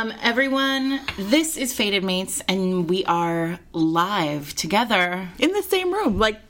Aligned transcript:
Um, 0.00 0.14
everyone, 0.22 0.98
this 1.18 1.58
is 1.58 1.74
Fated 1.74 2.02
Mates, 2.02 2.42
and 2.48 2.88
we 2.88 3.04
are 3.04 3.60
live 3.74 4.54
together. 4.54 5.28
in 5.38 5.52
the 5.52 5.62
same 5.62 5.92
room, 5.92 6.18
like 6.18 6.40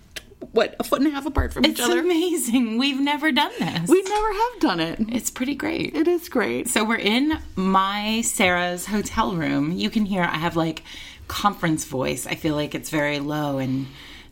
what 0.52 0.76
a 0.78 0.84
foot 0.84 1.00
and 1.00 1.08
a 1.08 1.10
half 1.10 1.26
apart 1.26 1.52
from 1.52 1.64
It's 1.64 1.80
each 1.80 1.84
other. 1.84 1.98
It's 1.98 2.04
amazing. 2.04 2.78
We've 2.78 3.00
never 3.00 3.32
done 3.32 3.50
this. 3.58 3.90
We 3.90 4.02
never 4.02 4.32
have 4.32 4.60
done 4.60 4.78
it. 4.78 5.00
it's 5.08 5.30
pretty 5.30 5.56
great. 5.56 5.96
It 5.96 6.06
is 6.06 6.28
great. 6.28 6.68
So 6.68 6.84
we're 6.84 6.98
in 6.98 7.40
my 7.56 8.20
Sarah's 8.20 8.86
hotel 8.86 9.34
room. 9.34 9.72
You 9.72 9.90
can 9.90 10.04
hear 10.04 10.22
I 10.22 10.38
have 10.38 10.54
like 10.54 10.84
conference 11.26 11.84
voice. 11.84 12.28
I 12.28 12.36
feel 12.36 12.54
like 12.54 12.76
it's 12.76 12.90
very 12.90 13.18
low 13.18 13.58
and 13.58 13.88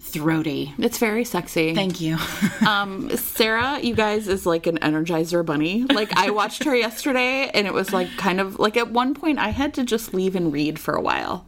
throaty. 0.08 0.74
It's 0.78 0.98
very 0.98 1.24
sexy. 1.24 1.74
Thank 1.74 2.00
you. 2.00 2.18
um, 2.66 3.14
Sarah, 3.16 3.78
you 3.80 3.94
guys 3.94 4.28
is 4.28 4.46
like 4.46 4.66
an 4.66 4.78
Energizer 4.78 5.44
bunny. 5.44 5.84
Like 5.84 6.12
I 6.16 6.30
watched 6.30 6.64
her 6.64 6.74
yesterday, 6.74 7.50
and 7.52 7.66
it 7.66 7.72
was 7.72 7.92
like 7.92 8.08
kind 8.16 8.40
of 8.40 8.58
like 8.58 8.76
at 8.76 8.90
one 8.90 9.14
point 9.14 9.38
I 9.38 9.50
had 9.50 9.74
to 9.74 9.84
just 9.84 10.14
leave 10.14 10.34
and 10.36 10.52
read 10.52 10.78
for 10.78 10.94
a 10.94 11.00
while. 11.00 11.46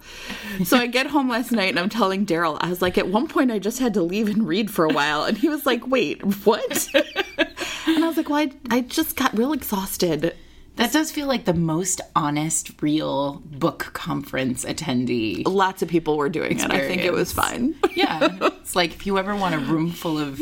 So 0.64 0.77
I 0.77 0.86
get 0.86 1.06
home 1.09 1.28
last 1.28 1.52
night 1.52 1.70
and 1.70 1.78
I'm 1.78 1.88
telling 1.88 2.27
Daryl, 2.27 2.59
I 2.60 2.69
was 2.69 2.83
like, 2.83 2.98
at 2.98 3.09
one 3.09 3.28
point 3.28 3.50
I 3.50 3.59
just 3.59 3.78
had 3.78 3.95
to 3.95 4.02
leave 4.02 4.28
and 4.28 4.46
read 4.46 4.70
for 4.70 4.84
a 4.84 4.92
while, 4.92 5.24
and 5.24 5.36
he 5.38 5.48
was 5.48 5.66
like, 5.66 5.86
wait, 5.86 6.22
what? 6.45 6.88
and 6.95 8.05
I 8.05 8.08
was 8.08 8.16
like, 8.16 8.28
well, 8.28 8.38
I, 8.38 8.52
I 8.70 8.80
just 8.83 9.16
got 9.16 9.36
real 9.36 9.52
exhausted. 9.52 10.34
That 10.80 10.93
does 10.93 11.12
feel 11.12 11.27
like 11.29 11.45
the 11.45 11.52
most 11.55 12.01
honest, 12.16 12.80
real 12.80 13.43
book 13.45 13.91
conference 13.93 14.65
attendee. 14.65 15.43
Lots 15.47 15.83
of 15.83 15.89
people 15.89 16.16
were 16.16 16.30
doing 16.30 16.59
it. 16.59 16.70
I 16.70 16.80
think 16.89 17.03
it 17.03 17.12
was 17.12 17.33
Experience. 17.33 17.77
fine. 17.83 17.93
Yeah. 17.95 18.39
It's 18.61 18.75
like 18.75 18.93
if 18.95 19.06
you 19.06 19.19
ever 19.19 19.37
want 19.37 19.55
a 19.55 19.59
room 19.59 19.91
full 19.91 20.19
of 20.19 20.41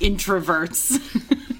introverts, 0.00 1.00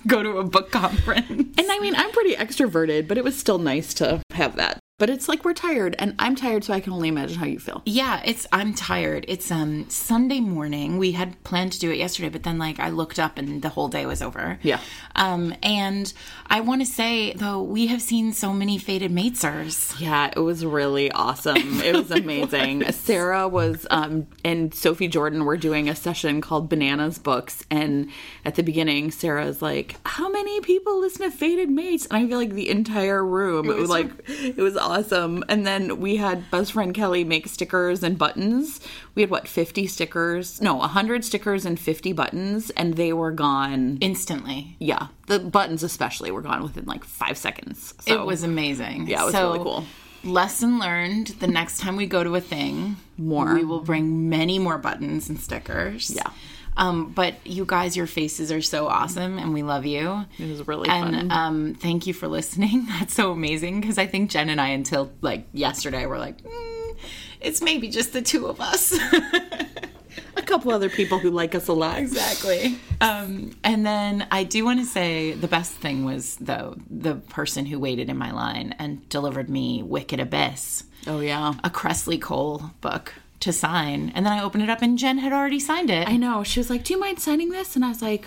go 0.06 0.22
to 0.22 0.38
a 0.38 0.44
book 0.44 0.70
conference. 0.70 1.54
And 1.58 1.66
I 1.70 1.78
mean, 1.80 1.94
I'm 1.96 2.10
pretty 2.12 2.36
extroverted, 2.36 3.08
but 3.08 3.18
it 3.18 3.24
was 3.24 3.36
still 3.36 3.58
nice 3.58 3.94
to 3.94 4.22
have 4.32 4.56
that. 4.56 4.78
But 4.98 5.10
it's 5.10 5.28
like 5.28 5.44
we're 5.44 5.52
tired, 5.52 5.94
and 5.98 6.14
I'm 6.18 6.34
tired, 6.36 6.64
so 6.64 6.72
I 6.72 6.80
can 6.80 6.94
only 6.94 7.08
imagine 7.08 7.36
how 7.38 7.44
you 7.44 7.58
feel. 7.58 7.82
Yeah, 7.84 8.22
it's 8.24 8.46
I'm 8.50 8.72
tired. 8.72 9.26
It's 9.28 9.50
um 9.50 9.90
Sunday 9.90 10.40
morning. 10.40 10.96
We 10.96 11.12
had 11.12 11.42
planned 11.44 11.72
to 11.72 11.78
do 11.78 11.90
it 11.90 11.98
yesterday, 11.98 12.30
but 12.30 12.44
then 12.44 12.56
like 12.56 12.80
I 12.80 12.88
looked 12.88 13.18
up 13.18 13.36
and 13.36 13.60
the 13.60 13.68
whole 13.68 13.88
day 13.88 14.06
was 14.06 14.22
over. 14.22 14.58
Yeah. 14.62 14.80
Um 15.14 15.54
and 15.62 16.10
I 16.46 16.60
want 16.60 16.80
to 16.80 16.86
say 16.86 17.34
though 17.34 17.62
we 17.62 17.88
have 17.88 18.00
seen 18.00 18.32
so 18.32 18.54
many 18.54 18.78
fated 18.78 19.12
matesers. 19.12 20.00
Yeah, 20.00 20.30
it 20.34 20.40
was 20.40 20.64
really 20.64 21.10
awesome. 21.12 21.80
It 21.82 21.94
was 21.94 22.10
amazing. 22.22 22.90
Sarah 22.92 23.48
was 23.48 23.86
um, 23.90 24.26
and 24.46 24.72
Sophie 24.74 25.08
Jordan 25.08 25.44
were 25.44 25.58
doing 25.58 25.90
a 25.90 25.94
session 25.94 26.40
called 26.40 26.70
Bananas 26.70 27.18
Books, 27.18 27.62
and 27.70 28.08
at 28.46 28.54
the 28.54 28.62
beginning, 28.62 29.10
Sarah's 29.10 29.60
like, 29.60 29.96
"How 30.06 30.30
many 30.30 30.62
people 30.62 31.00
listen 31.00 31.30
to 31.30 31.36
Fated 31.36 31.68
Mates?" 31.68 32.06
And 32.06 32.16
I 32.16 32.26
feel 32.26 32.38
like 32.38 32.52
the 32.54 32.70
entire 32.70 33.22
room. 33.22 33.66
It 33.68 33.74
was, 33.74 33.80
was- 33.82 33.90
like 33.90 34.10
it 34.28 34.56
was 34.56 34.76
awesome. 34.86 35.44
And 35.48 35.66
then 35.66 36.00
we 36.00 36.16
had 36.16 36.50
best 36.50 36.72
friend 36.72 36.94
Kelly 36.94 37.24
make 37.24 37.48
stickers 37.48 38.02
and 38.02 38.16
buttons. 38.16 38.80
We 39.14 39.22
had 39.22 39.30
what 39.30 39.48
fifty 39.48 39.86
stickers? 39.86 40.60
No, 40.60 40.78
hundred 40.80 41.24
stickers 41.24 41.64
and 41.66 41.78
fifty 41.78 42.12
buttons, 42.12 42.70
and 42.70 42.94
they 42.94 43.12
were 43.12 43.32
gone 43.32 43.98
Instantly. 44.00 44.76
yeah, 44.78 45.08
the 45.26 45.38
buttons 45.38 45.82
especially 45.82 46.30
were 46.30 46.42
gone 46.42 46.62
within 46.62 46.84
like 46.86 47.04
five 47.04 47.36
seconds. 47.36 47.94
So 48.00 48.20
it 48.20 48.24
was 48.26 48.42
amazing. 48.42 49.08
Yeah, 49.08 49.22
it 49.22 49.24
was 49.26 49.34
So, 49.34 49.52
really 49.52 49.64
cool. 49.64 49.84
Lesson 50.24 50.78
learned: 50.78 51.28
the 51.40 51.46
next 51.46 51.78
time 51.80 51.96
we 51.96 52.06
go 52.06 52.24
to 52.24 52.34
a 52.34 52.40
thing, 52.40 52.96
More. 53.18 53.54
we 53.54 53.64
will 53.64 53.80
bring 53.82 54.28
many 54.28 54.58
more 54.58 54.78
buttons 54.78 55.28
and 55.28 55.38
stickers. 55.40 56.10
Yeah. 56.10 56.30
Um, 56.76 57.12
but 57.12 57.34
you 57.46 57.64
guys, 57.64 57.96
your 57.96 58.06
faces 58.06 58.52
are 58.52 58.60
so 58.62 58.86
awesome, 58.86 59.38
and 59.38 59.54
we 59.54 59.62
love 59.62 59.86
you. 59.86 60.24
It 60.38 60.48
was 60.48 60.66
really 60.68 60.88
and 60.88 61.30
fun. 61.30 61.32
um, 61.32 61.74
thank 61.74 62.06
you 62.06 62.12
for 62.12 62.28
listening. 62.28 62.86
That's 62.98 63.14
so 63.14 63.30
amazing 63.32 63.80
because 63.80 63.96
I 63.98 64.06
think 64.06 64.30
Jen 64.30 64.50
and 64.50 64.60
I, 64.60 64.68
until 64.68 65.10
like 65.22 65.46
yesterday, 65.52 66.04
were 66.06 66.18
like, 66.18 66.42
mm, 66.42 66.96
it's 67.40 67.62
maybe 67.62 67.88
just 67.88 68.12
the 68.12 68.20
two 68.22 68.46
of 68.46 68.60
us. 68.60 68.92
a 70.36 70.42
couple 70.42 70.70
other 70.72 70.88
people 70.90 71.18
who 71.18 71.30
like 71.30 71.54
us 71.54 71.68
a 71.68 71.72
lot. 71.72 71.98
exactly. 71.98 72.78
Um, 73.00 73.56
and 73.64 73.84
then 73.86 74.26
I 74.30 74.44
do 74.44 74.64
want 74.64 74.80
to 74.80 74.86
say 74.86 75.32
the 75.32 75.48
best 75.48 75.72
thing 75.72 76.04
was 76.04 76.36
though 76.36 76.76
the 76.90 77.14
person 77.16 77.66
who 77.66 77.78
waited 77.78 78.08
in 78.10 78.16
my 78.18 78.32
line 78.32 78.74
and 78.78 79.06
delivered 79.08 79.48
me 79.48 79.82
Wicked 79.82 80.20
Abyss, 80.20 80.84
Oh 81.06 81.20
yeah. 81.20 81.54
a 81.64 81.70
Kresley 81.70 82.20
Cole 82.20 82.70
book 82.80 83.14
to 83.40 83.52
sign, 83.52 84.12
and 84.14 84.24
then 84.24 84.32
I 84.32 84.42
opened 84.42 84.64
it 84.64 84.70
up 84.70 84.82
and 84.82 84.98
Jen 84.98 85.18
had 85.18 85.32
already 85.32 85.60
signed 85.60 85.90
it. 85.90 86.08
I 86.08 86.16
know. 86.16 86.42
She 86.42 86.60
was 86.60 86.70
like, 86.70 86.84
"Do 86.84 86.94
you 86.94 87.00
mind 87.00 87.20
signing 87.20 87.50
this?" 87.50 87.76
And 87.76 87.84
I 87.84 87.88
was 87.88 88.02
like, 88.02 88.26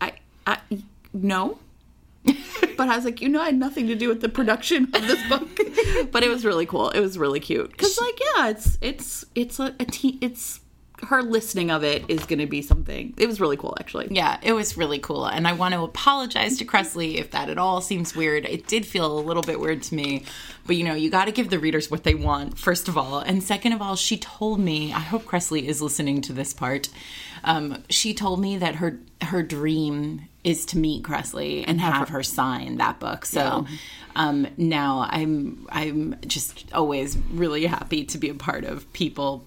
"I, 0.00 0.12
I, 0.46 0.58
no." 1.12 1.58
but 2.24 2.88
I 2.88 2.96
was 2.96 3.04
like, 3.04 3.20
you 3.20 3.28
know, 3.28 3.40
I 3.40 3.46
had 3.46 3.58
nothing 3.58 3.86
to 3.88 3.94
do 3.94 4.08
with 4.08 4.22
the 4.22 4.30
production 4.30 4.84
of 4.94 5.06
this 5.06 5.22
book. 5.28 5.48
but 6.10 6.22
it 6.22 6.30
was 6.30 6.44
really 6.44 6.64
cool. 6.64 6.88
It 6.90 7.00
was 7.00 7.18
really 7.18 7.40
cute 7.40 7.70
because, 7.70 7.98
like, 8.00 8.18
yeah, 8.18 8.48
it's 8.48 8.78
it's 8.80 9.24
it's 9.34 9.60
a, 9.60 9.74
a 9.78 9.84
te- 9.84 10.18
it's 10.20 10.60
her 11.04 11.22
listening 11.22 11.70
of 11.70 11.84
it 11.84 12.04
is 12.08 12.24
going 12.24 12.38
to 12.38 12.46
be 12.46 12.62
something. 12.62 13.14
It 13.16 13.26
was 13.26 13.40
really 13.40 13.56
cool, 13.56 13.76
actually. 13.78 14.08
Yeah, 14.10 14.38
it 14.42 14.52
was 14.52 14.76
really 14.76 14.98
cool. 14.98 15.26
And 15.26 15.46
I 15.46 15.52
want 15.52 15.74
to 15.74 15.82
apologize 15.82 16.56
to 16.58 16.64
Kresley 16.64 17.16
if 17.16 17.30
that 17.32 17.50
at 17.50 17.58
all 17.58 17.80
seems 17.80 18.16
weird. 18.16 18.46
It 18.46 18.66
did 18.66 18.86
feel 18.86 19.18
a 19.18 19.20
little 19.20 19.42
bit 19.42 19.60
weird 19.60 19.82
to 19.84 19.94
me. 19.94 20.24
But 20.66 20.76
you 20.76 20.84
know, 20.84 20.94
you 20.94 21.10
got 21.10 21.26
to 21.26 21.32
give 21.32 21.50
the 21.50 21.58
readers 21.58 21.90
what 21.90 22.04
they 22.04 22.14
want, 22.14 22.58
first 22.58 22.88
of 22.88 22.96
all. 22.96 23.18
And 23.18 23.42
second 23.42 23.72
of 23.74 23.82
all, 23.82 23.96
she 23.96 24.16
told 24.16 24.60
me, 24.60 24.92
I 24.92 25.00
hope 25.00 25.24
Kresley 25.24 25.64
is 25.64 25.82
listening 25.82 26.22
to 26.22 26.32
this 26.32 26.54
part. 26.54 26.88
Um, 27.44 27.82
she 27.90 28.14
told 28.14 28.40
me 28.40 28.56
that 28.58 28.76
her 28.76 28.98
her 29.22 29.42
dream 29.42 30.22
is 30.42 30.64
to 30.66 30.78
meet 30.78 31.02
Kresley 31.02 31.64
and 31.66 31.80
have 31.80 32.08
her 32.10 32.22
sign 32.22 32.76
that 32.78 32.98
book. 33.00 33.24
So 33.26 33.66
um, 34.16 34.46
now 34.56 35.06
I'm 35.10 35.66
I'm 35.70 36.16
just 36.26 36.64
always 36.72 37.16
really 37.32 37.66
happy 37.66 38.04
to 38.04 38.18
be 38.18 38.30
a 38.30 38.34
part 38.34 38.64
of 38.64 38.90
people 38.94 39.44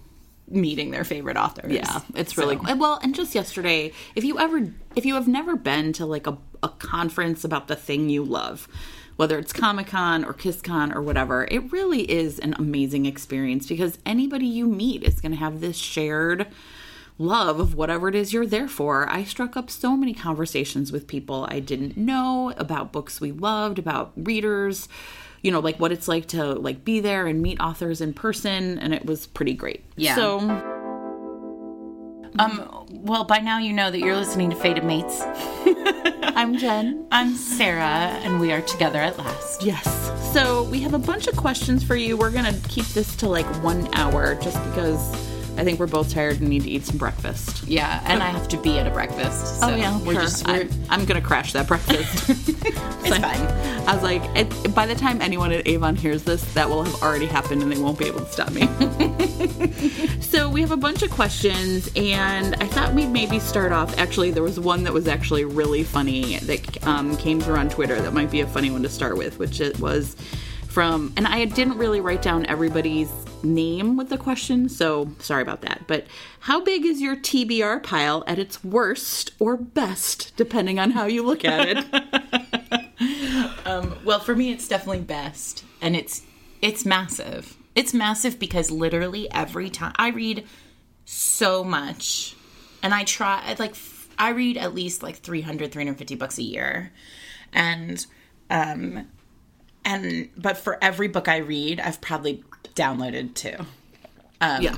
meeting 0.49 0.91
their 0.91 1.03
favorite 1.03 1.35
authors. 1.37 1.71
Yeah, 1.73 1.99
it's 2.15 2.37
really 2.37 2.55
So- 2.57 2.63
cool. 2.63 2.77
Well, 2.77 2.99
and 3.03 3.13
just 3.15 3.33
yesterday, 3.35 3.91
if 4.15 4.23
you 4.23 4.39
ever, 4.39 4.71
if 4.95 5.05
you 5.05 5.15
have 5.15 5.27
never 5.27 5.55
been 5.55 5.91
to 5.93 6.05
like 6.05 6.25
a, 6.27 6.37
a 6.63 6.69
conference 6.69 7.43
about 7.43 7.67
the 7.67 7.75
thing 7.75 8.09
you 8.09 8.23
love, 8.23 8.67
whether 9.17 9.37
it's 9.37 9.51
Comic 9.51 9.87
Con 9.87 10.23
or 10.23 10.33
KissCon 10.33 10.95
or 10.95 11.01
whatever, 11.01 11.47
it 11.51 11.71
really 11.71 12.09
is 12.09 12.39
an 12.39 12.55
amazing 12.57 13.05
experience 13.05 13.67
because 13.67 13.97
anybody 14.05 14.45
you 14.45 14.67
meet 14.67 15.03
is 15.03 15.19
going 15.19 15.33
to 15.33 15.37
have 15.37 15.59
this 15.59 15.75
shared 15.75 16.47
love 17.19 17.59
of 17.59 17.73
whatever 17.73 18.07
it 18.07 18.15
is 18.15 18.31
you're 18.31 18.45
there 18.45 18.67
for. 18.67 19.09
I 19.09 19.23
struck 19.23 19.57
up 19.57 19.69
so 19.69 19.97
many 19.97 20.13
conversations 20.13 20.91
with 20.91 21.07
people 21.07 21.47
I 21.49 21.59
didn't 21.59 21.97
know 21.97 22.53
about 22.57 22.91
books 22.91 23.19
we 23.19 23.31
loved, 23.31 23.79
about 23.79 24.13
readers, 24.15 24.87
you 25.41 25.51
know, 25.51 25.59
like 25.59 25.79
what 25.79 25.91
it's 25.91 26.07
like 26.07 26.27
to 26.27 26.53
like 26.53 26.85
be 26.85 26.99
there 26.99 27.25
and 27.25 27.41
meet 27.41 27.59
authors 27.59 28.01
in 28.01 28.13
person 28.13 28.77
and 28.77 28.93
it 28.93 29.05
was 29.05 29.25
pretty 29.25 29.53
great. 29.53 29.83
Yeah. 29.95 30.15
So 30.15 30.76
Um, 32.39 32.85
well, 32.89 33.23
by 33.23 33.39
now 33.39 33.57
you 33.57 33.73
know 33.73 33.89
that 33.89 33.99
you're 33.99 34.15
listening 34.15 34.49
to 34.51 34.55
Fated 34.55 34.83
Mates. 34.83 35.21
I'm 36.35 36.57
Jen. 36.57 37.07
I'm 37.11 37.33
Sarah, 37.33 38.19
and 38.21 38.39
we 38.39 38.51
are 38.51 38.61
together 38.61 38.99
at 38.99 39.17
last. 39.17 39.63
Yes. 39.63 40.33
So 40.33 40.63
we 40.63 40.79
have 40.81 40.93
a 40.93 40.99
bunch 40.99 41.27
of 41.27 41.35
questions 41.35 41.83
for 41.83 41.95
you. 41.95 42.15
We're 42.15 42.31
gonna 42.31 42.53
keep 42.67 42.85
this 42.87 43.15
to 43.17 43.27
like 43.27 43.47
one 43.63 43.89
hour, 43.95 44.35
just 44.35 44.63
because 44.65 44.99
I 45.57 45.63
think 45.63 45.79
we're 45.79 45.87
both 45.87 46.13
tired 46.13 46.39
and 46.39 46.49
need 46.49 46.63
to 46.63 46.69
eat 46.69 46.85
some 46.85 46.97
breakfast. 46.97 47.67
Yeah, 47.67 48.01
and 48.05 48.21
I 48.21 48.27
have 48.27 48.47
to 48.49 48.57
be 48.57 48.77
at 48.77 48.85
a 48.85 48.91
breakfast. 48.91 49.59
So 49.59 49.75
yeah, 49.75 49.97
we're 49.99 50.13
sure. 50.13 50.21
just 50.21 50.47
we're, 50.47 50.61
I'm, 50.61 50.69
I'm 50.89 51.05
gonna 51.05 51.21
crash 51.21 51.53
that 51.53 51.67
breakfast. 51.67 52.29
it's 52.29 53.17
fine. 53.17 53.23
I 53.87 53.93
was 53.93 54.03
like, 54.03 54.21
it, 54.35 54.75
by 54.75 54.85
the 54.85 54.93
time 54.93 55.21
anyone 55.21 55.51
at 55.51 55.67
Avon 55.67 55.95
hears 55.95 56.23
this, 56.23 56.43
that 56.53 56.69
will 56.69 56.83
have 56.83 57.01
already 57.01 57.25
happened, 57.25 57.63
and 57.63 57.71
they 57.71 57.79
won't 57.79 57.97
be 57.97 58.05
able 58.05 58.19
to 58.19 58.31
stop 58.31 58.51
me. 58.51 58.67
so 60.21 60.47
we 60.47 60.61
have 60.61 60.71
a 60.71 60.77
bunch 60.77 61.01
of 61.01 61.09
questions, 61.09 61.89
and 61.95 62.55
I 62.55 62.67
thought 62.67 62.93
we'd 62.93 63.09
maybe 63.09 63.39
start 63.39 63.71
off. 63.71 63.97
Actually, 63.97 64.31
there 64.31 64.43
was 64.43 64.59
one 64.59 64.83
that 64.83 64.93
was 64.93 65.07
actually 65.07 65.45
really 65.45 65.83
funny 65.83 66.37
that 66.39 66.85
um, 66.85 67.17
came 67.17 67.41
through 67.41 67.55
on 67.55 67.69
Twitter. 67.69 67.99
That 67.99 68.13
might 68.13 68.29
be 68.29 68.41
a 68.41 68.47
funny 68.47 68.69
one 68.69 68.83
to 68.83 68.89
start 68.89 69.17
with, 69.17 69.39
which 69.39 69.59
it 69.59 69.79
was 69.79 70.15
from, 70.77 71.11
and 71.17 71.25
I 71.25 71.45
didn't 71.45 71.79
really 71.79 72.01
write 72.01 72.21
down 72.21 72.45
everybody's 72.45 73.11
name 73.41 73.97
with 73.97 74.09
the 74.09 74.17
question, 74.19 74.69
so 74.69 75.09
sorry 75.17 75.41
about 75.41 75.61
that. 75.61 75.87
But 75.87 76.05
how 76.41 76.63
big 76.63 76.85
is 76.85 77.01
your 77.01 77.15
TBR 77.15 77.81
pile 77.81 78.23
at 78.27 78.37
its 78.37 78.63
worst 78.63 79.31
or 79.39 79.57
best, 79.57 80.33
depending 80.37 80.77
on 80.77 80.91
how 80.91 81.07
you 81.07 81.23
look 81.23 81.43
at 81.43 81.67
it? 81.67 82.85
Um, 83.65 83.97
well, 84.05 84.19
for 84.19 84.35
me, 84.35 84.51
it's 84.51 84.67
definitely 84.67 85.01
best, 85.01 85.63
and 85.81 85.95
it's 85.95 86.23
it's 86.61 86.85
massive. 86.85 87.57
It's 87.75 87.93
massive 87.93 88.39
because 88.39 88.71
literally 88.71 89.29
every 89.31 89.69
time 89.69 89.93
I 89.97 90.09
read 90.09 90.45
so 91.05 91.63
much, 91.63 92.35
and 92.81 92.93
I 92.93 93.03
try 93.03 93.41
I, 93.45 93.55
like 93.59 93.75
I 94.17 94.29
read 94.29 94.57
at 94.57 94.73
least 94.73 95.03
like 95.03 95.17
300 95.17 95.71
350 95.71 96.15
books 96.15 96.37
a 96.37 96.43
year, 96.43 96.91
and 97.51 98.05
um, 98.49 99.07
and 99.87 100.29
but 100.37 100.57
for 100.57 100.77
every 100.83 101.07
book 101.07 101.27
I 101.27 101.37
read, 101.37 101.79
I've 101.79 101.99
probably 102.01 102.43
downloaded 102.75 103.33
two. 103.33 103.55
Um, 104.39 104.61
Yeah. 104.61 104.77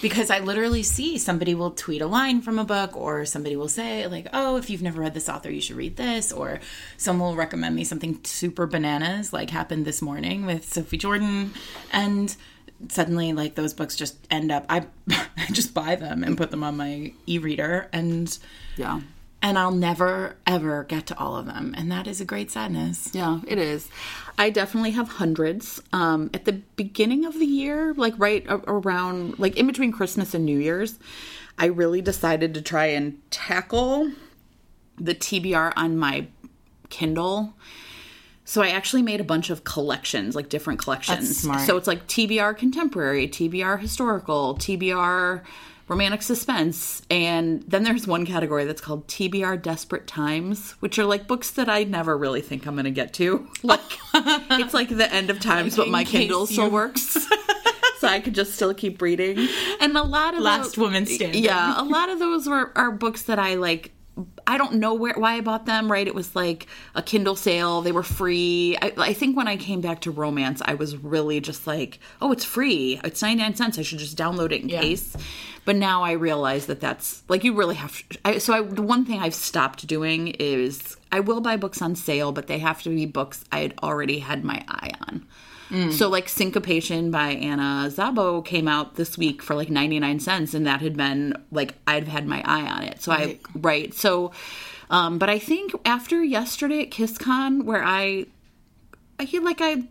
because 0.00 0.30
I 0.30 0.38
literally 0.38 0.82
see 0.82 1.18
somebody 1.18 1.54
will 1.54 1.70
tweet 1.72 2.00
a 2.00 2.06
line 2.06 2.40
from 2.42 2.58
a 2.58 2.64
book, 2.64 2.96
or 2.96 3.24
somebody 3.26 3.56
will 3.56 3.68
say, 3.68 4.06
like, 4.06 4.26
oh, 4.32 4.56
if 4.56 4.70
you've 4.70 4.82
never 4.82 5.00
read 5.00 5.14
this 5.14 5.28
author, 5.28 5.50
you 5.50 5.60
should 5.60 5.76
read 5.76 5.96
this, 5.96 6.32
or 6.32 6.60
someone 6.96 7.30
will 7.30 7.36
recommend 7.36 7.74
me 7.76 7.84
something 7.84 8.20
super 8.24 8.66
bananas, 8.66 9.32
like 9.32 9.50
happened 9.50 9.84
this 9.84 10.00
morning 10.00 10.46
with 10.46 10.70
Sophie 10.72 10.96
Jordan. 10.98 11.52
And 11.92 12.34
suddenly, 12.88 13.32
like, 13.32 13.54
those 13.54 13.72
books 13.74 13.96
just 13.96 14.16
end 14.30 14.50
up, 14.52 14.64
I, 14.68 14.86
I 15.10 15.46
just 15.52 15.72
buy 15.74 15.96
them 15.96 16.22
and 16.24 16.36
put 16.38 16.50
them 16.50 16.62
on 16.62 16.76
my 16.76 17.12
e 17.26 17.38
reader, 17.38 17.88
and 17.92 18.38
Yeah. 18.76 19.00
And 19.46 19.56
I'll 19.56 19.70
never 19.70 20.34
ever 20.44 20.82
get 20.82 21.06
to 21.06 21.18
all 21.18 21.36
of 21.36 21.46
them, 21.46 21.72
and 21.78 21.90
that 21.92 22.08
is 22.08 22.20
a 22.20 22.24
great 22.24 22.50
sadness. 22.50 23.10
Yeah, 23.12 23.42
it 23.46 23.58
is. 23.58 23.88
I 24.36 24.50
definitely 24.50 24.90
have 24.90 25.08
hundreds. 25.08 25.80
Um, 25.92 26.30
at 26.34 26.46
the 26.46 26.54
beginning 26.74 27.24
of 27.24 27.34
the 27.34 27.46
year, 27.46 27.94
like 27.94 28.14
right 28.18 28.44
around, 28.48 29.38
like 29.38 29.56
in 29.56 29.68
between 29.68 29.92
Christmas 29.92 30.34
and 30.34 30.44
New 30.44 30.58
Year's, 30.58 30.98
I 31.58 31.66
really 31.66 32.02
decided 32.02 32.54
to 32.54 32.60
try 32.60 32.86
and 32.86 33.20
tackle 33.30 34.10
the 34.96 35.14
TBR 35.14 35.72
on 35.76 35.96
my 35.96 36.26
Kindle. 36.88 37.54
So 38.44 38.62
I 38.62 38.70
actually 38.70 39.02
made 39.02 39.20
a 39.20 39.24
bunch 39.24 39.50
of 39.50 39.62
collections, 39.62 40.34
like 40.34 40.48
different 40.48 40.80
collections. 40.80 41.44
So 41.66 41.76
it's 41.76 41.86
like 41.86 42.08
TBR 42.08 42.56
contemporary, 42.56 43.28
TBR 43.28 43.78
historical, 43.78 44.56
TBR 44.56 45.42
romantic 45.88 46.22
suspense, 46.22 47.02
and 47.10 47.62
then 47.68 47.84
there's 47.84 48.06
one 48.06 48.26
category 48.26 48.64
that's 48.64 48.80
called 48.80 49.06
TBR 49.06 49.62
desperate 49.62 50.06
times, 50.06 50.72
which 50.80 50.98
are 50.98 51.04
like 51.04 51.26
books 51.28 51.50
that 51.52 51.68
I 51.68 51.84
never 51.84 52.16
really 52.18 52.40
think 52.40 52.66
I'm 52.66 52.74
going 52.74 52.84
to 52.86 52.90
get 52.90 53.12
to. 53.14 53.46
Like 53.62 53.80
it's 54.14 54.74
like 54.74 54.88
the 54.88 55.12
end 55.12 55.30
of 55.30 55.40
times, 55.40 55.76
but 55.76 55.88
my 55.88 56.04
Kindle 56.04 56.46
still 56.46 56.70
works. 56.70 57.16
So 57.98 58.08
I 58.08 58.20
could 58.20 58.34
just 58.34 58.52
still 58.54 58.74
keep 58.74 59.00
reading, 59.00 59.48
and 59.80 59.96
a 59.96 60.02
lot 60.02 60.34
of 60.34 60.40
Last 60.40 60.64
those- 60.64 60.76
woman 60.76 61.06
standing. 61.06 61.42
Yeah, 61.42 61.80
a 61.80 61.82
lot 61.82 62.10
of 62.10 62.18
those 62.18 62.46
were 62.46 62.70
are 62.76 62.90
books 62.90 63.22
that 63.22 63.38
I 63.38 63.54
like. 63.54 63.90
I 64.46 64.58
don't 64.58 64.74
know 64.74 64.92
where 64.92 65.14
why 65.14 65.36
I 65.36 65.40
bought 65.40 65.64
them. 65.64 65.90
Right, 65.90 66.06
it 66.06 66.14
was 66.14 66.36
like 66.36 66.66
a 66.94 67.00
Kindle 67.00 67.36
sale. 67.36 67.80
They 67.80 67.92
were 67.92 68.02
free. 68.02 68.76
I, 68.82 68.92
I 68.98 69.12
think 69.14 69.34
when 69.34 69.48
I 69.48 69.56
came 69.56 69.80
back 69.80 70.02
to 70.02 70.10
romance, 70.10 70.60
I 70.62 70.74
was 70.74 70.94
really 70.98 71.40
just 71.40 71.66
like, 71.66 71.98
oh, 72.20 72.32
it's 72.32 72.44
free. 72.44 73.00
It's 73.02 73.22
ninety 73.22 73.42
nine 73.42 73.54
cents. 73.54 73.78
I 73.78 73.82
should 73.82 73.98
just 73.98 74.18
download 74.18 74.52
it 74.52 74.60
in 74.60 74.68
Yeah. 74.68 74.82
case. 74.82 75.16
But 75.66 75.76
now 75.76 76.02
I 76.02 76.12
realize 76.12 76.66
that 76.66 76.80
that's 76.80 77.22
like 77.28 77.44
you 77.44 77.52
really 77.52 77.74
have. 77.74 78.02
I, 78.24 78.38
so 78.38 78.54
I, 78.54 78.62
the 78.62 78.82
one 78.82 79.04
thing 79.04 79.20
I've 79.20 79.34
stopped 79.34 79.86
doing 79.86 80.28
is 80.28 80.96
I 81.12 81.20
will 81.20 81.40
buy 81.42 81.56
books 81.58 81.82
on 81.82 81.94
sale, 81.96 82.32
but 82.32 82.46
they 82.46 82.58
have 82.60 82.82
to 82.84 82.88
be 82.88 83.04
books 83.04 83.44
I 83.52 83.58
had 83.60 83.74
already 83.82 84.20
had 84.20 84.44
my 84.44 84.64
eye 84.68 84.92
on. 85.08 85.26
So 85.90 86.08
like 86.08 86.28
Syncopation 86.28 87.10
by 87.10 87.30
Anna 87.30 87.90
Zabo 87.90 88.44
came 88.44 88.68
out 88.68 88.94
this 88.94 89.18
week 89.18 89.42
for 89.42 89.56
like 89.56 89.68
99 89.68 90.20
cents 90.20 90.54
and 90.54 90.64
that 90.68 90.80
had 90.80 90.96
been 90.96 91.34
like 91.50 91.74
I'd 91.88 92.06
had 92.06 92.24
my 92.24 92.40
eye 92.44 92.70
on 92.70 92.84
it. 92.84 93.02
So 93.02 93.10
Right. 93.10 93.40
I 93.44 93.58
right. 93.58 93.92
So 93.92 94.30
um 94.90 95.18
but 95.18 95.28
I 95.28 95.40
think 95.40 95.74
after 95.84 96.22
yesterday 96.22 96.82
at 96.82 96.90
KissCon 96.90 97.64
where 97.64 97.82
I 97.82 98.26
I 99.18 99.26
feel 99.26 99.42
like 99.42 99.60
I 99.60 99.82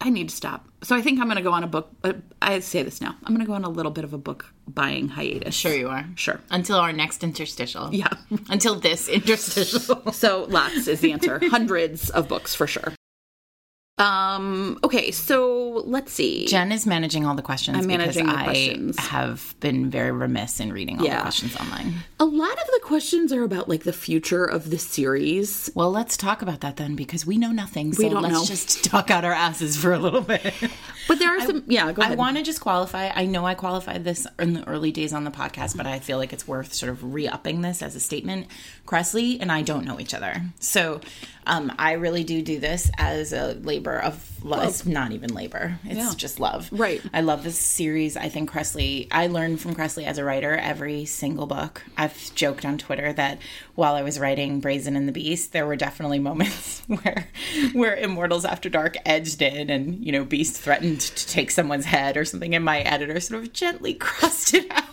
I 0.00 0.10
need 0.10 0.28
to 0.28 0.34
stop. 0.34 0.66
So 0.82 0.94
I 0.96 1.02
think 1.02 1.18
I'm 1.20 1.26
going 1.26 1.36
to 1.36 1.42
go 1.42 1.52
on 1.52 1.64
a 1.64 1.66
book 1.66 1.90
uh, 2.04 2.12
I 2.40 2.60
say 2.60 2.82
this 2.82 3.00
now. 3.00 3.14
I'm 3.24 3.34
going 3.34 3.44
to 3.44 3.46
go 3.46 3.54
on 3.54 3.64
a 3.64 3.68
little 3.68 3.92
bit 3.92 4.04
of 4.04 4.12
a 4.12 4.18
book 4.18 4.52
buying 4.66 5.08
hiatus. 5.08 5.54
Sure, 5.54 5.74
you 5.74 5.88
are. 5.88 6.06
Sure. 6.14 6.40
Until 6.50 6.78
our 6.78 6.92
next 6.92 7.24
interstitial. 7.24 7.92
Yeah. 7.92 8.08
Until 8.48 8.74
this 8.76 9.08
interstitial. 9.08 10.02
So 10.12 10.44
lots 10.48 10.86
is 10.88 11.00
the 11.00 11.12
answer. 11.12 11.40
Hundreds 11.48 12.10
of 12.10 12.28
books 12.28 12.54
for 12.54 12.66
sure. 12.66 12.94
Um 13.98 14.78
okay, 14.84 15.10
so 15.10 15.82
let's 15.86 16.12
see. 16.12 16.46
Jen 16.46 16.70
is 16.72 16.86
managing 16.86 17.26
all 17.26 17.34
the 17.34 17.42
questions 17.42 17.78
I'm 17.78 17.86
managing 17.86 18.24
because 18.26 18.36
the 18.36 18.40
I 18.40 18.44
questions. 18.44 18.98
have 18.98 19.54
been 19.60 19.90
very 19.90 20.12
remiss 20.12 20.60
in 20.60 20.72
reading 20.72 20.98
all 21.00 21.04
Yeah. 21.04 21.16
the 21.16 21.22
questions 21.22 21.56
online. 21.56 21.94
A 22.20 22.24
lot 22.24 22.52
of 22.52 22.66
the 22.66 22.80
questions 22.84 23.32
are 23.32 23.42
about 23.42 23.68
like 23.68 23.82
the 23.82 23.92
future 23.92 24.44
of 24.44 24.70
the 24.70 24.78
series. 24.78 25.70
Well, 25.74 25.90
let's 25.90 26.16
talk 26.16 26.42
about 26.42 26.60
that 26.60 26.76
then 26.76 26.94
because 26.94 27.26
we 27.26 27.38
know 27.38 27.50
nothing. 27.50 27.92
So 27.92 28.08
don't 28.08 28.22
let's 28.22 28.34
know. 28.34 28.44
just 28.44 28.84
talk 28.84 29.10
out 29.10 29.24
our 29.24 29.32
asses 29.32 29.76
for 29.76 29.92
a 29.92 29.98
little 29.98 30.20
bit. 30.22 30.54
But 31.08 31.18
there 31.18 31.30
are 31.36 31.40
some 31.40 31.64
yeah, 31.66 31.90
go 31.92 32.02
I 32.02 32.14
want 32.14 32.36
to 32.36 32.42
just 32.42 32.60
qualify. 32.60 33.10
I 33.14 33.24
know 33.26 33.46
I 33.46 33.54
qualified 33.54 34.04
this 34.04 34.26
in 34.38 34.52
the 34.52 34.68
early 34.68 34.92
days 34.92 35.12
on 35.12 35.24
the 35.24 35.30
podcast, 35.30 35.76
but 35.76 35.86
I 35.86 35.98
feel 35.98 36.18
like 36.18 36.32
it's 36.32 36.46
worth 36.46 36.72
sort 36.72 36.90
of 36.90 37.12
re 37.14 37.26
upping 37.26 37.62
this 37.62 37.82
as 37.82 37.96
a 37.96 38.00
statement. 38.00 38.46
Kresley 38.86 39.38
and 39.40 39.50
I 39.50 39.62
don't 39.62 39.84
know 39.84 39.98
each 39.98 40.14
other. 40.14 40.42
So 40.60 41.00
um, 41.48 41.72
I 41.78 41.92
really 41.92 42.22
do 42.24 42.42
do 42.42 42.60
this 42.60 42.90
as 42.98 43.32
a 43.32 43.54
labor 43.54 43.98
of 43.98 44.24
love. 44.44 44.68
It's 44.68 44.86
not 44.86 45.10
even 45.12 45.34
labor, 45.34 45.78
it's 45.84 45.96
Yeah. 45.96 46.12
just 46.16 46.38
love. 46.38 46.68
Right. 46.70 47.02
I 47.12 47.22
love 47.22 47.42
this 47.42 47.58
series. 47.58 48.16
I 48.16 48.28
think 48.28 48.50
Kresley, 48.50 49.08
I 49.10 49.26
learned 49.26 49.60
from 49.60 49.74
Kresley 49.74 50.04
as 50.04 50.18
a 50.18 50.24
writer 50.24 50.54
every 50.54 51.04
single 51.06 51.46
book. 51.46 51.82
I've 51.96 52.32
joked 52.36 52.64
on 52.64 52.78
Twitter 52.78 53.12
that 53.14 53.38
while 53.74 53.94
I 53.96 54.02
was 54.02 54.20
writing 54.20 54.60
Brazen 54.60 54.94
and 54.94 55.08
the 55.08 55.12
Beast, 55.12 55.52
there 55.52 55.66
were 55.66 55.76
definitely 55.76 56.18
moments 56.20 56.82
where 56.86 57.28
where 57.72 57.96
Immortals 57.96 58.44
After 58.44 58.68
Dark 58.68 58.96
edged 59.04 59.42
in 59.42 59.70
and, 59.70 60.04
you 60.04 60.12
know, 60.12 60.24
Beast 60.24 60.60
threatened 60.60 61.00
to 61.00 61.26
take 61.26 61.50
someone's 61.50 61.86
head 61.86 62.16
or 62.16 62.24
something, 62.24 62.54
and 62.54 62.64
my 62.64 62.80
editor 62.80 63.18
sort 63.20 63.42
of 63.42 63.52
gently 63.52 63.94
crossed 63.98 64.54
it 64.54 64.66
out. 64.70 64.84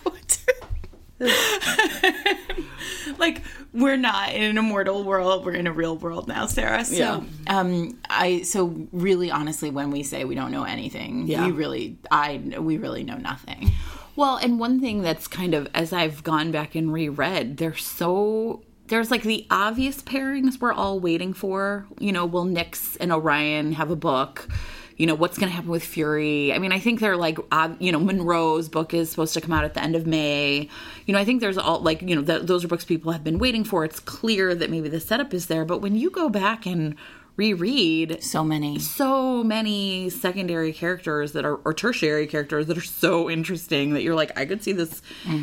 like 3.18 3.42
we're 3.76 3.96
not 3.96 4.32
in 4.32 4.42
an 4.42 4.58
immortal 4.58 5.04
world 5.04 5.44
we're 5.44 5.52
in 5.52 5.66
a 5.66 5.72
real 5.72 5.96
world 5.96 6.26
now 6.28 6.46
sarah 6.46 6.84
so 6.84 6.94
Yeah. 6.96 7.20
um 7.46 7.98
i 8.10 8.42
so 8.42 8.88
really 8.92 9.30
honestly 9.30 9.70
when 9.70 9.90
we 9.90 10.02
say 10.02 10.24
we 10.24 10.34
don't 10.34 10.50
know 10.50 10.64
anything 10.64 11.26
Yeah. 11.26 11.46
we 11.46 11.52
really 11.52 11.98
i 12.10 12.40
we 12.58 12.76
really 12.78 13.04
know 13.04 13.16
nothing 13.16 13.70
Well, 14.16 14.38
and 14.38 14.58
one 14.58 14.80
thing 14.80 15.02
that's 15.02 15.28
kind 15.28 15.52
of 15.52 15.68
as 15.74 15.92
I've 15.92 16.24
gone 16.24 16.50
back 16.50 16.74
and 16.74 16.90
reread, 16.90 17.58
they're 17.58 17.76
so 17.76 18.62
there's 18.86 19.10
like 19.10 19.24
the 19.24 19.46
obvious 19.50 20.00
pairings 20.00 20.58
we're 20.58 20.72
all 20.72 20.98
waiting 21.00 21.34
for. 21.34 21.86
You 21.98 22.12
know, 22.12 22.24
will 22.24 22.46
Nyx 22.46 22.96
and 22.98 23.12
Orion 23.12 23.72
have 23.72 23.90
a 23.90 23.96
book? 23.96 24.48
You 24.96 25.06
know, 25.06 25.14
what's 25.14 25.36
going 25.38 25.50
to 25.50 25.54
happen 25.54 25.70
with 25.70 25.84
Fury? 25.84 26.52
I 26.52 26.58
mean, 26.58 26.72
I 26.72 26.78
think 26.78 27.00
they're 27.00 27.16
like, 27.18 27.38
ob- 27.52 27.76
you 27.80 27.92
know, 27.92 27.98
Munro's 28.00 28.68
book 28.68 28.94
is 28.94 29.10
supposed 29.10 29.34
to 29.34 29.40
come 29.40 29.52
out 29.52 29.64
at 29.64 29.74
the 29.74 29.82
end 29.82 29.94
of 29.94 30.06
May. 30.06 30.68
You 31.04 31.12
know, 31.12 31.18
I 31.18 31.24
think 31.24 31.40
there's 31.42 31.58
all 31.58 31.80
like, 31.80 32.00
you 32.02 32.16
know, 32.16 32.22
th- 32.22 32.42
those 32.46 32.64
are 32.64 32.68
books 32.68 32.84
people 32.84 33.12
have 33.12 33.22
been 33.22 33.38
waiting 33.38 33.62
for. 33.64 33.84
It's 33.84 34.00
clear 34.00 34.54
that 34.54 34.70
maybe 34.70 34.88
the 34.88 35.00
setup 35.00 35.34
is 35.34 35.46
there, 35.46 35.64
but 35.66 35.78
when 35.82 35.96
you 35.96 36.08
go 36.10 36.28
back 36.30 36.64
and 36.66 36.94
reread, 37.36 38.22
so 38.22 38.42
many 38.42 38.78
so 38.78 39.44
many 39.44 40.08
secondary 40.08 40.72
characters 40.72 41.32
that 41.32 41.44
are 41.44 41.56
or 41.56 41.74
tertiary 41.74 42.26
characters 42.26 42.66
that 42.66 42.78
are 42.78 42.80
so 42.80 43.28
interesting 43.28 43.92
that 43.92 44.02
you're 44.02 44.14
like 44.14 44.38
I 44.38 44.46
could 44.46 44.62
see 44.62 44.72
this 44.72 45.02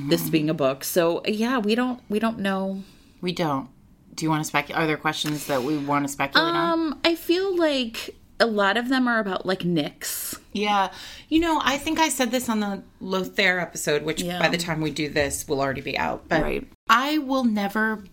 this 0.09 0.27
being 0.29 0.49
a 0.49 0.55
book. 0.55 0.83
So 0.83 1.21
yeah, 1.25 1.59
we 1.59 1.75
don't 1.75 2.01
we 2.09 2.17
don't 2.17 2.39
know. 2.39 2.81
we 3.21 3.31
don't 3.31 3.69
do 4.15 4.25
you 4.25 4.29
want 4.31 4.43
to 4.43 4.47
speculate 4.47 4.81
are 4.81 4.87
there 4.87 4.97
questions 4.97 5.45
that 5.45 5.61
we 5.61 5.77
want 5.77 6.05
to 6.05 6.11
speculate 6.11 6.47
on 6.53 6.55
Um 6.55 6.99
I 7.05 7.13
feel 7.13 7.55
like 7.55 8.15
a 8.39 8.45
lot 8.45 8.77
of 8.77 8.89
them 8.89 9.07
are 9.07 9.19
about 9.19 9.45
like 9.45 9.59
Nyx. 9.59 10.39
Yeah. 10.53 10.91
You 11.29 11.39
know, 11.39 11.59
I 11.63 11.77
think 11.77 11.99
I 11.99 12.09
said 12.09 12.31
this 12.31 12.49
on 12.49 12.59
the 12.59 12.83
Lothair 12.99 13.59
episode, 13.59 14.03
which 14.03 14.21
Yeah. 14.21 14.39
by 14.39 14.49
the 14.49 14.57
time 14.57 14.81
we 14.81 14.91
do 14.91 15.09
this 15.09 15.47
will 15.47 15.61
already 15.61 15.81
be 15.81 15.97
out. 15.97 16.27
But 16.27 16.41
Right. 16.43 16.67
I 16.89 17.17
will 17.19 17.43
never 17.43 18.03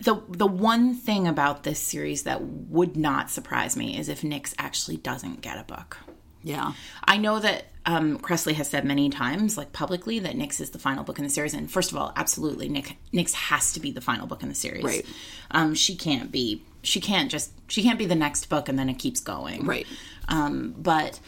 the 0.00 0.20
the 0.28 0.46
one 0.46 0.94
thing 0.94 1.26
about 1.26 1.62
this 1.62 1.78
series 1.78 2.24
that 2.24 2.42
would 2.42 2.96
not 2.96 3.30
surprise 3.30 3.76
me 3.76 3.96
is 3.98 4.08
if 4.08 4.22
Nyx 4.22 4.54
actually 4.58 4.96
doesn't 4.98 5.40
get 5.40 5.58
a 5.58 5.64
book. 5.64 5.98
Yeah. 6.42 6.72
I 7.04 7.16
know 7.16 7.38
that 7.38 7.66
um, 7.86 8.18
Kresley 8.18 8.54
has 8.54 8.68
said 8.68 8.84
many 8.84 9.08
times, 9.10 9.56
like 9.58 9.72
publicly, 9.72 10.18
that 10.18 10.34
Nyx 10.36 10.60
is 10.60 10.70
the 10.70 10.78
final 10.78 11.04
book 11.04 11.18
in 11.18 11.24
the 11.24 11.30
series. 11.30 11.54
And 11.54 11.70
first 11.70 11.90
of 11.92 11.98
all, 11.98 12.12
absolutely, 12.16 12.68
Nick 12.68 12.96
Nyx 13.12 13.32
has 13.32 13.72
to 13.74 13.80
be 13.80 13.92
the 13.92 14.00
final 14.00 14.26
book 14.26 14.42
in 14.42 14.48
the 14.48 14.54
series. 14.54 14.84
Right. 14.84 15.06
Um, 15.50 15.74
she 15.74 15.94
can't 15.96 16.30
be. 16.32 16.62
She 16.86 17.00
can't 17.00 17.30
just. 17.30 17.52
She 17.68 17.82
can't 17.82 17.98
be 17.98 18.06
the 18.06 18.14
next 18.14 18.48
book 18.48 18.68
and 18.68 18.78
then 18.78 18.88
it 18.88 18.94
keeps 18.94 19.20
going. 19.20 19.64
Right. 19.64 19.86
Um, 20.28 20.74
but 20.76 21.20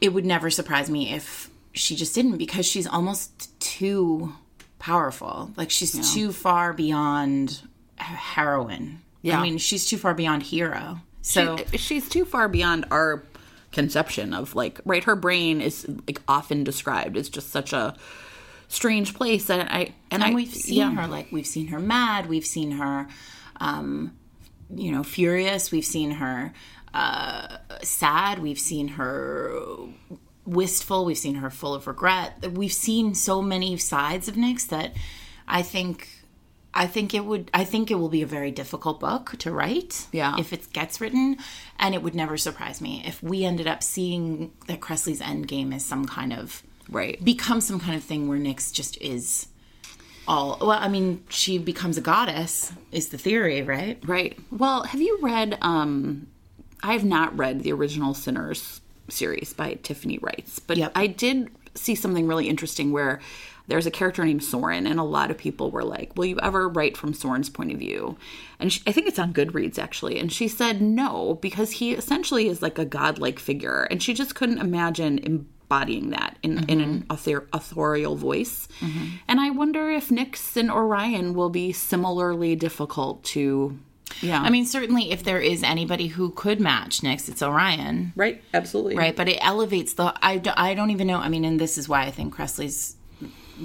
it 0.00 0.12
would 0.12 0.24
never 0.26 0.50
surprise 0.50 0.90
me 0.90 1.12
if 1.12 1.50
she 1.72 1.96
just 1.96 2.14
didn't 2.14 2.36
because 2.36 2.66
she's 2.66 2.86
almost 2.86 3.58
too 3.60 4.32
powerful. 4.78 5.50
Like 5.56 5.70
she's 5.70 6.12
too 6.14 6.32
far 6.32 6.72
beyond 6.72 7.62
he- 7.98 8.04
heroine. 8.04 9.00
Yeah. 9.22 9.38
I 9.38 9.42
mean, 9.42 9.58
she's 9.58 9.86
too 9.86 9.96
far 9.96 10.14
beyond 10.14 10.42
hero. 10.42 10.98
So 11.22 11.56
She- 11.70 11.78
she's 11.78 12.08
too 12.08 12.24
far 12.24 12.48
beyond 12.48 12.86
our 12.90 13.24
conception 13.72 14.32
of 14.32 14.54
like 14.54 14.80
right 14.84 15.02
her 15.04 15.16
brain 15.16 15.60
is 15.60 15.84
like 16.06 16.22
often 16.28 16.62
described 16.62 17.16
as 17.16 17.28
just 17.28 17.50
such 17.50 17.72
a 17.72 17.96
strange 18.68 19.14
place 19.14 19.50
and 19.50 19.68
I 19.68 19.94
and, 20.12 20.22
I 20.22 20.32
we've 20.32 20.54
seen 20.54 20.76
yeah. 20.76 20.94
her 20.94 21.08
like 21.08 21.32
we've 21.32 21.46
seen 21.46 21.66
her 21.68 21.80
mad 21.80 22.28
we've 22.28 22.46
seen 22.46 22.70
her 22.72 23.08
um 23.56 24.16
you 24.76 24.92
know 24.92 25.02
furious 25.02 25.70
we've 25.70 25.84
seen 25.84 26.12
her 26.12 26.52
uh 26.92 27.56
sad 27.82 28.38
we've 28.40 28.58
seen 28.58 28.88
her 28.88 29.58
wistful 30.46 31.04
we've 31.04 31.18
seen 31.18 31.36
her 31.36 31.50
full 31.50 31.74
of 31.74 31.86
regret 31.86 32.52
we've 32.52 32.72
seen 32.72 33.14
so 33.14 33.40
many 33.40 33.76
sides 33.76 34.28
of 34.28 34.34
Nyx 34.34 34.66
that 34.68 34.92
i 35.48 35.62
think 35.62 36.08
i 36.74 36.86
think 36.86 37.14
it 37.14 37.24
would 37.24 37.50
i 37.54 37.64
think 37.64 37.90
it 37.90 37.94
will 37.94 38.10
be 38.10 38.22
a 38.22 38.26
very 38.26 38.50
difficult 38.50 39.00
book 39.00 39.34
to 39.38 39.50
write 39.50 40.06
Yeah. 40.12 40.36
if 40.38 40.52
it 40.52 40.72
gets 40.72 41.00
written 41.00 41.36
and 41.78 41.94
it 41.94 42.02
would 42.02 42.14
never 42.14 42.36
surprise 42.36 42.80
me 42.80 43.02
if 43.06 43.22
we 43.22 43.44
ended 43.44 43.66
up 43.66 43.82
seeing 43.82 44.52
that 44.66 44.80
kresley's 44.80 45.20
end 45.20 45.48
game 45.48 45.72
is 45.72 45.84
some 45.84 46.06
kind 46.06 46.32
of 46.32 46.62
Right. 46.90 47.24
Become 47.24 47.62
some 47.62 47.80
kind 47.80 47.96
of 47.96 48.04
thing 48.04 48.28
where 48.28 48.38
Nyx 48.38 48.70
just 48.70 49.00
is 49.00 49.46
all 50.26 50.58
well. 50.60 50.70
I 50.80 50.88
mean, 50.88 51.22
she 51.28 51.58
becomes 51.58 51.96
a 51.96 52.00
goddess. 52.00 52.72
Is 52.92 53.08
the 53.08 53.18
theory 53.18 53.62
right? 53.62 53.98
Right. 54.06 54.38
Well, 54.50 54.84
have 54.84 55.00
you 55.00 55.18
read? 55.22 55.58
um 55.62 56.26
I 56.82 56.92
have 56.92 57.04
not 57.04 57.36
read 57.36 57.62
the 57.62 57.72
original 57.72 58.12
Sinners 58.14 58.80
series 59.08 59.52
by 59.54 59.74
Tiffany 59.82 60.18
Wrights, 60.18 60.58
but 60.58 60.76
Yep. 60.76 60.92
I 60.94 61.06
did 61.06 61.50
see 61.74 61.94
something 61.94 62.26
really 62.26 62.48
interesting 62.48 62.92
where 62.92 63.20
there's 63.66 63.86
a 63.86 63.90
character 63.90 64.22
named 64.22 64.44
Soren, 64.44 64.86
and 64.86 65.00
a 65.00 65.04
lot 65.04 65.30
of 65.30 65.38
people 65.38 65.70
were 65.70 65.82
like, 65.84 66.14
"Will 66.16 66.26
you 66.26 66.38
ever 66.42 66.68
write 66.68 66.98
from 66.98 67.14
Soren's 67.14 67.48
point 67.48 67.72
of 67.72 67.78
view?" 67.78 68.18
And 68.60 68.70
she, 68.70 68.82
I 68.86 68.92
think 68.92 69.08
it's 69.08 69.18
on 69.18 69.32
Goodreads 69.32 69.78
actually, 69.78 70.18
and 70.18 70.30
she 70.30 70.48
said 70.48 70.82
no 70.82 71.38
because 71.40 71.72
he 71.72 71.92
essentially 71.92 72.46
is 72.48 72.60
like 72.60 72.78
a 72.78 72.84
godlike 72.84 73.38
figure, 73.38 73.84
and 73.90 74.02
she 74.02 74.12
just 74.12 74.34
couldn't 74.34 74.58
imagine 74.58 75.46
embodying 75.64 76.10
that 76.10 76.36
in, 76.42 76.64
in 76.68 76.80
an 76.80 77.00
mm-hmm. 77.00 77.12
author- 77.12 77.48
authorial 77.52 78.16
voice. 78.16 78.68
Mm-hmm. 78.80 79.06
And 79.28 79.40
I 79.40 79.50
wonder 79.50 79.90
if 79.90 80.08
Nyx 80.08 80.56
and 80.56 80.70
Orion 80.70 81.34
will 81.34 81.50
be 81.50 81.72
similarly 81.72 82.56
difficult 82.56 83.24
to. 83.24 83.78
Yeah, 84.20 84.40
I 84.40 84.50
mean, 84.50 84.66
certainly, 84.66 85.10
if 85.10 85.24
there 85.24 85.40
is 85.40 85.62
anybody 85.62 86.08
who 86.08 86.30
could 86.30 86.60
match 86.60 87.00
Nyx, 87.00 87.28
it's 87.28 87.42
Orion. 87.42 88.12
right, 88.14 88.42
absolutely, 88.52 88.96
right 88.96 89.16
but 89.16 89.28
it 89.28 89.38
elevates 89.40 89.94
the 89.94 90.14
I, 90.22 90.40
I 90.56 90.74
don't 90.74 90.90
even 90.90 91.06
know 91.06 91.18
i 91.18 91.28
mean 91.28 91.44
and 91.44 91.58
this 91.58 91.78
is 91.78 91.88
why 91.88 92.02
i 92.02 92.10
think 92.10 92.34
Kresley's 92.34 92.96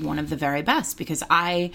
one 0.01 0.17
of 0.17 0.29
the 0.29 0.35
very 0.35 0.61
best 0.61 0.97
because 0.97 1.23
i 1.29 1.71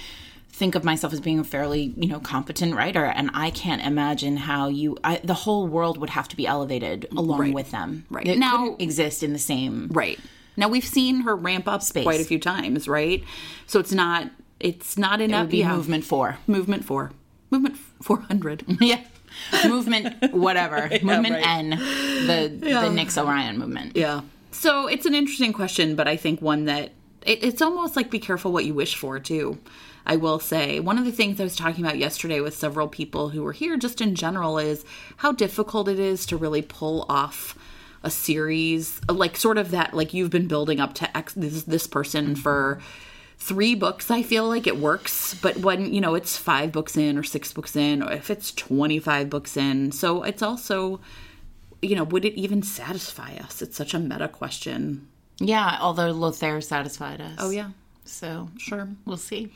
think 0.55 0.75
of 0.77 0.85
myself 0.85 1.13
as 1.13 1.21
being 1.21 1.41
a 1.41 1.45
fairly 1.45 1.93
you 1.97 2.07
know 2.09 2.21
competent 2.21 2.75
writer 2.77 3.05
and 3.05 3.29
i 3.35 3.51
can't 3.51 3.83
imagine 3.83 4.37
how 4.37 4.69
you 4.69 4.97
I, 5.03 5.21
the 5.25 5.35
whole 5.35 5.67
world 5.67 5.99
would 5.99 6.11
have 6.11 6.29
to 6.29 6.37
be 6.37 6.47
elevated 6.47 7.09
along 7.11 7.41
Right. 7.41 7.55
with 7.55 7.71
them 7.73 8.07
Right. 8.09 8.27
it 8.29 8.39
Now- 8.39 8.77
exist 8.79 9.23
in 9.23 9.33
the 9.33 9.39
same 9.39 9.89
Right. 9.93 10.19
Now 10.57 10.69
we've 10.69 10.85
seen 10.99 11.23
her 11.23 11.35
ramp 11.35 11.67
up 11.67 11.83
Space. 11.83 12.05
quite 12.05 12.21
a 12.21 12.25
few 12.25 12.39
times, 12.39 12.87
right? 12.87 13.25
So 13.67 13.81
it's 13.81 13.93
not 13.93 14.31
it's 14.61 14.97
not 14.97 15.21
it 15.21 15.25
enough. 15.25 15.43
would 15.47 15.51
be 15.51 15.59
yeah. 15.59 15.75
movement 15.75 16.05
four 16.05 16.39
movement 16.47 16.85
four, 16.85 17.11
movement 17.51 17.77
four 18.01 18.21
hundred. 18.21 18.63
yeah 18.81 19.01
movement 19.67 20.33
whatever 20.33 20.89
movement 21.03 21.35
right. 21.35 21.59
n 21.59 21.71
the 21.71 22.39
the 22.61 22.71
Nyx 22.99 23.21
orion 23.23 23.59
movement 23.59 23.97
yeah. 23.97 24.21
So 24.53 24.87
it's 24.87 25.05
an 25.05 25.15
interesting 25.17 25.53
question, 25.53 25.97
but 25.97 26.07
I 26.07 26.17
think 26.17 26.41
one 26.41 26.67
that 26.67 26.93
it, 27.27 27.43
it's 27.43 27.61
almost 27.61 27.97
like 27.97 28.09
be 28.09 28.21
careful 28.21 28.53
what 28.53 28.65
you 28.65 28.73
wish 28.75 28.95
for 28.97 29.19
too. 29.19 29.59
I 30.07 30.17
will 30.17 30.39
say 30.39 30.81
one 30.81 30.99
of 30.99 31.05
the 31.05 31.13
things 31.13 31.41
I 31.41 31.45
was 31.45 31.57
talking 31.57 31.85
about 31.85 31.99
yesterday 31.99 32.41
with 32.41 32.57
several 32.57 32.89
people 32.89 33.31
who 33.31 33.43
were 33.43 33.53
here, 33.53 33.77
just 33.77 34.01
in 34.01 34.15
general, 34.15 34.59
is 34.59 34.85
how 35.19 35.33
difficult 35.33 35.89
it 35.89 35.99
is 35.99 36.27
to 36.27 36.37
really 36.37 36.63
pull 36.63 37.07
off 37.09 37.57
a 38.05 38.11
series 38.11 39.01
like 39.09 39.37
sort 39.37 39.57
of 39.57 39.71
that 39.71 39.95
like 39.95 40.13
you've 40.13 40.31
been 40.31 40.47
building 40.47 40.79
up 40.79 40.93
to 40.93 41.17
X 41.17 41.33
this, 41.33 41.63
this 41.63 41.87
person 41.87 42.27
mm-hmm. 42.27 42.35
for 42.35 42.79
three 43.39 43.75
books 43.75 44.11
i 44.11 44.23
feel 44.23 44.47
like 44.47 44.67
it 44.67 44.77
works 44.77 45.35
but 45.35 45.57
when 45.59 45.93
you 45.93 46.01
know 46.01 46.15
it's 46.15 46.37
five 46.37 46.71
books 46.71 46.97
in 46.97 47.19
or 47.19 47.23
six 47.23 47.53
books 47.53 47.75
in 47.75 48.03
or 48.03 48.13
if 48.13 48.31
it's 48.31 48.53
25 48.53 49.29
books 49.29 49.57
in. 49.57 49.91
So 49.91 50.23
it's 50.23 50.43
also 50.43 51.01
you 51.81 51.97
know 51.97 52.05
would 52.05 52.25
it 52.25 52.39
even 52.39 52.63
satisfy 52.63 53.37
us? 53.37 53.63
It's 53.63 53.77
such 53.77 53.95
a 53.95 53.99
meta 53.99 54.29
question. 54.29 55.09
Yeah 55.39 55.79
although 55.81 56.11
lothair 56.11 56.61
satisfied 56.61 57.23
us. 57.23 57.37
Oh 57.39 57.51
yeah 57.51 57.71
So 58.05 58.49
sure 58.59 58.89
we'll 59.05 59.17
see. 59.17 59.53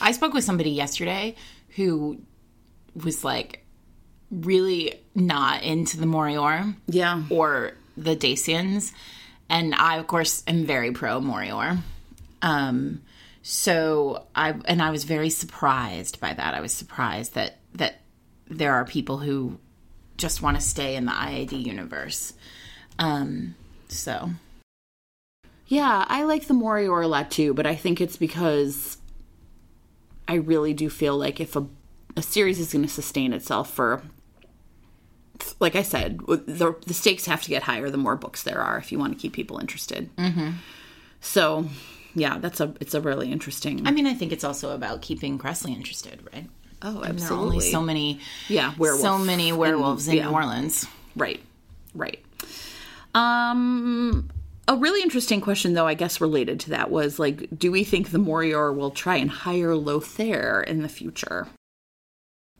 I 0.00 0.12
spoke 0.12 0.34
with 0.34 0.44
somebody 0.44 0.70
yesterday 0.70 1.36
who 1.76 2.20
was 2.94 3.24
like 3.24 3.64
really 4.30 5.00
not 5.14 5.62
into 5.62 5.98
the 5.98 6.06
Morior 6.06 6.74
yeah 6.86 7.22
or 7.30 7.72
the 7.96 8.16
Dacians. 8.16 8.92
And 9.48 9.74
I 9.74 9.98
of 9.98 10.06
course 10.06 10.42
am 10.46 10.64
very 10.64 10.92
pro 10.92 11.20
Morior. 11.20 11.78
Um 12.40 13.02
so 13.42 14.26
I 14.34 14.54
and 14.64 14.82
I 14.82 14.90
was 14.90 15.04
very 15.04 15.30
surprised 15.30 16.20
by 16.20 16.32
that. 16.32 16.54
I 16.54 16.60
was 16.60 16.72
surprised 16.72 17.34
that 17.34 17.58
that 17.74 18.00
there 18.48 18.74
are 18.74 18.84
people 18.84 19.18
who 19.18 19.58
just 20.16 20.42
want 20.42 20.56
to 20.56 20.62
stay 20.62 20.96
in 20.96 21.06
the 21.06 21.12
IAD 21.12 21.64
universe. 21.64 22.32
Um 22.98 23.54
so 23.88 24.30
Yeah, 25.72 26.04
I 26.06 26.24
like 26.24 26.48
the 26.48 26.52
Morior 26.52 27.02
a 27.02 27.06
lot 27.06 27.30
too, 27.30 27.54
but 27.54 27.66
I 27.66 27.74
think 27.76 28.02
it's 28.02 28.18
because 28.18 28.98
I 30.28 30.34
really 30.34 30.74
do 30.74 30.90
feel 30.90 31.16
like 31.16 31.40
if 31.40 31.56
a, 31.56 31.66
a 32.14 32.20
series 32.20 32.60
is 32.60 32.74
going 32.74 32.82
to 32.82 32.90
sustain 32.90 33.32
itself 33.32 33.72
for, 33.72 34.02
like 35.60 35.74
I 35.74 35.80
said, 35.80 36.18
the, 36.18 36.76
the 36.86 36.92
stakes 36.92 37.24
have 37.24 37.40
to 37.44 37.48
get 37.48 37.62
higher 37.62 37.88
the 37.88 37.96
more 37.96 38.16
books 38.16 38.42
there 38.42 38.60
are 38.60 38.76
if 38.76 38.92
you 38.92 38.98
want 38.98 39.14
to 39.14 39.18
keep 39.18 39.32
people 39.32 39.60
interested. 39.60 40.14
Mm-hmm. 40.16 40.50
So, 41.22 41.64
yeah, 42.14 42.36
that's 42.36 42.60
a 42.60 42.74
it's 42.78 42.92
a 42.92 43.00
really 43.00 43.32
interesting. 43.32 43.86
I 43.86 43.92
mean 43.92 44.06
I 44.06 44.12
think 44.12 44.30
it's 44.30 44.44
also 44.44 44.74
about 44.74 45.00
keeping 45.00 45.38
Kresley 45.38 45.74
interested, 45.74 46.20
right? 46.34 46.50
oh, 46.82 47.02
absolutely. 47.02 47.16
There 47.16 47.32
are 47.32 47.40
only 47.40 47.60
so 47.60 47.80
many 47.80 48.20
yeah, 48.48 48.74
werewolf. 48.76 49.00
so 49.00 49.16
many 49.16 49.54
werewolves 49.54 50.06
in 50.06 50.16
yeah. 50.16 50.28
New 50.28 50.34
Orleans. 50.34 50.86
Right. 51.16 51.40
Right. 51.94 52.22
Um 53.14 54.28
a 54.68 54.76
really 54.76 55.02
interesting 55.02 55.40
question 55.40 55.74
though, 55.74 55.86
I 55.86 55.94
guess 55.94 56.20
related 56.20 56.60
to 56.60 56.70
that 56.70 56.90
was 56.90 57.18
like 57.18 57.48
do 57.58 57.72
we 57.72 57.84
think 57.84 58.10
the 58.10 58.18
Morior 58.18 58.74
will 58.74 58.90
try 58.90 59.16
and 59.16 59.30
hire 59.30 59.74
Lothair 59.74 60.62
in 60.62 60.82
the 60.82 60.88
future? 60.88 61.48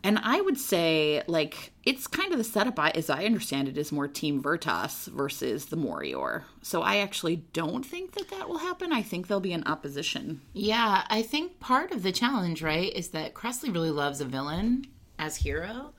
And 0.05 0.19
I 0.19 0.41
would 0.41 0.59
say 0.59 1.23
like 1.27 1.73
it's 1.85 2.07
kind 2.07 2.33
of 2.33 2.39
the 2.39 2.45
setup 2.45 2.79
I, 2.79 2.91
as 2.91 3.09
I 3.09 3.25
understand 3.25 3.69
it 3.69 3.79
is 3.79 3.93
more 3.93 4.09
Team 4.09 4.43
Vertas 4.43 5.07
versus 5.09 5.67
the 5.67 5.77
Morior. 5.77 6.43
So 6.61 6.83
I 6.83 6.97
actually 6.97 7.37
don't 7.53 7.87
think 7.87 8.13
that 8.13 8.31
that 8.31 8.49
will 8.49 8.59
happen. 8.59 8.93
I 8.93 9.03
think 9.03 9.27
there'll 9.29 9.41
be 9.41 9.53
an 9.53 9.67
opposition. 9.67 10.41
Yeah, 10.53 11.05
I 11.09 11.23
think 11.23 11.61
part 11.61 11.93
of 11.93 12.03
the 12.03 12.13
challenge, 12.13 12.63
right, 12.63 12.93
is 12.93 13.09
that 13.11 13.35
Kresley 13.35 13.73
really 13.73 13.91
loves 13.91 14.21
a 14.21 14.25
villain 14.25 14.87
as 15.19 15.37
hero, 15.37 15.93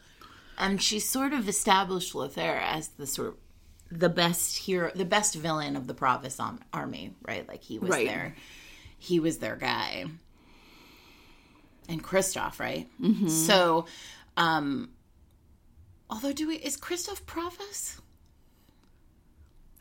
and 0.58 0.82
she 0.82 1.00
sort 1.00 1.32
of 1.34 1.48
established 1.48 2.14
Lothair 2.14 2.60
as 2.60 2.90
the 2.90 3.08
sort 3.08 3.30
of 3.30 3.43
the 4.00 4.10
best 4.10 4.58
hero, 4.58 4.92
the 4.96 5.06
best 5.06 5.36
villain 5.36 5.76
of 5.76 5.88
the 5.88 5.94
Pravus 5.94 6.40
army, 6.74 7.14
right? 7.28 7.48
Like 7.48 7.62
he 7.64 7.80
was 7.80 7.90
Right. 7.90 8.08
their, 8.08 8.36
he 8.98 9.20
was 9.20 9.38
their 9.40 9.56
guy, 9.56 10.06
and 11.90 12.04
Kristoff, 12.04 12.60
right? 12.60 12.88
So, 13.28 13.86
um, 14.38 14.90
although 16.10 16.32
do 16.34 16.48
we 16.48 16.56
is 16.56 16.78
Kristoff 16.78 17.22
Pravus? 17.24 18.00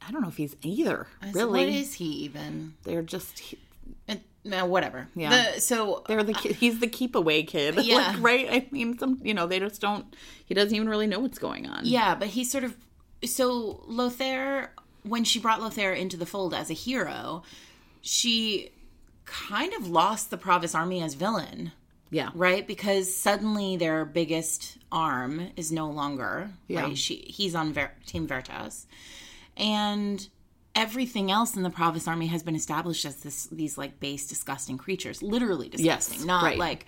I 0.07 0.11
don't 0.11 0.23
know 0.23 0.29
if 0.29 0.37
he's 0.37 0.57
either. 0.63 1.07
Said, 1.23 1.35
Really. 1.35 1.61
what 1.67 1.69
is 1.69 1.95
he 1.95 2.07
even? 2.07 2.75
they're 2.85 3.03
just 3.03 3.55
Uh, 4.09 4.17
no, 4.45 4.67
whatever. 4.67 5.07
Yeah. 5.15 5.53
The, 5.55 5.61
so 5.61 6.03
They're 6.09 6.25
the 6.25 6.35
ki- 6.35 6.55
he's 6.55 6.81
the 6.81 6.89
keep 6.89 7.15
away 7.15 7.45
kid. 7.45 7.77
Yeah. 7.85 7.97
like, 7.97 8.17
right? 8.21 8.49
I 8.51 8.67
mean, 8.73 8.99
some 8.99 9.21
you 9.23 9.33
know 9.35 9.47
they 9.47 9.61
just 9.61 9.81
don't. 9.81 10.05
He 10.45 10.55
doesn't 10.55 10.75
even 10.75 10.89
really 10.89 11.07
know 11.07 11.21
what's 11.21 11.39
going 11.39 11.69
on. 11.69 11.83
Yeah, 11.85 12.17
but 12.17 12.29
he 12.29 12.43
sort 12.45 12.65
of 12.65 12.77
so 13.25 13.83
Lothair 13.87 14.73
when 15.05 15.25
she 15.25 15.41
brought 15.41 15.61
Lothair 15.61 15.93
into 15.93 16.17
the 16.17 16.27
fold 16.27 16.55
as 16.55 16.71
a 16.71 16.75
hero, 16.75 17.43
she 18.01 18.71
kind 19.25 19.73
of 19.75 19.89
lost 19.89 20.31
the 20.31 20.39
Pravus 20.39 20.75
army 20.77 21.03
as 21.03 21.15
villain, 21.15 21.73
yeah, 22.11 22.31
right? 22.35 22.67
Because 22.67 23.15
suddenly 23.15 23.77
their 23.77 24.05
biggest 24.05 24.79
arm 24.93 25.49
is 25.57 25.73
no 25.73 25.91
longer 25.91 26.51
Yeah. 26.69 26.83
right. 26.83 26.99
She 26.99 27.17
he's 27.29 27.55
on 27.55 27.73
Ver, 27.73 27.91
Team 28.07 28.27
Veritas, 28.29 28.87
and 29.57 30.29
everything 30.75 31.31
else 31.31 31.57
in 31.57 31.63
the 31.63 31.71
Pravus 31.71 32.07
army 32.09 32.29
has 32.29 32.43
been 32.43 32.55
established 32.57 33.05
as 33.05 33.17
this 33.17 33.47
these 33.47 33.77
like 33.77 33.99
base 34.01 34.29
disgusting 34.29 34.79
creatures, 34.79 35.23
literally 35.23 35.69
disgusting, 35.69 36.19
Yes, 36.19 36.25
not 36.27 36.45
right. 36.45 36.59
like. 36.59 36.87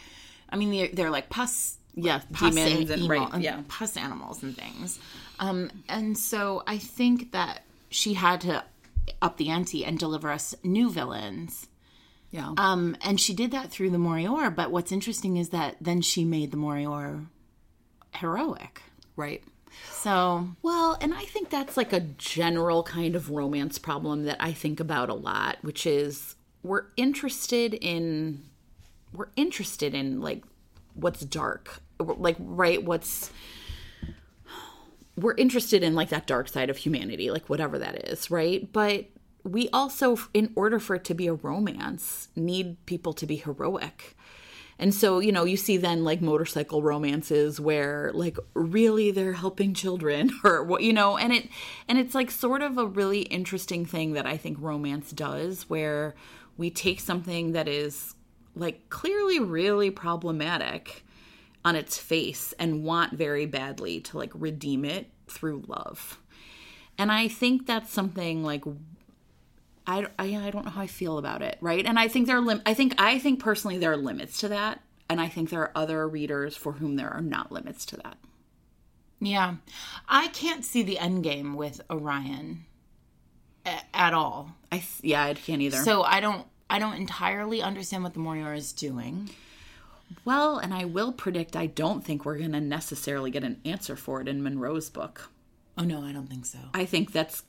I 0.51 0.57
mean, 0.57 0.71
they're, 0.71 0.89
they're 0.93 1.11
like 1.11 1.31
pus 1.31 1.79
yeah, 1.95 2.21
demons 2.39 2.91
and 2.91 3.09
right, 3.09 3.41
yeah, 3.41 3.63
pus 3.69 3.97
animals 3.97 4.43
and 4.43 4.57
things. 4.57 4.99
Um, 5.39 5.71
and 5.89 6.17
so 6.17 6.63
I 6.67 6.79
think 6.79 7.33
that 7.33 7.65
she 7.91 8.15
had 8.15 8.41
to 8.43 8.65
up 9.21 9.37
the 9.37 9.51
ante 9.51 9.85
and 9.85 9.99
deliver 9.99 10.31
us 10.31 10.55
new 10.63 10.91
villains. 10.91 11.69
yeah, 12.31 12.53
Um, 12.57 12.97
and 13.03 13.21
she 13.21 13.35
did 13.35 13.51
that 13.51 13.71
through 13.71 13.91
the 13.91 13.99
Morior. 13.99 14.55
But 14.55 14.71
what's 14.71 14.93
interesting 14.93 15.37
is 15.37 15.51
that 15.51 15.77
then 15.81 16.01
she 16.01 16.25
made 16.25 16.51
the 16.51 16.57
Morior 16.57 17.27
heroic. 18.15 18.83
right. 19.17 19.43
So 19.93 20.49
Well, 20.63 20.97
and 21.01 21.13
I 21.15 21.25
think 21.25 21.51
that's 21.51 21.77
like 21.77 21.93
a 21.93 22.01
general 22.01 22.85
kind 22.85 23.17
of 23.17 23.31
romance 23.31 23.77
problem 23.79 24.25
that 24.25 24.37
I 24.39 24.53
think 24.53 24.79
about 24.79 25.09
a 25.09 25.15
lot, 25.15 25.59
which 25.63 25.85
is 25.85 26.37
we're 26.63 26.87
interested 26.97 27.75
in 27.75 28.45
we're 29.13 29.29
interested 29.37 29.95
in 29.95 30.21
like 30.21 30.45
what's 30.95 31.21
dark, 31.25 31.81
like 31.99 32.37
right 32.39 32.85
what's 32.85 33.31
we're 35.17 35.35
interested 35.35 35.83
in 35.83 35.95
like 35.95 36.09
that 36.09 36.27
dark 36.27 36.49
side 36.49 36.71
of 36.71 36.77
humanity, 36.77 37.31
like 37.31 37.49
whatever 37.49 37.79
that 37.79 38.09
is, 38.11 38.31
right? 38.31 38.73
But 38.73 39.07
we 39.45 39.69
also 39.73 40.19
in 40.33 40.53
order 40.57 40.81
for 40.81 40.97
it 40.97 41.05
to 41.05 41.15
be 41.15 41.27
a 41.27 41.35
romance 41.35 42.29
need 42.35 42.85
people 42.87 43.13
to 43.13 43.27
be 43.27 43.37
heroic. 43.37 44.17
and 44.79 44.93
so 44.93 45.21
you 45.21 45.31
know 45.31 45.45
you 45.45 45.57
see 45.57 45.77
then 45.77 46.03
like 46.03 46.21
motorcycle 46.21 46.83
romances 46.83 47.61
where 47.61 48.11
like 48.15 48.39
really 48.55 49.11
they're 49.11 49.35
helping 49.35 49.75
children 49.75 50.31
or 50.45 50.65
what 50.65 50.83
you 50.83 50.93
know 50.93 51.17
and 51.17 51.33
it 51.33 51.49
and 51.89 51.99
it's 51.99 52.15
like 52.15 52.31
sort 52.31 52.63
of 52.63 52.79
a 52.79 52.87
really 52.87 53.23
interesting 53.23 53.85
thing 53.87 54.15
that 54.15 54.27
i 54.27 54.37
think 54.37 54.57
romance 54.61 55.13
does 55.13 55.69
where 55.69 56.15
we 56.57 56.71
take 56.71 56.99
something 56.99 57.53
that 57.53 57.69
is 57.69 58.15
like 58.57 58.89
clearly 58.89 59.39
really 59.39 59.91
problematic 59.91 61.05
on 61.65 61.77
its 61.77 61.99
face 61.99 62.53
and 62.59 62.85
want 62.85 63.13
very 63.13 63.47
badly 63.47 64.01
to 64.01 64.19
like 64.19 64.31
redeem 64.35 64.85
it 64.85 65.11
through 65.29 65.63
love 65.67 66.21
and 66.99 67.11
i 67.11 67.27
think 67.29 67.67
that's 67.67 67.93
something 67.93 68.43
like 68.43 68.65
I, 69.87 70.07
I, 70.19 70.37
I 70.37 70.51
don't 70.51 70.65
know 70.65 70.71
how 70.71 70.81
I 70.81 70.87
feel 70.87 71.19
about 71.19 71.43
it, 71.43 71.59
right? 71.61 71.85
And 71.85 71.99
I 71.99 72.09
think 72.09 72.27
there 72.27 72.39
are 72.39 72.41
lim- 72.41 72.63
I 72.65 72.73
think 72.73 72.95
I 72.97 73.19
think 73.19 73.39
personally 73.39 73.77
there 73.77 73.93
are 73.93 73.99
limits 73.99 74.41
to 74.41 74.49
that, 74.49 74.81
and 75.11 75.21
I 75.21 75.29
think 75.29 75.51
there 75.51 75.61
are 75.61 75.73
other 75.75 76.09
readers 76.09 76.57
for 76.57 76.73
whom 76.73 76.97
there 76.97 77.11
are 77.11 77.21
not 77.21 77.53
limits 77.53 77.85
to 77.87 77.99
that. 77.99 78.17
Yeah. 79.21 79.57
I 80.09 80.29
can't 80.29 80.65
see 80.65 80.83
the 80.83 80.99
end 80.99 81.23
game 81.23 81.55
with 81.55 81.81
Orion 81.91 82.65
a- 83.67 83.83
at 83.95 84.15
all. 84.15 84.55
I 84.73 84.83
yeah, 85.03 85.25
I 85.25 85.35
can't 85.35 85.63
either. 85.63 85.79
So 85.79 86.03
I 86.03 86.21
don't 86.21 86.47
I 86.71 86.79
don't 86.79 86.95
entirely 86.95 87.63
understand 87.63 88.05
what 88.05 88.15
the 88.15 88.21
Morior 88.21 88.57
is 88.57 88.73
doing. 88.73 89.31
Well, 90.25 90.59
and 90.59 90.73
I 90.75 90.85
will 90.85 91.13
predict 91.13 91.57
I 91.57 91.67
don't 91.67 92.05
think 92.05 92.25
we're 92.25 92.39
going 92.39 92.53
to 92.53 92.61
necessarily 92.61 93.31
get 93.31 93.45
an 93.45 93.61
answer 93.65 93.97
for 93.97 94.21
it 94.21 94.29
in 94.29 94.43
Munro's 94.43 94.91
book. 94.91 95.31
Oh 95.77 95.83
no, 95.85 96.03
I 96.03 96.13
don't 96.13 96.29
think 96.29 96.47
so. 96.47 96.59
I 96.73 96.85
think 96.85 97.13
that's 97.13 97.43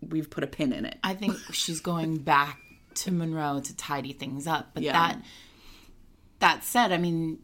we've 0.00 0.28
put 0.30 0.44
a 0.44 0.46
pin 0.48 0.72
in 0.72 0.84
it. 0.84 0.98
I 1.04 1.14
think 1.14 1.36
she's 1.52 1.80
going 1.80 2.18
back 2.18 2.58
to 2.96 3.10
Munro 3.12 3.60
to 3.60 3.76
tidy 3.76 4.12
things 4.12 4.46
up. 4.46 4.70
But 4.74 4.82
Yeah. 4.82 4.92
that 4.92 5.22
that 6.40 6.64
said, 6.64 6.92
I 6.92 6.98
mean, 6.98 7.38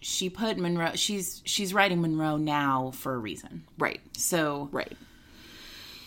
she 0.00 0.30
put 0.30 0.56
Munro. 0.58 0.92
She's 0.94 1.42
she's 1.44 1.72
writing 1.74 2.00
Munro 2.00 2.36
now 2.36 2.90
for 2.92 3.14
a 3.14 3.18
reason. 3.18 3.64
Right. 3.78 4.00
So 4.16 4.68
Right. 4.72 4.96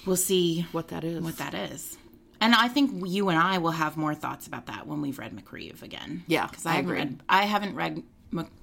we'll 0.06 0.16
see 0.18 0.66
What 0.72 0.90
that 0.90 1.04
is. 1.04 1.22
what 1.24 1.38
that 1.38 1.54
is. 1.54 1.98
And 2.44 2.54
I 2.54 2.68
think 2.68 3.08
you 3.08 3.30
and 3.30 3.40
I 3.40 3.58
will 3.60 3.72
have 3.72 3.96
more 3.96 4.14
thoughts 4.14 4.48
about 4.48 4.66
that 4.66 4.86
when 4.86 5.00
we've 5.00 5.18
read 5.18 5.34
MacRieve 5.34 5.82
again. 5.82 6.26
Yeah, 6.28 6.48
because 6.48 6.66
I, 6.66 6.72
I 6.72 6.74
haven't 6.74 6.90
agree. 6.90 7.00
read. 7.00 7.20
I 7.30 7.44
haven't 7.46 7.76
read. 7.76 8.04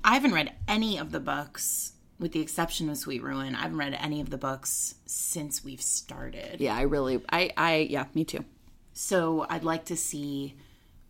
I 0.04 0.14
haven't 0.14 0.34
read 0.34 0.52
any 0.68 0.98
of 0.98 1.12
the 1.12 1.20
books, 1.20 1.92
with 2.18 2.32
the 2.32 2.40
exception 2.40 2.90
of 2.90 2.98
Sweet 2.98 3.22
Ruin. 3.22 3.54
I 3.54 3.62
haven't 3.62 3.78
read 3.78 3.96
any 3.98 4.20
of 4.20 4.28
the 4.28 4.36
books 4.36 4.96
since 5.06 5.64
we've 5.64 5.80
started. 5.80 6.60
Yeah, 6.60 6.76
I 6.76 6.82
really 6.82 7.22
I 7.32 7.52
I 7.56 7.76
yeah, 7.88 8.04
me 8.12 8.24
too. 8.24 8.44
So 8.92 9.46
I'd 9.48 9.64
like 9.64 9.86
to 9.86 9.96
see 9.96 10.56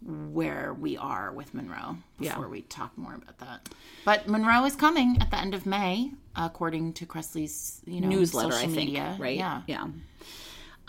where 0.02 0.72
we 0.72 0.96
are 0.96 1.32
with 1.32 1.52
Munro 1.52 1.96
before 2.20 2.48
we 2.48 2.62
talk 2.62 2.96
more 2.96 3.14
about 3.14 3.38
that. 3.38 3.68
But 4.04 4.28
Munro 4.28 4.64
is 4.64 4.76
coming 4.76 5.18
at 5.20 5.32
the 5.32 5.38
end 5.38 5.54
of 5.54 5.66
May, 5.66 6.12
according 6.36 6.92
to 6.94 7.06
Kresley's 7.06 7.80
you 7.84 8.00
know 8.00 8.08
newsletter, 8.08 8.52
social 8.52 8.70
I 8.70 8.72
think. 8.72 8.90
media. 8.90 9.16
Right? 9.18 9.36
Yeah. 9.36 9.62
Yeah. 9.66 9.88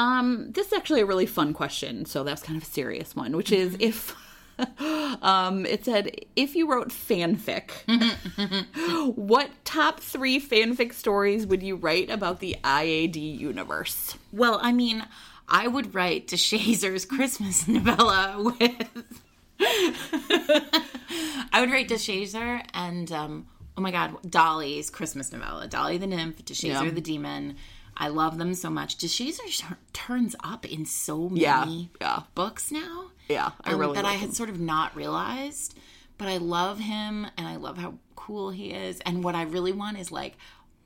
Um, 0.02 0.52
this 0.52 0.68
is 0.68 0.74
actually 0.74 1.02
a 1.02 1.06
really 1.06 1.28
fun 1.28 1.54
question, 1.54 2.06
so 2.06 2.24
that's 2.24 2.42
kind 2.42 2.58
of 2.58 2.64
a 2.64 2.72
serious 2.72 3.16
one, 3.16 3.38
which 3.38 3.52
is 3.52 3.78
if 3.80 4.16
um 5.22 5.66
it 5.66 5.86
said 5.86 6.10
if 6.36 6.56
you 6.56 6.70
wrote 6.72 6.90
fanfic, 6.90 7.70
what 9.16 9.50
top 9.64 10.00
three 10.00 10.40
fanfic 10.42 10.94
stories 10.94 11.46
would 11.46 11.62
you 11.62 11.76
write 11.76 12.10
about 12.10 12.40
the 12.40 12.56
IAD 12.64 13.16
universe? 13.40 14.16
Well, 14.32 14.60
I 14.62 14.72
mean, 14.72 15.06
I 15.48 15.68
would 15.68 15.94
write 15.94 16.28
DeShazer's 16.28 17.06
Christmas 17.06 17.68
novella 17.76 18.42
with. 18.42 19.14
I 21.54 21.60
would 21.60 21.72
write 21.72 21.90
DeShazer 21.90 22.64
and 22.74 23.12
um, 23.12 23.46
oh 23.78 23.82
my 23.82 23.92
god, 23.92 24.18
Dolly's 24.30 24.90
Christmas 24.90 25.32
novella. 25.32 25.68
Dolly 25.68 25.98
the 26.00 26.08
nymph, 26.08 26.44
DeShazer 26.44 26.86
Yeah. 26.86 26.90
the 26.90 27.02
demon. 27.02 27.58
I 27.98 28.08
love 28.08 28.38
them 28.38 28.54
so 28.54 28.70
much. 28.70 28.98
DeShazer 28.98 29.48
sh- 29.48 29.64
turns 29.94 30.36
up 30.44 30.66
in 30.66 30.86
so 30.86 31.30
many 31.30 31.42
Yeah, 31.42 31.86
yeah. 32.02 32.20
books 32.36 32.72
now. 32.72 33.12
Yeah, 33.30 33.52
I 33.64 33.74
um, 33.74 33.80
really 33.80 33.96
that 33.96 34.06
I 34.06 34.14
had 34.14 34.34
sort 34.34 34.50
of 34.50 34.60
not 34.60 34.96
realized. 34.96 35.78
But 36.18 36.28
I 36.28 36.38
love 36.38 36.80
him 36.80 37.26
and 37.36 37.48
I 37.48 37.56
love 37.56 37.78
how 37.80 37.96
cool 38.16 38.52
he 38.52 38.72
is. 38.72 39.00
And 39.02 39.24
what 39.24 39.34
I 39.34 39.42
really 39.44 39.72
want 39.72 39.98
is 39.98 40.12
like 40.12 40.38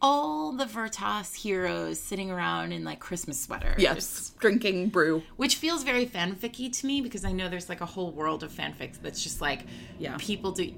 all 0.01 0.53
the 0.53 0.63
Vertas 0.65 1.35
heroes 1.35 1.99
sitting 1.99 2.31
around 2.31 2.71
in 2.71 2.83
like 2.85 2.99
Christmas 2.99 3.39
sweaters. 3.41 3.75
Yes, 3.81 4.31
drinking 4.39 4.89
brew. 4.89 5.23
Which 5.35 5.55
feels 5.57 5.83
very 5.83 6.05
fanficky 6.05 6.71
to 6.79 6.85
me 6.87 7.01
because 7.01 7.25
I 7.25 7.33
know 7.33 7.49
there's 7.49 7.67
like 7.67 7.81
a 7.81 7.85
whole 7.85 8.11
world 8.11 8.43
of 8.43 8.51
fanfics 8.53 9.01
that's 9.01 9.21
just 9.23 9.41
like 9.41 9.65
Yeah. 9.99 10.15
people 10.19 10.51
do 10.53 10.73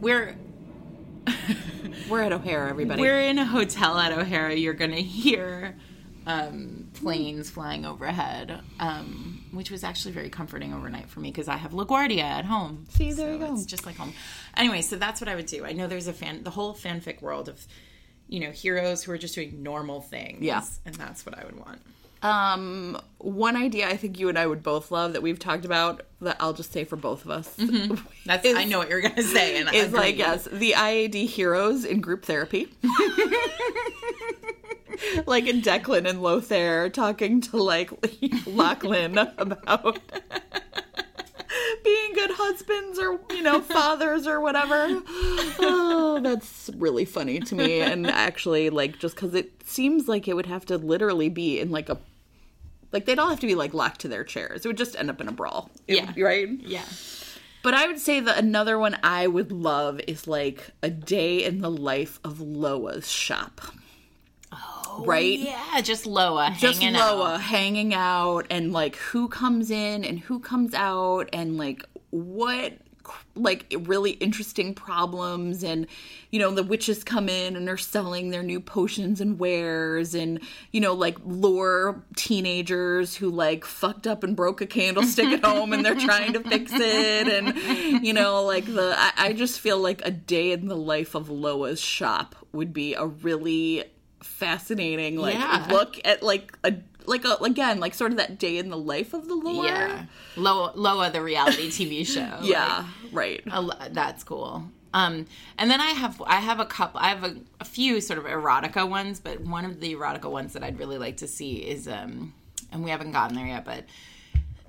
we're 0.00 0.36
We're 2.08 2.22
at 2.22 2.32
O'Hare, 2.32 2.68
everybody. 2.68 3.02
we're 3.02 3.20
in 3.20 3.38
a 3.38 3.44
hotel 3.44 3.98
at 3.98 4.12
O'Hare, 4.12 4.52
you're 4.52 4.74
gonna 4.74 4.96
hear 4.96 5.74
um, 6.26 6.88
planes 6.94 7.50
flying 7.50 7.84
overhead, 7.84 8.60
um, 8.80 9.44
which 9.52 9.70
was 9.70 9.82
actually 9.84 10.12
very 10.12 10.28
comforting 10.28 10.72
overnight 10.74 11.08
for 11.08 11.20
me 11.20 11.30
because 11.30 11.48
I 11.48 11.56
have 11.56 11.72
LaGuardia 11.72 12.22
at 12.22 12.44
home. 12.44 12.86
See, 12.90 13.12
there 13.12 13.32
you 13.32 13.38
go. 13.38 13.52
It's 13.54 13.64
just 13.66 13.86
like 13.86 13.96
home. 13.96 14.12
Anyway, 14.56 14.82
so 14.82 14.96
that's 14.96 15.20
what 15.20 15.28
I 15.28 15.34
would 15.36 15.46
do. 15.46 15.64
I 15.64 15.72
know 15.72 15.86
there's 15.86 16.08
a 16.08 16.12
fan, 16.12 16.42
the 16.42 16.50
whole 16.50 16.74
fanfic 16.74 17.22
world 17.22 17.48
of, 17.48 17.64
you 18.28 18.40
know, 18.40 18.50
heroes 18.50 19.02
who 19.04 19.12
are 19.12 19.18
just 19.18 19.34
doing 19.34 19.62
normal 19.62 20.00
things. 20.00 20.42
Yeah. 20.42 20.62
and 20.84 20.94
that's 20.96 21.24
what 21.24 21.38
I 21.38 21.44
would 21.44 21.56
want. 21.58 21.80
Um, 22.26 23.00
one 23.18 23.56
idea 23.56 23.88
I 23.88 23.96
think 23.96 24.18
you 24.18 24.28
and 24.28 24.38
I 24.38 24.46
would 24.46 24.62
both 24.62 24.90
love 24.90 25.12
that 25.12 25.22
we've 25.22 25.38
talked 25.38 25.64
about 25.64 26.02
that 26.20 26.36
I'll 26.40 26.52
just 26.52 26.72
say 26.72 26.84
for 26.84 26.96
both 26.96 27.24
of 27.24 27.30
us 27.30 27.54
That's 28.26 28.44
Is- 28.44 28.56
I 28.56 28.64
know 28.64 28.78
what 28.78 28.88
you're 28.88 29.00
gonna 29.00 29.22
say, 29.22 29.58
and 29.60 29.68
I 29.68 29.74
is 29.74 29.92
like 29.92 30.16
yes, 30.16 30.48
the 30.50 30.72
IAD 30.72 31.26
heroes 31.26 31.84
in 31.84 32.00
group 32.00 32.24
therapy. 32.24 32.68
like 35.26 35.46
in 35.46 35.62
Declan 35.62 36.08
and 36.08 36.22
Lothair 36.22 36.88
talking 36.88 37.40
to 37.42 37.62
like 37.62 37.90
Lachlan 38.46 39.18
about 39.18 39.98
being 41.84 42.12
good 42.14 42.30
husbands 42.32 42.98
or 42.98 43.20
you 43.30 43.42
know 43.42 43.60
fathers 43.60 44.26
or 44.26 44.40
whatever. 44.40 45.02
Oh, 45.58 46.20
that's 46.22 46.70
really 46.76 47.04
funny 47.04 47.40
to 47.40 47.54
me, 47.54 47.80
and 47.80 48.06
actually 48.06 48.70
like 48.70 48.98
just 48.98 49.14
because 49.14 49.34
it 49.34 49.52
seems 49.66 50.08
like 50.08 50.28
it 50.28 50.34
would 50.34 50.46
have 50.46 50.64
to 50.66 50.78
literally 50.78 51.28
be 51.28 51.60
in 51.60 51.70
like 51.70 51.88
a 51.88 51.98
like 52.92 53.04
they'd 53.04 53.18
all 53.18 53.28
have 53.30 53.40
to 53.40 53.46
be 53.46 53.54
like 53.54 53.74
locked 53.74 54.00
to 54.02 54.08
their 54.08 54.24
chairs. 54.24 54.64
It 54.64 54.68
would 54.68 54.76
just 54.78 54.96
end 54.96 55.10
up 55.10 55.20
in 55.20 55.28
a 55.28 55.32
brawl. 55.32 55.70
It 55.86 55.96
Yeah. 55.96 56.06
would- 56.06 56.22
right. 56.22 56.48
Yeah. 56.60 56.84
But 57.62 57.74
I 57.74 57.86
would 57.88 57.98
say 57.98 58.20
that 58.20 58.38
another 58.38 58.78
one 58.78 58.96
I 59.02 59.26
would 59.26 59.50
love 59.50 60.00
is 60.06 60.28
like 60.28 60.70
a 60.82 60.90
day 60.90 61.42
in 61.44 61.58
the 61.62 61.70
life 61.70 62.20
of 62.22 62.40
Loa's 62.40 63.10
shop. 63.10 63.60
Oh, 64.52 65.02
right? 65.04 65.38
Yeah, 65.38 65.80
just 65.80 66.06
Loa 66.06 66.54
Just 66.58 66.80
hanging 66.80 66.94
Loa 66.98 67.34
out. 67.34 67.40
hanging 67.40 67.92
out 67.94 68.46
and 68.50 68.72
like 68.72 68.96
who 68.96 69.28
comes 69.28 69.70
in 69.70 70.04
and 70.04 70.18
who 70.20 70.38
comes 70.38 70.74
out 70.74 71.28
and 71.32 71.58
like 71.58 71.84
what 72.10 72.72
like 73.34 73.72
really 73.80 74.12
interesting 74.12 74.74
problems 74.74 75.62
and 75.62 75.86
you 76.30 76.38
know 76.38 76.50
the 76.50 76.62
witches 76.62 77.04
come 77.04 77.28
in 77.28 77.54
and 77.56 77.68
they're 77.68 77.76
selling 77.76 78.30
their 78.30 78.42
new 78.42 78.58
potions 78.60 79.20
and 79.20 79.38
wares 79.38 80.14
and 80.14 80.40
you 80.72 80.80
know 80.80 80.94
like 80.94 81.16
lure 81.24 82.02
teenagers 82.16 83.14
who 83.16 83.30
like 83.30 83.64
fucked 83.64 84.06
up 84.06 84.22
and 84.24 84.34
broke 84.36 84.60
a 84.60 84.66
candlestick 84.66 85.26
at 85.26 85.44
home 85.44 85.72
and 85.72 85.84
they're 85.84 85.94
trying 85.94 86.32
to 86.32 86.40
fix 86.40 86.70
it 86.74 87.28
and 87.28 88.04
you 88.04 88.12
know 88.12 88.42
like 88.44 88.64
the 88.66 88.94
I, 88.96 89.12
I 89.28 89.32
just 89.32 89.60
feel 89.60 89.78
like 89.78 90.00
a 90.04 90.10
day 90.10 90.52
in 90.52 90.68
the 90.68 90.76
life 90.76 91.14
of 91.14 91.28
Loa's 91.28 91.80
shop 91.80 92.34
would 92.52 92.72
be 92.72 92.94
a 92.94 93.06
really 93.06 93.84
fascinating 94.22 95.16
like 95.16 95.34
Yeah. 95.34 95.66
look 95.70 95.98
at 96.04 96.22
like 96.22 96.56
a 96.64 96.74
like 97.06 97.24
a 97.24 97.34
again 97.42 97.80
like 97.80 97.94
sort 97.94 98.10
of 98.10 98.18
that 98.18 98.38
day 98.38 98.58
in 98.58 98.68
the 98.70 98.76
life 98.76 99.14
of 99.14 99.28
the 99.28 99.34
lore 99.34 99.64
Yeah, 99.66 100.06
Loa, 100.36 100.72
Loa, 100.74 101.10
the 101.10 101.22
reality 101.22 101.68
TV 101.68 102.06
show. 102.14 102.38
yeah 102.42 102.86
right 103.12 103.42
a 103.50 103.88
that's 103.90 104.24
cool. 104.24 104.70
Um, 104.94 105.26
and 105.58 105.70
then 105.70 105.80
I 105.80 105.90
have 105.90 106.22
I 106.26 106.36
have 106.36 106.58
a 106.58 106.64
couple 106.64 107.00
I 107.00 107.08
have 107.08 107.22
a, 107.24 107.36
a 107.60 107.64
few 107.64 108.00
sort 108.00 108.18
of 108.18 108.24
erotica 108.24 108.88
ones, 108.88 109.20
but 109.20 109.40
one 109.40 109.64
of 109.66 109.80
the 109.80 109.94
erotica 109.94 110.30
ones 110.30 110.54
that 110.54 110.62
I'd 110.64 110.78
really 110.78 110.96
like 110.96 111.18
to 111.18 111.26
see 111.26 111.56
is 111.56 111.86
um, 111.86 112.32
and 112.72 112.82
we 112.82 112.90
haven't 112.90 113.12
gotten 113.12 113.36
there 113.36 113.46
yet, 113.46 113.64
but 113.64 113.84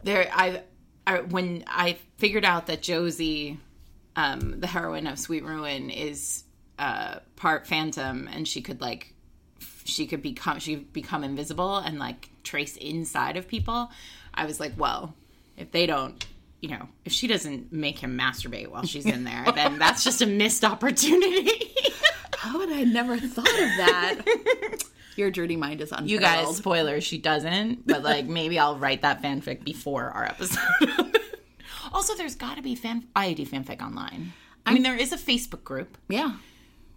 there 0.04 0.30
I, 0.34 0.64
I 1.06 1.22
when 1.22 1.64
I 1.68 1.98
figured 2.18 2.44
out 2.46 2.68
that 2.68 2.82
Josie, 2.82 3.58
um, 4.16 4.60
the 4.60 4.68
heroine 4.68 5.08
of 5.08 5.18
Sweet 5.18 5.44
Ruin, 5.46 5.90
is 5.90 6.44
uh, 6.78 7.20
part 7.38 7.66
phantom, 7.66 8.28
and 8.32 8.48
she 8.48 8.62
could 8.62 8.82
like 8.82 9.14
she 9.88 10.06
could 10.08 10.22
become 10.22 10.60
she 10.60 10.76
could 10.76 10.94
become 10.94 11.24
invisible 11.24 11.78
and 11.78 11.98
like 12.00 12.30
trace 12.44 12.78
inside 12.78 13.38
of 13.38 13.48
people. 13.48 13.90
I 14.34 14.46
was 14.46 14.60
like, 14.60 14.74
well, 14.78 15.14
if 15.58 15.72
they 15.72 15.86
don't, 15.88 16.26
you 16.62 16.70
know, 16.70 16.88
if 17.06 17.12
she 17.12 17.28
doesn't 17.28 17.72
make 17.74 18.00
him 18.00 18.18
masturbate 18.18 18.68
while 18.68 18.86
she's 18.86 19.06
in 19.06 19.24
there, 19.24 19.46
then 19.56 19.80
that's 19.80 20.04
just 20.04 20.22
a 20.22 20.26
missed 20.26 20.64
opportunity. 20.64 21.74
how 22.38 22.60
would 22.60 22.70
i 22.70 22.84
never 22.84 23.18
thought 23.18 23.48
of 23.48 23.56
that 23.56 24.22
your 25.16 25.32
dirty 25.32 25.56
mind 25.56 25.82
is 25.82 25.92
on 25.92 26.08
you 26.08 26.20
guys, 26.20 26.56
spoiler 26.58 27.02
she 27.02 27.18
doesn't, 27.18 27.88
but 27.88 28.04
like 28.04 28.26
maybe 28.28 28.60
I'll 28.60 28.78
write 28.78 29.02
that 29.02 29.24
fanfic 29.24 29.64
before 29.64 30.12
our 30.12 30.26
episode. 30.26 31.18
also, 31.92 32.14
there's 32.16 32.36
got 32.36 32.58
to 32.58 32.62
be 32.62 32.76
fan 32.76 33.06
IAD 33.16 33.48
fanfic 33.48 33.82
online. 33.82 34.34
I 34.68 34.74
mean, 34.74 34.84
there 34.84 34.96
is 34.96 35.12
a 35.14 35.18
Facebook 35.18 35.64
group, 35.64 35.98
Yeah. 36.10 36.34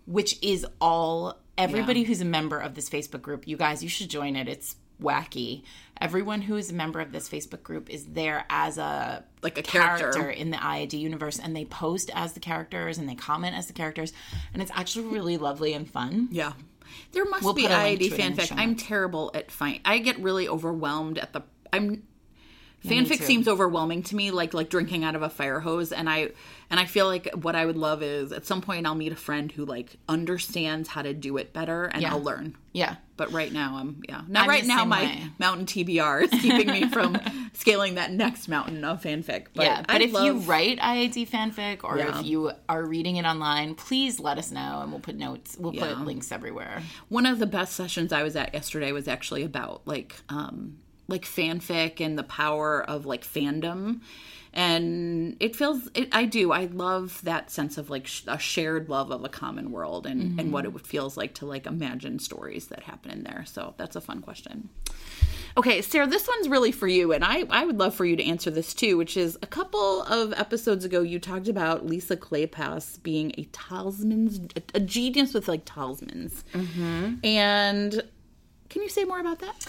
which 0.07 0.37
is 0.42 0.66
all 0.81 1.38
everybody 1.60 2.02
who's 2.02 2.20
a 2.20 2.24
member 2.24 2.58
of 2.58 2.74
this 2.74 2.88
Facebook 2.88 3.22
group. 3.22 3.46
You 3.46 3.56
guys, 3.56 3.82
you 3.82 3.88
should 3.88 4.10
join 4.10 4.36
it. 4.36 4.48
It's 4.48 4.76
wacky. 5.00 5.62
Everyone 6.00 6.42
who 6.42 6.56
is 6.56 6.70
a 6.70 6.74
member 6.74 7.00
of 7.00 7.12
this 7.12 7.28
Facebook 7.28 7.62
group 7.62 7.90
is 7.90 8.06
there 8.06 8.44
as 8.50 8.78
a 8.78 9.24
Like 9.42 9.58
a 9.58 9.62
character. 9.62 10.30
in 10.30 10.50
the 10.50 10.56
IAD 10.56 10.94
universe, 10.94 11.38
and 11.38 11.54
they 11.54 11.64
post 11.64 12.10
as 12.14 12.32
the 12.32 12.40
characters 12.40 12.98
and 12.98 13.08
they 13.08 13.14
comment 13.14 13.56
as 13.56 13.66
the 13.66 13.72
characters, 13.72 14.12
and 14.52 14.62
it's 14.62 14.72
actually 14.74 15.06
really 15.06 15.36
lovely 15.36 15.72
and 15.74 15.88
fun. 15.90 16.28
Yeah. 16.30 16.52
There 17.12 17.24
must 17.24 17.44
We'll 17.44 17.54
be 17.54 17.66
IAD 17.66 17.98
to 17.98 18.04
it 18.04 18.20
in 18.20 18.34
the 18.36 18.42
fanfic. 18.42 18.54
I'm 18.56 18.74
terrible 18.76 19.30
at 19.34 19.50
find. 19.50 19.80
I 19.84 19.98
get 19.98 20.18
really 20.18 20.48
overwhelmed 20.48 21.18
at 21.18 21.32
the. 21.32 21.42
I'm. 21.72 22.02
Fanfic 22.84 23.20
seems 23.22 23.46
overwhelming 23.46 24.02
to 24.04 24.16
me, 24.16 24.30
like 24.30 24.54
like 24.54 24.70
drinking 24.70 25.04
out 25.04 25.14
of 25.14 25.22
a 25.22 25.28
fire 25.28 25.60
hose, 25.60 25.92
and 25.92 26.08
I 26.08 26.30
and 26.70 26.80
I 26.80 26.86
feel 26.86 27.06
like 27.06 27.28
what 27.34 27.54
I 27.54 27.66
would 27.66 27.76
love 27.76 28.02
is 28.02 28.32
at 28.32 28.46
some 28.46 28.62
point 28.62 28.86
I'll 28.86 28.94
meet 28.94 29.12
a 29.12 29.16
friend 29.16 29.52
who 29.52 29.66
like 29.66 29.96
understands 30.08 30.88
how 30.88 31.02
to 31.02 31.12
do 31.12 31.36
it 31.36 31.52
better, 31.52 31.84
and 31.84 32.00
Yeah. 32.02 32.12
I'll 32.12 32.22
learn. 32.22 32.56
Yeah. 32.72 32.96
But 33.18 33.32
right 33.32 33.52
now 33.52 33.76
I'm 33.76 34.00
yeah. 34.08 34.22
Now 34.28 34.42
I'm 34.44 34.48
right 34.48 34.64
now 34.64 34.84
my 34.86 35.02
way. 35.02 35.22
mountain 35.38 35.66
TBR 35.66 36.22
is 36.24 36.30
keeping 36.40 36.68
me 36.68 36.88
from 36.88 37.18
scaling 37.52 37.96
that 37.96 38.12
next 38.12 38.48
mountain 38.48 38.82
of 38.82 39.02
fanfic. 39.02 39.48
But 39.54 39.64
yeah, 39.66 39.82
but 39.82 40.00
I 40.00 40.04
if 40.04 40.12
you 40.12 40.38
write 40.38 40.78
IAD 40.78 41.28
fanfic 41.28 41.84
or 41.84 41.98
Yeah. 41.98 42.18
if 42.18 42.24
you 42.24 42.52
are 42.68 42.82
reading 42.82 43.16
it 43.16 43.26
online, 43.26 43.74
please 43.74 44.18
let 44.20 44.38
us 44.38 44.50
know 44.50 44.80
and 44.80 44.90
we'll 44.90 45.00
put 45.02 45.16
notes. 45.16 45.56
We'll 45.60 45.74
Yeah. 45.74 45.88
put 45.94 46.06
links 46.06 46.32
everywhere. 46.32 46.82
one 47.10 47.26
of 47.26 47.40
the 47.40 47.46
best 47.46 47.74
sessions 47.74 48.10
I 48.10 48.22
was 48.22 48.36
at 48.36 48.54
yesterday 48.54 48.90
was 48.92 49.06
actually 49.06 49.42
about 49.42 49.82
like 49.86 50.14
um 50.30 50.78
like 51.10 51.24
fanfic 51.24 52.00
and 52.00 52.18
the 52.18 52.22
power 52.22 52.82
of 52.82 53.04
like 53.04 53.24
fandom 53.24 54.00
and 54.52 55.36
it 55.38 55.54
feels 55.54 55.88
it, 55.94 56.08
I 56.12 56.24
do 56.24 56.52
I 56.52 56.64
love 56.64 57.20
that 57.22 57.50
sense 57.50 57.78
of 57.78 57.90
like 57.90 58.06
sh- 58.06 58.24
a 58.26 58.38
shared 58.38 58.88
love 58.88 59.10
of 59.10 59.24
a 59.24 59.28
common 59.28 59.70
world 59.70 60.06
and 60.06 60.40
and 60.40 60.52
what 60.52 60.64
it 60.64 60.86
feels 60.86 61.16
like 61.16 61.34
to 61.34 61.46
like 61.46 61.66
imagine 61.66 62.18
stories 62.18 62.66
that 62.68 62.84
happen 62.84 63.10
in 63.10 63.22
there 63.22 63.44
so 63.46 63.74
that's 63.76 63.96
a 63.96 64.00
fun 64.00 64.20
question 64.22 64.70
Okay, 65.56 65.82
Sarah, 65.82 66.06
this 66.06 66.28
one's 66.28 66.48
really 66.48 66.70
for 66.70 66.86
you, 66.86 67.12
and 67.12 67.24
I, 67.24 67.44
I 67.50 67.64
would 67.64 67.78
love 67.78 67.94
for 67.94 68.04
you 68.04 68.14
to 68.16 68.24
answer 68.24 68.50
this 68.50 68.72
too, 68.72 68.96
which 68.96 69.16
is 69.16 69.36
a 69.42 69.46
couple 69.46 70.02
of 70.02 70.32
episodes 70.34 70.84
ago, 70.84 71.02
you 71.02 71.18
talked 71.18 71.48
about 71.48 71.84
Lisa 71.86 72.16
Kleypas 72.16 73.02
being 73.02 73.32
a 73.36 73.44
talisman's, 73.50 74.38
a, 74.54 74.62
a 74.76 74.80
genius 74.80 75.34
with 75.34 75.48
like 75.48 75.62
talismans. 75.64 76.44
Mm-hmm. 76.52 77.14
And 77.24 78.02
can 78.68 78.82
you 78.82 78.88
say 78.88 79.04
more 79.04 79.18
about 79.18 79.40
that? 79.40 79.66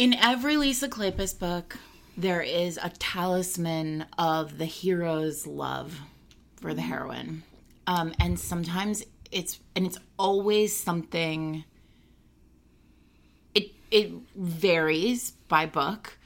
In 0.00 0.14
every 0.14 0.56
Lisa 0.56 0.88
Kleypas 0.88 1.38
book, 1.38 1.76
there 2.16 2.40
is 2.40 2.78
a 2.82 2.88
talisman 2.88 4.06
of 4.16 4.56
the 4.56 4.64
hero's 4.64 5.46
love 5.46 6.00
for 6.56 6.72
the 6.72 6.80
heroine. 6.80 7.42
Um, 7.86 8.14
and 8.18 8.40
sometimes 8.40 9.04
it's 9.30 9.60
and 9.76 9.84
it's 9.84 9.98
always 10.18 10.74
something 10.74 11.64
it 13.54 13.72
it 13.90 14.10
varies 14.34 15.32
by 15.48 15.66
book. 15.66 16.16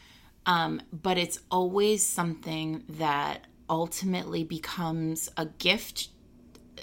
Um, 0.46 0.80
but 0.92 1.18
it's 1.18 1.40
always 1.50 2.06
something 2.06 2.84
that 2.88 3.40
ultimately 3.68 4.44
becomes 4.44 5.28
a 5.37 5.46
gift 5.46 6.10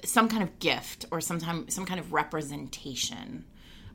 some 0.04 0.28
kind 0.28 0.44
of 0.44 0.60
gift 0.60 1.06
or 1.10 1.22
sometime 1.22 1.70
some 1.70 1.86
kind 1.86 2.02
of 2.02 2.12
representation 2.12 3.46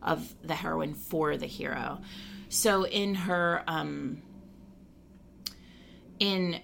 of 0.00 0.34
the 0.42 0.54
heroine 0.54 0.94
for 0.94 1.36
the 1.36 1.46
hero. 1.46 2.00
So 2.48 2.84
in 2.86 3.14
her 3.14 3.62
um 3.66 4.22
in 6.18 6.60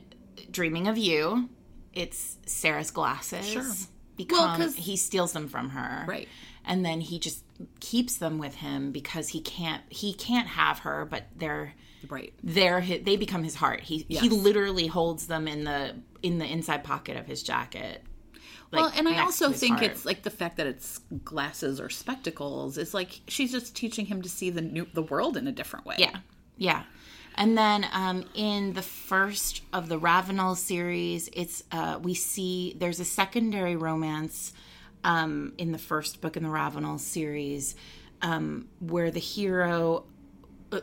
Dreaming 0.51 0.89
of 0.89 0.99
You, 0.99 1.49
it's 1.93 2.39
Sarah's 2.47 2.91
glasses. 2.91 3.47
Sure. 3.47 3.65
Because 4.17 4.59
Well, 4.59 4.71
he 4.85 4.97
steals 4.97 5.33
them 5.33 5.49
from 5.49 5.71
her. 5.71 6.05
Right. 6.07 6.29
And 6.65 6.85
then 6.85 7.01
he 7.01 7.19
just 7.19 7.43
keeps 7.81 8.17
them 8.17 8.39
with 8.39 8.55
him 8.57 8.93
because 8.93 9.29
he 9.29 9.41
can't 9.41 9.83
he 9.89 10.13
can't 10.15 10.49
have 10.49 10.81
her, 10.81 11.05
but 11.05 11.25
they're 11.37 11.75
Right. 12.09 12.33
they're 12.43 12.81
hi- 12.81 13.01
they 13.05 13.17
become 13.17 13.45
his 13.45 13.55
heart. 13.55 13.81
He 13.81 14.07
he 14.09 14.29
literally 14.29 14.87
holds 14.87 15.27
them 15.27 15.47
in 15.49 15.65
the 15.65 15.97
in 16.23 16.39
the 16.39 16.47
inside 16.47 16.85
pocket 16.85 17.17
of 17.17 17.27
his 17.27 17.43
jacket. 17.43 18.05
Well, 18.73 18.93
and 18.95 19.09
I 19.09 19.21
also 19.23 19.53
think 19.53 19.79
heart. 19.79 19.91
it's 19.91 20.05
like 20.05 20.23
the 20.23 20.31
fact 20.31 20.57
that 20.57 20.67
it's 20.67 20.99
glasses 21.25 21.81
or 21.81 21.91
spectacles 21.91 22.79
is 22.79 22.95
like 22.95 23.21
she's 23.29 23.53
just 23.53 23.77
teaching 23.77 24.07
him 24.07 24.23
to 24.23 24.29
see 24.29 24.51
the 24.51 24.63
new 24.63 24.87
the 24.93 25.03
world 25.03 25.37
in 25.37 25.47
a 25.47 25.53
different 25.53 25.87
way. 25.87 25.97
Yeah, 25.99 26.17
yeah. 26.57 26.85
And 27.35 27.57
then 27.57 27.87
um, 27.93 28.25
in 28.35 28.75
the 28.75 28.83
first 28.83 29.63
of 29.73 29.89
the 29.89 29.99
Ravenel 29.99 30.55
series, 30.55 31.29
it's 31.33 31.63
uh, 31.73 31.99
we 32.03 32.15
see 32.15 32.75
there's 32.79 33.01
a 33.01 33.05
secondary 33.05 33.77
romance 33.77 34.53
um, 35.05 35.53
in 35.59 35.73
the 35.73 35.79
first 35.79 36.21
book 36.21 36.37
in 36.37 36.43
the 36.43 36.51
Ravenel 36.51 36.99
series 36.99 37.75
um, 38.23 38.69
where 38.81 39.11
the 39.11 39.21
hero, 39.21 40.05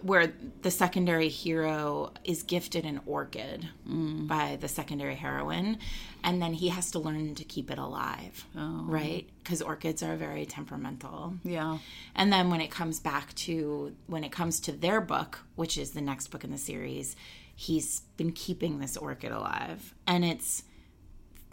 where 0.02 0.32
the 0.62 0.72
secondary 0.72 1.30
hero 1.30 2.14
is 2.24 2.44
gifted 2.44 2.86
an 2.86 3.02
orchid 3.06 3.68
by 3.86 4.58
the 4.60 4.68
secondary 4.68 5.16
heroine, 5.16 5.78
and 6.24 6.42
then 6.42 6.54
he 6.54 6.70
has 6.70 6.92
to 6.92 7.00
learn 7.00 7.36
to 7.36 7.44
keep 7.44 7.72
it 7.72 7.78
alive, 7.78 8.46
right? 8.56 9.28
Because 9.44 9.62
orchids 9.62 10.04
are 10.04 10.16
very 10.16 10.46
temperamental. 10.46 11.36
Yeah. 11.44 11.80
And 12.16 12.32
then 12.32 12.50
when 12.50 12.62
it 12.62 12.72
comes 12.72 13.00
back 13.00 13.34
to 13.36 13.96
when 14.08 14.24
it 14.24 14.32
comes 14.32 14.60
to 14.62 14.72
their 14.72 15.02
book, 15.02 15.40
which 15.56 15.78
is 15.78 15.92
the 15.92 16.02
next 16.02 16.28
book 16.28 16.44
in 16.44 16.52
the 16.52 16.58
series, 16.58 17.16
he's 17.56 18.02
been 18.18 18.32
keeping 18.32 18.80
this 18.80 18.96
orchid 18.96 19.32
alive. 19.32 19.94
And 20.08 20.24
it's 20.24 20.64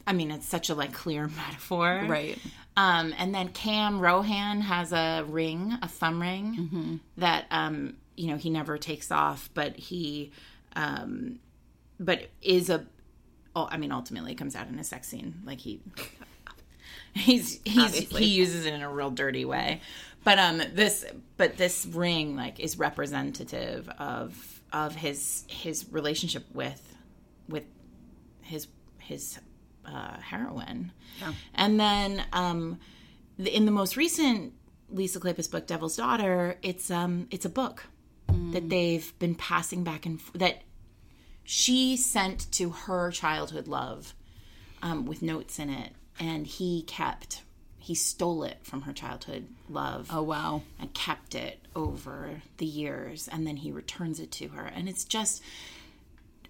I 0.06 0.12
mean, 0.12 0.30
it's 0.30 0.46
such 0.46 0.70
a 0.70 0.74
like 0.74 0.92
clear 0.92 1.28
metaphor. 1.36 2.04
Right. 2.06 2.38
Um, 2.76 3.14
and 3.16 3.34
then 3.34 3.48
Cam 3.48 4.00
Rohan 4.00 4.60
has 4.60 4.92
a 4.92 5.24
ring, 5.26 5.78
a 5.82 5.88
thumb 5.88 6.20
ring 6.20 7.00
that 7.16 7.46
um, 7.50 7.96
you 8.16 8.28
know, 8.28 8.36
he 8.36 8.50
never 8.50 8.78
takes 8.78 9.10
off, 9.10 9.50
but 9.54 9.76
he 9.76 10.32
um 10.74 11.38
but 11.98 12.28
is 12.42 12.68
a 12.70 12.86
oh, 13.54 13.68
I 13.70 13.76
mean 13.78 13.92
ultimately 13.92 14.32
it 14.32 14.36
comes 14.36 14.54
out 14.56 14.68
in 14.68 14.78
a 14.78 14.84
sex 14.84 15.08
scene. 15.08 15.42
Like 15.44 15.60
he 15.60 15.80
he's 17.14 17.60
he's 17.64 17.78
Obviously. 17.84 18.20
he 18.24 18.26
uses 18.34 18.66
it 18.66 18.74
in 18.74 18.82
a 18.82 18.90
real 18.92 19.10
dirty 19.10 19.44
way 19.44 19.80
but 20.22 20.38
um 20.38 20.60
this 20.74 21.04
but 21.38 21.56
this 21.56 21.86
ring 21.86 22.36
like 22.36 22.60
is 22.60 22.78
representative 22.78 23.88
of 23.98 24.60
of 24.72 24.94
his 24.94 25.44
his 25.48 25.86
relationship 25.90 26.44
with 26.52 26.94
with 27.48 27.64
his 28.42 28.68
his 28.98 29.38
uh 29.86 30.18
heroine 30.20 30.92
Yeah. 31.20 31.32
and 31.54 31.80
then 31.80 32.22
um 32.34 32.78
in 33.38 33.64
the 33.64 33.72
most 33.72 33.96
recent 33.96 34.52
lisa 34.90 35.18
kleypas 35.18 35.50
book 35.50 35.66
devil's 35.66 35.96
daughter 35.96 36.58
it's 36.62 36.90
um 36.90 37.28
it's 37.30 37.44
a 37.46 37.50
book 37.50 37.84
that 38.28 38.68
they've 38.68 39.16
been 39.18 39.34
passing 39.34 39.84
back 39.84 40.06
and 40.06 40.18
f- 40.18 40.30
that 40.34 40.62
she 41.44 41.96
sent 41.96 42.50
to 42.52 42.70
her 42.70 43.10
childhood 43.10 43.68
love 43.68 44.14
um, 44.82 45.06
with 45.06 45.22
notes 45.22 45.58
in 45.58 45.70
it, 45.70 45.92
and 46.18 46.46
he 46.46 46.82
kept. 46.82 47.42
He 47.78 47.94
stole 47.94 48.42
it 48.42 48.58
from 48.64 48.82
her 48.82 48.92
childhood 48.92 49.46
love 49.68 50.08
Oh 50.12 50.22
wow. 50.24 50.62
and 50.80 50.92
kept 50.92 51.36
it 51.36 51.60
over 51.76 52.42
the 52.56 52.66
years, 52.66 53.28
and 53.28 53.46
then 53.46 53.56
he 53.58 53.70
returns 53.70 54.18
it 54.18 54.32
to 54.32 54.48
her, 54.48 54.64
and 54.66 54.88
it's 54.88 55.04
just. 55.04 55.42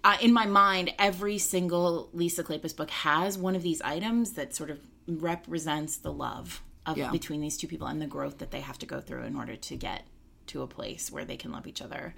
Uh, 0.05 0.17
in 0.23 0.33
my 0.33 0.47
mind, 0.47 0.93
every 1.01 1.37
single 1.37 2.09
Lisa 2.13 2.45
Kleypas 2.45 2.77
book 2.77 2.91
has 2.91 3.37
one 3.37 3.57
of 3.57 3.63
these 3.63 3.83
items 3.83 4.33
that 4.35 4.55
sort 4.55 4.71
of 4.71 4.79
represents 5.09 5.97
the 5.97 6.13
love 6.13 6.63
of 6.87 6.97
Yeah. 6.97 7.11
between 7.11 7.41
these 7.41 7.57
two 7.57 7.67
people 7.67 7.89
and 7.89 8.01
the 8.01 8.07
growth 8.07 8.39
that 8.39 8.53
they 8.53 8.61
have 8.61 8.79
to 8.79 8.87
go 8.87 9.01
through 9.01 9.25
in 9.25 9.35
order 9.35 9.57
to 9.57 9.77
get 9.77 10.05
to 10.49 10.63
a 10.63 10.67
place 10.67 11.11
where 11.11 11.25
they 11.25 11.37
can 11.37 11.53
love 11.53 11.67
each 11.67 11.83
other. 11.83 12.15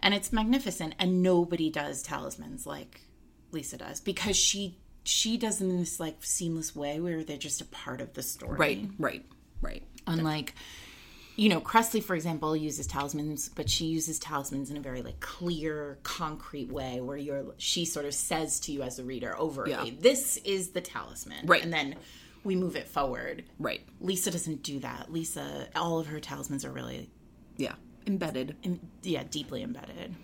And 0.00 0.14
it's 0.14 0.32
magnificent 0.32 0.94
and 0.98 1.22
nobody 1.22 1.70
does 1.70 2.02
talismans 2.02 2.66
like 2.66 3.02
Lisa 3.52 3.76
does 3.76 4.00
because 4.00 4.36
she 4.36 4.78
she 5.02 5.36
does 5.36 5.58
them 5.58 5.70
in 5.70 5.78
this 5.78 5.98
like 5.98 6.16
seamless 6.24 6.74
way 6.74 7.00
where 7.00 7.24
they're 7.24 7.36
just 7.36 7.60
a 7.60 7.66
part 7.66 8.00
of 8.00 8.14
the 8.14 8.22
story. 8.22 8.58
Right. 8.58 8.88
Right. 8.98 9.26
Right. 9.60 9.82
Unlike 10.06 10.54
you 11.36 11.48
know, 11.48 11.60
Kresley, 11.60 12.02
for 12.02 12.14
example, 12.14 12.54
uses 12.54 12.86
talismans, 12.86 13.48
but 13.48 13.70
she 13.70 13.86
uses 13.86 14.18
talismans 14.18 14.70
in 14.70 14.76
a 14.76 14.80
very 14.80 15.00
like 15.00 15.20
clear, 15.20 15.98
concrete 16.02 16.70
way 16.70 17.00
where 17.00 17.16
you're 17.16 17.54
she 17.56 17.86
sort 17.86 18.04
of 18.04 18.12
says 18.12 18.60
to 18.60 18.72
you 18.72 18.82
as 18.82 18.98
a 18.98 19.04
reader 19.04 19.38
over 19.38 19.66
Yeah. 19.66 19.86
This 19.98 20.36
is 20.38 20.70
the 20.70 20.82
talisman. 20.82 21.46
Right. 21.46 21.62
And 21.62 21.72
then 21.72 21.96
we 22.44 22.56
move 22.56 22.76
it 22.76 22.88
forward. 22.88 23.44
Right. 23.58 23.80
Lisa 24.00 24.30
doesn't 24.30 24.62
do 24.62 24.80
that. 24.80 25.10
Lisa 25.10 25.68
all 25.74 25.98
of 25.98 26.08
her 26.08 26.20
talismans 26.20 26.64
are 26.64 26.72
really 26.72 27.10
Yeah. 27.60 27.74
Embedded. 28.06 28.56
yeah, 29.02 29.22
deeply 29.30 29.62
embedded. 29.62 30.14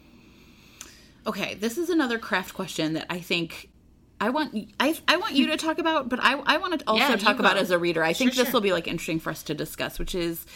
Okay, 1.26 1.54
this 1.54 1.76
is 1.76 1.90
another 1.90 2.18
craft 2.18 2.54
question 2.54 2.94
that 2.94 3.06
I 3.10 3.20
think 3.20 3.68
I 4.20 4.30
want 4.30 4.72
I, 4.80 4.96
I 5.06 5.16
want 5.18 5.34
you 5.34 5.48
to 5.48 5.56
talk 5.56 5.78
about, 5.78 6.08
but 6.08 6.18
I 6.22 6.34
I 6.46 6.56
want 6.56 6.78
to 6.78 6.84
also 6.88 7.02
Yeah, 7.04 7.16
talk 7.16 7.38
about 7.38 7.56
as 7.56 7.70
a 7.70 7.78
reader. 7.78 8.02
I 8.02 8.12
think 8.12 8.34
this 8.34 8.46
sure. 8.46 8.52
will 8.54 8.60
be 8.60 8.72
like 8.72 8.88
interesting 8.88 9.20
for 9.20 9.30
us 9.30 9.42
to 9.44 9.54
discuss, 9.54 9.98
which 9.98 10.14
is 10.14 10.46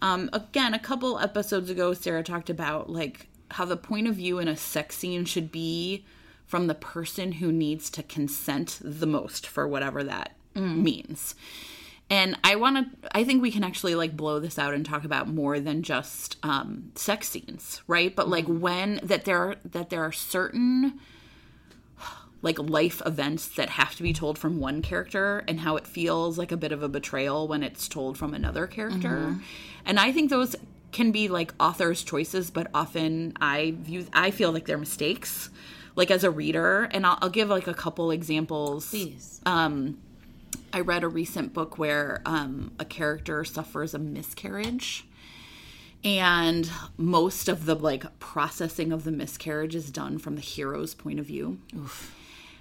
um, 0.00 0.30
again 0.32 0.72
a 0.72 0.78
couple 0.78 1.18
episodes 1.18 1.68
ago, 1.68 1.92
Sarah 1.92 2.22
talked 2.22 2.48
about 2.48 2.88
like 2.88 3.28
how 3.50 3.64
the 3.64 3.76
point 3.76 4.06
of 4.08 4.14
view 4.14 4.38
in 4.38 4.48
a 4.48 4.56
sex 4.56 4.96
scene 4.96 5.24
should 5.24 5.52
be 5.52 6.04
from 6.46 6.66
the 6.66 6.74
person 6.74 7.32
who 7.32 7.52
needs 7.52 7.90
to 7.90 8.02
consent 8.02 8.78
the 8.82 9.06
most 9.06 9.46
for 9.46 9.68
whatever 9.68 10.02
that 10.04 10.36
means. 10.54 11.34
And 12.10 12.36
I 12.42 12.56
want 12.56 12.76
to, 13.02 13.08
I 13.12 13.22
think 13.22 13.40
we 13.40 13.52
can 13.52 13.62
actually 13.62 13.94
like 13.94 14.16
blow 14.16 14.40
this 14.40 14.58
out 14.58 14.74
and 14.74 14.84
talk 14.84 15.04
about 15.04 15.28
more 15.28 15.60
than 15.60 15.84
just 15.84 16.36
um, 16.42 16.90
sex 16.96 17.28
scenes, 17.28 17.82
right? 17.86 18.14
But 18.14 18.28
like 18.28 18.46
when 18.46 18.98
that 19.04 19.24
there 19.24 19.38
are, 19.38 19.56
that 19.64 19.90
there 19.90 20.02
are 20.02 20.10
certain 20.10 20.98
like 22.42 22.58
life 22.58 23.00
events 23.06 23.46
that 23.54 23.70
have 23.70 23.94
to 23.94 24.02
be 24.02 24.12
told 24.12 24.38
from 24.38 24.58
one 24.58 24.82
character 24.82 25.44
and 25.46 25.60
how 25.60 25.76
it 25.76 25.86
feels 25.86 26.36
like 26.36 26.50
a 26.50 26.56
bit 26.56 26.72
of 26.72 26.82
a 26.82 26.88
betrayal 26.88 27.46
when 27.46 27.62
it's 27.62 27.86
told 27.86 28.18
from 28.18 28.34
another 28.34 28.66
character. 28.66 29.36
And 29.86 30.00
I 30.00 30.10
think 30.10 30.30
those 30.30 30.56
can 30.90 31.12
be 31.12 31.28
like 31.28 31.54
authors' 31.60 32.02
choices, 32.02 32.50
but 32.50 32.66
often 32.74 33.34
I 33.40 33.76
view 33.78 34.06
I 34.12 34.32
feel 34.32 34.50
like 34.50 34.66
they're 34.66 34.78
mistakes. 34.78 35.48
Like 35.96 36.10
as 36.10 36.24
a 36.24 36.30
reader, 36.30 36.88
and 36.92 37.04
I'll, 37.04 37.18
I'll 37.20 37.30
give 37.30 37.48
like 37.48 37.66
a 37.66 37.74
couple 37.74 38.10
examples. 38.10 38.88
Please. 38.90 39.40
Um, 39.44 39.98
I 40.72 40.80
read 40.80 41.02
a 41.02 41.08
recent 41.08 41.52
book 41.52 41.78
where 41.78 42.22
um, 42.24 42.72
a 42.78 42.84
character 42.84 43.44
suffers 43.44 43.94
a 43.94 43.98
miscarriage, 43.98 45.06
and 46.04 46.70
most 46.96 47.48
of 47.48 47.66
the 47.66 47.74
like 47.74 48.18
processing 48.18 48.92
of 48.92 49.04
the 49.04 49.12
miscarriage 49.12 49.74
is 49.74 49.90
done 49.90 50.18
from 50.18 50.36
the 50.36 50.40
hero's 50.40 50.94
point 50.94 51.18
of 51.18 51.26
view. 51.26 51.58
Oof, 51.76 52.14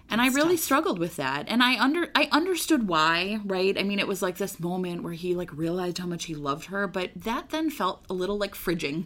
And 0.10 0.22
I 0.22 0.28
really 0.30 0.58
struggled 0.58 1.00
with 1.00 1.16
that. 1.18 1.46
And 1.48 1.62
I 1.64 1.80
under 1.80 2.10
I 2.16 2.28
understood 2.32 2.88
why, 2.88 3.40
right? 3.46 3.78
I 3.78 3.84
mean, 3.84 4.00
it 4.00 4.08
was 4.08 4.22
like 4.22 4.38
this 4.38 4.60
moment 4.60 5.04
where 5.04 5.14
he 5.14 5.36
like 5.36 5.56
realized 5.56 6.00
how 6.00 6.08
much 6.08 6.26
he 6.26 6.36
loved 6.36 6.66
her, 6.66 6.88
but 6.88 7.12
that 7.16 7.50
then 7.50 7.70
felt 7.70 8.04
a 8.10 8.14
little 8.14 8.38
like 8.38 8.56
fridging. 8.56 9.06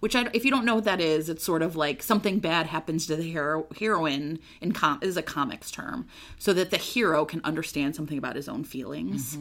Which 0.00 0.14
I, 0.16 0.28
if 0.32 0.44
you 0.44 0.50
don't 0.50 0.64
know 0.64 0.76
what 0.76 0.84
that 0.84 1.00
is, 1.00 1.28
it's 1.28 1.44
sort 1.44 1.62
of 1.62 1.76
like 1.76 2.02
something 2.02 2.38
bad 2.38 2.66
happens 2.66 3.06
to 3.06 3.16
the 3.16 3.22
hero 3.22 3.66
heroine 3.78 4.38
in 4.60 4.72
com 4.72 4.98
is 5.02 5.16
a 5.16 5.22
comics 5.22 5.70
term, 5.70 6.06
so 6.38 6.52
that 6.52 6.70
the 6.70 6.76
hero 6.76 7.24
can 7.24 7.40
understand 7.44 7.96
something 7.96 8.18
about 8.18 8.36
his 8.36 8.48
own 8.48 8.64
feelings. 8.64 9.36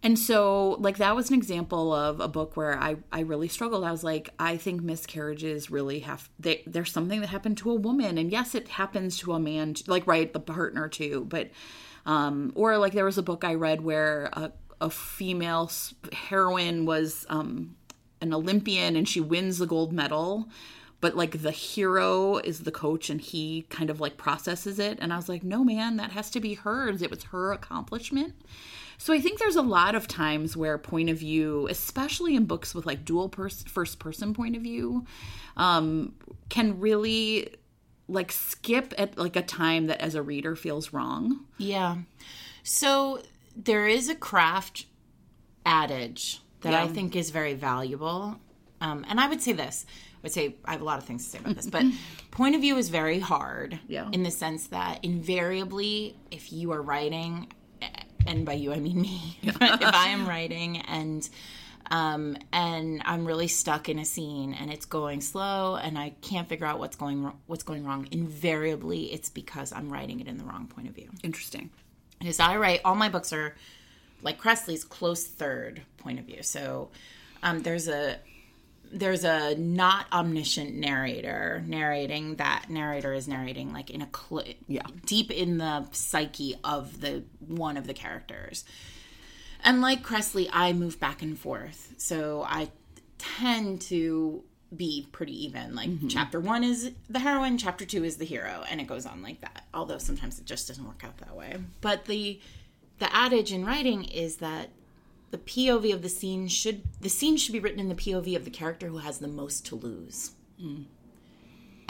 And 0.00 0.16
so, 0.16 0.76
like, 0.78 0.98
that 0.98 1.16
was 1.16 1.28
an 1.28 1.34
example 1.34 1.92
of 1.92 2.20
a 2.20 2.28
book 2.28 2.56
where 2.56 2.78
I, 2.78 2.98
I 3.10 3.22
really 3.22 3.48
struggled. 3.48 3.82
I 3.82 3.90
was 3.90 4.04
like, 4.04 4.30
I 4.38 4.56
think 4.56 4.80
miscarriages 4.80 5.72
really 5.72 5.98
have, 6.00 6.30
they, 6.38 6.62
there's 6.68 6.92
something 6.92 7.20
that 7.20 7.30
happened 7.30 7.58
to 7.58 7.72
a 7.72 7.74
woman. 7.74 8.16
And 8.16 8.30
yes, 8.30 8.54
it 8.54 8.68
happens 8.68 9.18
to 9.18 9.32
a 9.32 9.40
man, 9.40 9.74
like, 9.88 10.06
right, 10.06 10.32
the 10.32 10.38
partner 10.38 10.88
too. 10.88 11.26
But, 11.28 11.50
um, 12.06 12.52
or 12.54 12.78
like, 12.78 12.92
there 12.92 13.06
was 13.06 13.18
a 13.18 13.24
book 13.24 13.42
I 13.42 13.54
read 13.54 13.80
where 13.80 14.30
a, 14.34 14.52
a 14.80 14.88
female 14.88 15.68
heroine 16.12 16.86
was 16.86 17.26
um, 17.28 17.74
an 18.20 18.32
Olympian 18.32 18.96
and 18.96 19.08
she 19.08 19.20
wins 19.20 19.58
the 19.58 19.66
gold 19.66 19.92
medal. 19.92 20.48
But 21.00 21.16
like 21.16 21.42
the 21.42 21.52
hero 21.52 22.38
is 22.38 22.60
the 22.60 22.72
coach 22.72 23.08
and 23.08 23.20
he 23.20 23.66
kind 23.68 23.88
of 23.88 24.00
like 24.00 24.16
processes 24.16 24.80
it. 24.80 24.98
And 25.00 25.12
I 25.12 25.16
was 25.16 25.28
like, 25.28 25.44
no, 25.44 25.62
man, 25.62 25.96
that 25.96 26.10
has 26.10 26.28
to 26.30 26.40
be 26.40 26.54
hers. 26.54 27.02
It 27.02 27.10
was 27.10 27.24
her 27.24 27.52
accomplishment. 27.52 28.34
So 28.98 29.12
I 29.12 29.20
think 29.20 29.38
there's 29.38 29.54
a 29.54 29.62
lot 29.62 29.94
of 29.94 30.08
times 30.08 30.56
where 30.56 30.76
point 30.76 31.08
of 31.08 31.18
view, 31.18 31.68
especially 31.70 32.34
in 32.34 32.46
books 32.46 32.74
with 32.74 32.84
like 32.84 33.04
dual 33.04 33.28
pers- 33.28 33.62
first 33.62 34.00
person 34.00 34.34
point 34.34 34.56
of 34.56 34.62
view, 34.62 35.06
um, 35.56 36.16
can 36.48 36.80
really 36.80 37.54
like 38.08 38.32
skip 38.32 38.92
at 38.98 39.16
like 39.16 39.36
a 39.36 39.42
time 39.42 39.86
that 39.86 40.00
as 40.00 40.16
a 40.16 40.22
reader 40.22 40.56
feels 40.56 40.92
wrong. 40.92 41.44
Yeah. 41.58 41.98
So 42.64 43.22
there 43.54 43.86
is 43.86 44.08
a 44.08 44.16
craft 44.16 44.86
adage 45.64 46.40
that 46.62 46.74
I 46.74 46.88
think 46.88 47.16
is 47.16 47.30
very 47.30 47.54
valuable. 47.54 48.38
Um, 48.80 49.04
and 49.08 49.18
I 49.20 49.28
would 49.28 49.40
say 49.42 49.52
this 49.52 49.86
I 49.88 50.18
would 50.22 50.32
say 50.32 50.56
I 50.64 50.72
have 50.72 50.80
a 50.80 50.84
lot 50.84 50.98
of 50.98 51.04
things 51.04 51.24
to 51.24 51.30
say 51.30 51.38
about 51.38 51.54
this, 51.56 51.66
but 51.66 51.84
point 52.30 52.54
of 52.54 52.60
view 52.60 52.76
is 52.76 52.88
very 52.88 53.18
hard 53.20 53.78
Yeah. 53.88 54.08
in 54.12 54.22
the 54.24 54.30
sense 54.30 54.68
that 54.68 55.04
invariably, 55.04 56.16
if 56.30 56.52
you 56.52 56.72
are 56.72 56.82
writing, 56.82 57.52
and 58.26 58.44
by 58.44 58.54
you 58.54 58.72
I 58.72 58.78
mean 58.80 59.00
me, 59.00 59.38
if 59.42 59.56
I 59.60 60.08
am 60.08 60.28
writing 60.28 60.78
and 60.82 61.28
um, 61.90 62.36
and 62.52 63.00
I'm 63.06 63.24
really 63.24 63.48
stuck 63.48 63.88
in 63.88 63.98
a 63.98 64.04
scene 64.04 64.52
and 64.52 64.70
it's 64.70 64.84
going 64.84 65.22
slow 65.22 65.76
and 65.76 65.98
I 65.98 66.10
can't 66.20 66.46
figure 66.48 66.66
out 66.66 66.78
what's 66.78 66.96
going 66.96 67.32
what's 67.46 67.62
going 67.62 67.84
wrong. 67.86 68.06
Invariably, 68.10 69.12
it's 69.12 69.30
because 69.30 69.72
I'm 69.72 69.90
writing 69.90 70.20
it 70.20 70.28
in 70.28 70.36
the 70.36 70.44
wrong 70.44 70.66
point 70.66 70.88
of 70.88 70.94
view 70.94 71.08
Interesting. 71.22 71.70
is 72.24 72.40
I 72.40 72.56
write 72.56 72.80
all 72.84 72.94
my 72.94 73.08
books 73.08 73.32
are 73.32 73.54
like 74.22 74.40
Kresley's 74.40 74.84
close 74.84 75.26
third 75.26 75.82
point 75.98 76.18
of 76.18 76.24
view. 76.26 76.42
So 76.42 76.90
um, 77.42 77.62
there's 77.62 77.88
a 77.88 78.16
there's 78.90 79.22
a 79.24 79.54
not 79.56 80.06
omniscient 80.12 80.74
narrator 80.74 81.62
narrating 81.66 82.36
that 82.36 82.66
narrator 82.70 83.12
is 83.12 83.28
narrating 83.28 83.70
like 83.72 83.90
in 83.90 84.00
a 84.00 84.08
cl- 84.16 84.44
Yeah. 84.66 84.82
deep 85.04 85.30
in 85.30 85.58
the 85.58 85.86
psyche 85.92 86.56
of 86.64 87.00
the 87.00 87.24
one 87.38 87.76
of 87.76 87.86
the 87.86 87.92
characters. 87.94 88.64
And 89.62 89.80
like 89.82 90.02
Kresley, 90.02 90.48
I 90.52 90.72
move 90.72 90.98
back 91.00 91.20
and 91.20 91.38
forth. 91.38 91.94
So 91.98 92.42
I 92.46 92.70
tend 93.18 93.82
to 93.82 94.42
be 94.74 95.06
pretty 95.12 95.44
even. 95.46 95.74
Like 95.74 95.90
chapter 96.08 96.40
one 96.40 96.62
is 96.64 96.90
the 97.10 97.18
heroine, 97.18 97.58
chapter 97.58 97.84
two 97.84 98.04
is 98.04 98.16
the 98.16 98.24
hero, 98.24 98.64
and 98.70 98.80
it 98.80 98.86
goes 98.86 99.04
on 99.06 99.22
like 99.22 99.40
that. 99.42 99.64
Although 99.74 99.98
sometimes 99.98 100.38
it 100.38 100.44
just 100.46 100.68
doesn't 100.68 100.86
work 100.86 101.02
out 101.04 101.18
that 101.18 101.34
way. 101.36 101.56
But 101.80 102.04
the 102.06 102.40
the 102.98 103.14
adage 103.14 103.52
in 103.52 103.64
writing 103.64 104.04
is 104.04 104.36
that 104.36 104.70
the 105.30 105.38
POV 105.38 105.92
of 105.92 106.02
the 106.02 106.08
scene 106.08 106.48
should 106.48 106.82
the 107.00 107.08
scene 107.08 107.36
should 107.36 107.52
be 107.52 107.60
written 107.60 107.80
in 107.80 107.88
the 107.88 107.94
POV 107.94 108.34
of 108.36 108.44
the 108.44 108.50
character 108.50 108.88
who 108.88 108.98
has 108.98 109.18
the 109.18 109.28
most 109.28 109.66
to 109.66 109.74
lose. 109.76 110.32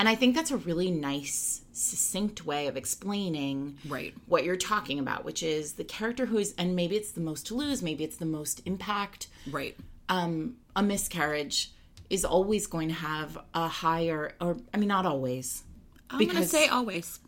And 0.01 0.09
I 0.09 0.15
think 0.15 0.37
that's 0.37 0.51
a 0.53 0.57
really 0.57 0.91
nice, 0.93 1.63
succinct 1.73 2.45
way 2.47 2.69
of 2.69 2.77
explaining 2.77 3.79
Right. 3.89 4.15
what 4.27 4.45
you're 4.45 4.57
talking 4.57 5.01
about, 5.01 5.25
which 5.25 5.43
is 5.43 5.73
the 5.73 5.83
character 5.85 6.27
who's, 6.27 6.53
and 6.55 6.77
maybe 6.77 6.95
it's 6.97 7.11
the 7.11 7.21
most 7.21 7.47
to 7.49 7.55
lose, 7.57 7.83
maybe 7.83 8.05
it's 8.05 8.17
the 8.19 8.25
most 8.27 8.63
impact. 8.65 9.27
Right. 9.51 9.77
Um, 10.09 10.57
a 10.77 10.83
miscarriage 10.85 11.73
is 12.11 12.25
always 12.25 12.67
going 12.69 12.89
to 12.89 12.95
have 12.95 13.39
a 13.55 13.67
higher, 13.67 14.35
or 14.41 14.59
I 14.73 14.77
mean, 14.77 14.89
not 14.89 15.05
always, 15.05 15.65
I'm 16.11 16.19
going 16.21 16.37
to 16.37 16.47
say 16.47 16.69
always. 16.69 17.19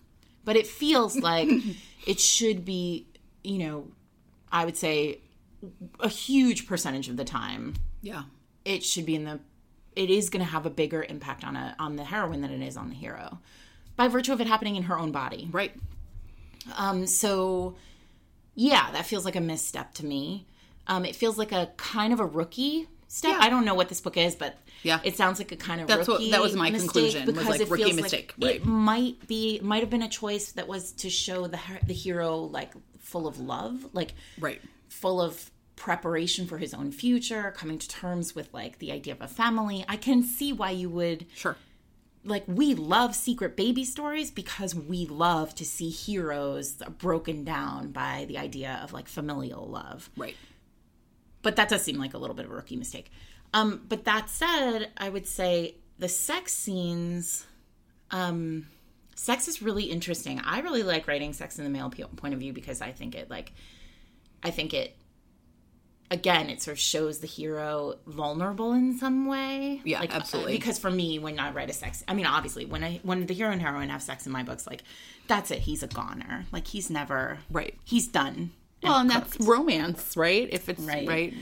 but 0.44 0.54
it 0.56 0.66
feels 0.68 1.16
like 1.16 1.48
it 2.06 2.20
should 2.20 2.64
be, 2.64 3.06
you 3.44 3.59
know, 3.59 3.87
I 4.53 4.64
would 4.64 4.76
say 4.76 5.20
a 6.00 6.09
huge 6.09 6.66
percentage 6.66 7.09
of 7.09 7.16
the 7.16 7.24
time 7.24 7.74
Yeah. 8.03 8.22
it 8.64 8.83
should 8.83 9.05
be 9.07 9.14
in 9.14 9.24
the 9.24 9.40
it 9.96 10.09
is 10.09 10.31
going 10.31 10.44
to 10.44 10.50
have 10.50 10.64
a 10.64 10.70
bigger 10.70 11.03
impact 11.09 11.44
on 11.44 11.55
a 11.57 11.74
on 11.79 11.96
the 11.96 12.05
heroine 12.05 12.40
than 12.40 12.50
it 12.50 12.66
is 12.66 12.76
on 12.79 12.88
the 12.88 12.94
hero 12.94 13.38
by 13.96 14.09
virtue 14.09 14.33
of 14.33 14.40
it 14.40 14.46
happening 14.46 14.76
in 14.76 14.85
her 14.85 14.98
own 14.98 15.12
body 15.12 15.48
Right. 15.53 15.72
um 16.76 17.07
so 17.07 17.76
yeah 18.55 18.90
that 18.92 19.05
feels 19.07 19.24
like 19.26 19.37
a 19.37 19.40
misstep 19.40 19.92
to 19.94 20.07
me 20.07 20.46
um 20.87 21.05
it 21.05 21.14
feels 21.16 21.37
like 21.37 21.53
a 21.53 21.70
kind 21.76 22.12
of 22.14 22.20
a 22.20 22.26
rookie 22.26 22.88
step 23.09 23.33
Yeah. 23.33 23.38
i 23.42 23.50
don't 23.50 23.64
know 23.66 23.74
what 23.74 23.88
this 23.90 24.00
book 24.00 24.16
is 24.16 24.35
but 24.35 24.57
Yeah. 24.83 25.00
it 25.05 25.16
sounds 25.16 25.38
like 25.38 25.53
a 25.53 25.57
kind 25.57 25.81
of 25.83 25.88
That's 25.88 26.09
what- 26.09 26.20
rookie 26.20 26.31
that 26.31 26.40
was 26.40 26.57
my 26.57 26.70
mistake 26.70 26.90
conclusion, 26.92 27.26
was, 27.26 27.35
because 27.35 27.48
like, 27.50 27.61
it 27.61 27.68
rookie 27.68 27.83
feels 27.85 27.96
like 27.96 28.03
mistake, 28.03 28.35
it 28.38 28.64
might 28.64 29.26
be 29.26 29.61
might 29.62 29.81
have 29.81 29.90
been 29.90 30.03
a 30.03 30.09
choice 30.09 30.53
that 30.53 30.66
was 30.68 30.92
to 30.92 31.11
show 31.11 31.46
the 31.48 31.59
the 31.87 31.92
hero 31.94 32.37
like 32.38 32.70
full 33.10 33.26
of 33.26 33.38
love 33.38 33.86
like 33.92 34.14
Right. 34.38 34.60
full 34.88 35.20
of 35.20 35.50
preparation 35.76 36.46
for 36.46 36.58
his 36.58 36.72
own 36.74 36.92
future, 36.92 37.52
coming 37.56 37.78
to 37.78 37.88
terms 37.88 38.34
with 38.34 38.52
like 38.52 38.78
the 38.78 38.92
idea 38.92 39.14
of 39.14 39.20
a 39.20 39.28
family. 39.28 39.84
I 39.88 39.96
can 39.96 40.22
see 40.22 40.52
why 40.52 40.70
you 40.70 40.88
would 40.90 41.26
Sure. 41.34 41.56
like 42.24 42.44
we 42.46 42.74
love 42.74 43.14
secret 43.16 43.56
baby 43.56 43.84
stories 43.84 44.30
because 44.30 44.74
we 44.74 45.06
love 45.06 45.54
to 45.56 45.64
see 45.64 45.88
heroes 45.88 46.74
broken 46.98 47.44
down 47.44 47.92
by 47.92 48.26
the 48.28 48.36
idea 48.38 48.78
of 48.82 48.92
like 48.92 49.08
familial 49.08 49.66
love. 49.66 50.10
Right. 50.16 50.36
But 51.42 51.56
that 51.56 51.70
does 51.70 51.82
seem 51.82 51.96
like 51.96 52.12
a 52.14 52.18
little 52.18 52.36
bit 52.36 52.44
of 52.44 52.52
a 52.52 52.54
rookie 52.54 52.76
mistake. 52.76 53.10
Um, 53.54 53.86
but 53.88 54.04
that 54.04 54.28
said, 54.28 54.90
I 54.98 55.08
would 55.08 55.26
say 55.26 55.76
the 55.98 56.08
sex 56.08 56.52
scenes, 56.52 57.46
um, 58.10 58.66
sex 59.20 59.48
is 59.48 59.61
really 59.61 59.85
interesting. 59.85 60.40
I 60.40 60.61
really 60.61 60.83
like 60.83 61.06
writing 61.06 61.35
sex 61.35 61.59
in 61.59 61.64
the 61.64 61.70
male 61.70 61.90
point 61.90 62.33
of 62.33 62.40
view 62.40 62.54
because 62.54 62.80
I 62.80 62.90
think 62.92 63.14
it 63.14 63.28
like, 63.28 63.52
I 64.42 64.50
think 64.50 64.72
it, 64.72 64.96
again, 66.11 66.48
it 66.48 66.62
sort 66.62 66.72
of 66.72 66.78
shows 66.78 67.18
the 67.18 67.26
hero 67.26 67.96
vulnerable 68.06 68.72
in 68.72 68.96
some 68.96 69.26
way. 69.26 69.83
Yeah, 69.85 70.00
like, 70.00 70.14
uh, 70.14 70.16
absolutely. 70.16 70.52
because 70.56 70.78
for 70.78 70.90
me, 70.90 71.18
when 71.18 71.38
I 71.38 71.50
write 71.50 71.68
a 71.68 71.74
sex, 71.74 72.02
I 72.09 72.14
mean, 72.14 72.24
obviously, 72.24 72.64
when 72.64 72.83
I 72.83 73.00
when 73.02 73.26
the 73.26 73.35
hero 73.35 73.50
and 73.50 73.61
heroine 73.61 73.90
have 73.90 74.02
sex 74.02 74.24
in 74.24 74.33
my 74.33 74.42
books, 74.42 74.66
like 74.66 74.85
that's 75.28 75.50
it. 75.50 75.59
He's 75.59 75.83
a 75.83 75.87
goner. 75.87 76.46
Like 76.50 76.66
he's 76.66 76.88
never 76.88 77.40
Right. 77.50 77.78
He's 77.85 78.09
done. 78.09 78.52
Well, 78.83 79.00
and 79.00 79.11
that's 79.11 79.38
romance, 79.38 80.16
right? 80.16 80.48
If 80.50 80.70
it's 80.70 80.80
Right. 80.80 81.06
right. 81.06 81.35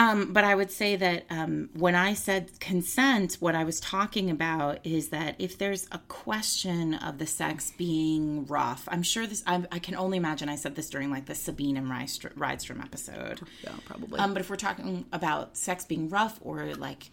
Um, 0.00 0.32
but 0.32 0.44
I 0.44 0.54
would 0.54 0.70
say 0.70 0.96
that 0.96 1.26
um, 1.28 1.68
when 1.74 1.94
I 1.94 2.14
said 2.14 2.58
consent, 2.58 3.34
what 3.34 3.54
I 3.54 3.64
was 3.64 3.80
talking 3.80 4.30
about 4.30 4.78
is 4.82 5.10
that 5.10 5.34
if 5.38 5.58
there's 5.58 5.86
a 5.92 5.98
question 6.08 6.94
of 6.94 7.18
the 7.18 7.26
sex 7.26 7.74
being 7.76 8.46
rough, 8.46 8.88
I'm 8.90 9.02
sure 9.02 9.26
this. 9.26 9.42
I, 9.46 9.62
I 9.70 9.78
can 9.78 9.94
only 9.94 10.16
imagine 10.16 10.48
I 10.48 10.56
said 10.56 10.74
this 10.74 10.88
during 10.88 11.10
like 11.10 11.26
the 11.26 11.34
Sabine 11.34 11.76
and 11.76 11.86
Rydstrom, 11.86 12.32
Rydstrom 12.32 12.82
episode. 12.82 13.42
Yeah, 13.62 13.72
probably. 13.84 14.18
Um, 14.18 14.32
but 14.32 14.40
if 14.40 14.48
we're 14.48 14.56
talking 14.56 15.04
about 15.12 15.58
sex 15.58 15.84
being 15.84 16.08
rough 16.08 16.38
or 16.40 16.74
like 16.76 17.10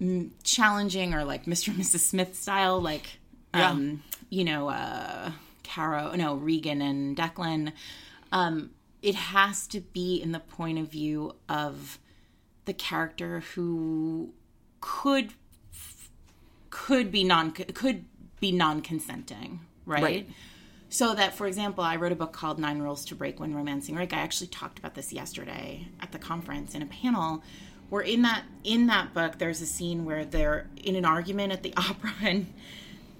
mm, 0.00 0.30
challenging 0.44 1.14
or 1.14 1.24
like 1.24 1.46
Mr. 1.46 1.68
and 1.68 1.78
Mrs. 1.78 2.00
Smith 2.00 2.36
style, 2.36 2.80
like 2.80 3.18
um, 3.52 4.04
you 4.30 4.44
know, 4.44 4.68
uh, 4.68 5.32
Carrow, 5.64 6.14
no, 6.14 6.36
Regin 6.36 6.82
and 6.82 7.16
Declan. 7.16 7.72
Um, 8.30 8.70
it 9.02 9.16
has 9.16 9.66
to 9.66 9.80
be 9.80 10.22
in 10.22 10.30
the 10.30 10.38
point 10.38 10.78
of 10.78 10.88
view 10.88 11.34
of 11.48 11.98
the 12.64 12.72
character 12.72 13.40
who 13.54 14.32
could 14.80 15.32
could 16.70 17.12
be 17.12 17.24
non 17.24 17.52
could 17.52 18.04
be 18.40 18.52
non-consenting, 18.52 19.60
right? 19.86 20.02
Right. 20.02 20.28
So 20.88 21.14
that, 21.14 21.34
for 21.34 21.46
example, 21.46 21.82
I 21.82 21.96
wrote 21.96 22.12
a 22.12 22.16
book 22.16 22.32
called 22.32 22.58
Nine 22.58 22.78
Rules 22.80 23.06
to 23.06 23.14
Break 23.14 23.40
When 23.40 23.54
Romancing 23.54 23.94
Rick. 23.94 24.12
I 24.12 24.18
actually 24.18 24.48
talked 24.48 24.78
about 24.78 24.94
this 24.94 25.10
yesterday 25.10 25.88
at 26.00 26.12
the 26.12 26.18
conference 26.18 26.74
in 26.74 26.82
a 26.82 26.86
panel. 26.86 27.42
Where 27.88 28.02
in 28.02 28.22
that 28.22 28.44
in 28.64 28.86
that 28.88 29.14
book, 29.14 29.38
there's 29.38 29.60
a 29.60 29.66
scene 29.66 30.04
where 30.04 30.24
they're 30.24 30.66
in 30.82 30.96
an 30.96 31.04
argument 31.04 31.52
at 31.52 31.62
the 31.62 31.74
opera, 31.76 32.12
and 32.22 32.52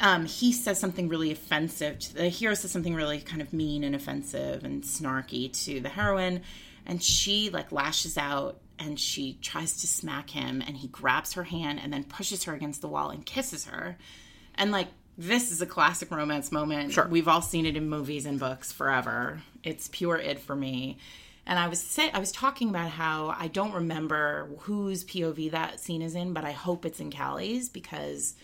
um, 0.00 0.24
he 0.26 0.52
says 0.52 0.78
something 0.78 1.08
really 1.08 1.30
offensive. 1.30 1.98
To, 1.98 2.14
the 2.14 2.28
hero 2.28 2.54
says 2.54 2.70
something 2.70 2.94
really 2.94 3.20
kind 3.20 3.42
of 3.42 3.52
mean 3.52 3.84
and 3.84 3.94
offensive 3.94 4.64
and 4.64 4.82
snarky 4.82 5.52
to 5.64 5.80
the 5.80 5.90
heroine, 5.90 6.40
and 6.86 7.02
she 7.02 7.50
like 7.50 7.70
lashes 7.70 8.16
out 8.16 8.61
and 8.82 8.98
she 8.98 9.38
tries 9.40 9.80
to 9.80 9.86
smack 9.86 10.30
him, 10.30 10.60
and 10.66 10.76
he 10.76 10.88
grabs 10.88 11.34
her 11.34 11.44
hand 11.44 11.80
and 11.82 11.92
then 11.92 12.04
pushes 12.04 12.44
her 12.44 12.54
against 12.54 12.80
the 12.80 12.88
wall 12.88 13.10
and 13.10 13.24
kisses 13.24 13.66
her, 13.66 13.96
and 14.56 14.70
like 14.72 14.88
this 15.18 15.50
is 15.52 15.60
a 15.60 15.66
classic 15.66 16.10
romance 16.10 16.50
moment. 16.50 16.92
Sure. 16.92 17.06
We've 17.06 17.28
all 17.28 17.42
seen 17.42 17.66
it 17.66 17.76
in 17.76 17.88
movies 17.88 18.24
and 18.26 18.40
books 18.40 18.72
forever. 18.72 19.42
It's 19.62 19.88
pure 19.88 20.16
it 20.16 20.40
for 20.40 20.56
me. 20.56 20.96
And 21.44 21.58
I 21.58 21.68
was 21.68 21.80
say, 21.80 22.10
I 22.10 22.18
was 22.18 22.32
talking 22.32 22.70
about 22.70 22.88
how 22.90 23.34
I 23.38 23.48
don't 23.48 23.74
remember 23.74 24.48
whose 24.60 25.04
POV 25.04 25.50
that 25.50 25.80
scene 25.80 26.00
is 26.00 26.14
in, 26.14 26.32
but 26.32 26.44
I 26.44 26.52
hope 26.52 26.86
it's 26.86 26.98
in 27.00 27.10
Callie's 27.10 27.68
because 27.68 28.34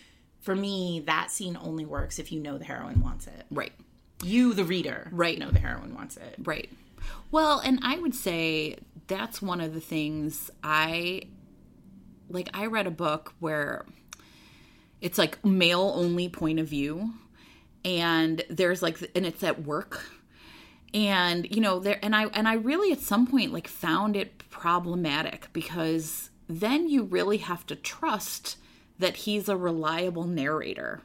for 0.40 0.54
me 0.54 1.02
that 1.06 1.30
scene 1.30 1.56
only 1.60 1.86
works 1.86 2.18
if 2.18 2.32
you 2.32 2.40
know 2.40 2.58
the 2.58 2.64
heroine 2.64 3.00
wants 3.00 3.26
it. 3.26 3.46
Right. 3.50 3.72
You, 4.22 4.52
the 4.52 4.64
reader, 4.64 5.08
Right. 5.12 5.38
know 5.38 5.50
the 5.50 5.60
heroine 5.60 5.94
wants 5.94 6.16
it. 6.16 6.34
Right. 6.42 6.68
Well, 7.30 7.60
and 7.60 7.78
I 7.82 7.98
would 7.98 8.14
say 8.14 8.76
that's 9.08 9.42
one 9.42 9.60
of 9.60 9.74
the 9.74 9.80
things 9.80 10.50
I 10.62 11.22
like 12.28 12.50
I 12.54 12.66
read 12.66 12.86
a 12.86 12.90
book 12.90 13.34
where 13.40 13.86
it's 15.00 15.18
like 15.18 15.44
male 15.44 15.92
only 15.94 16.28
point 16.28 16.60
of 16.60 16.68
view 16.68 17.14
and 17.84 18.44
there's 18.50 18.82
like 18.82 18.98
and 19.14 19.26
it's 19.26 19.42
at 19.42 19.64
work. 19.64 20.04
And 20.94 21.46
you 21.54 21.60
know 21.60 21.80
there 21.80 21.98
and 22.02 22.14
I 22.14 22.26
and 22.26 22.46
I 22.46 22.54
really 22.54 22.92
at 22.92 23.00
some 23.00 23.26
point 23.26 23.52
like 23.52 23.68
found 23.68 24.16
it 24.16 24.48
problematic 24.50 25.48
because 25.52 26.30
then 26.48 26.88
you 26.88 27.02
really 27.04 27.38
have 27.38 27.66
to 27.66 27.76
trust 27.76 28.56
that 28.98 29.16
he's 29.16 29.48
a 29.48 29.56
reliable 29.56 30.24
narrator. 30.24 31.00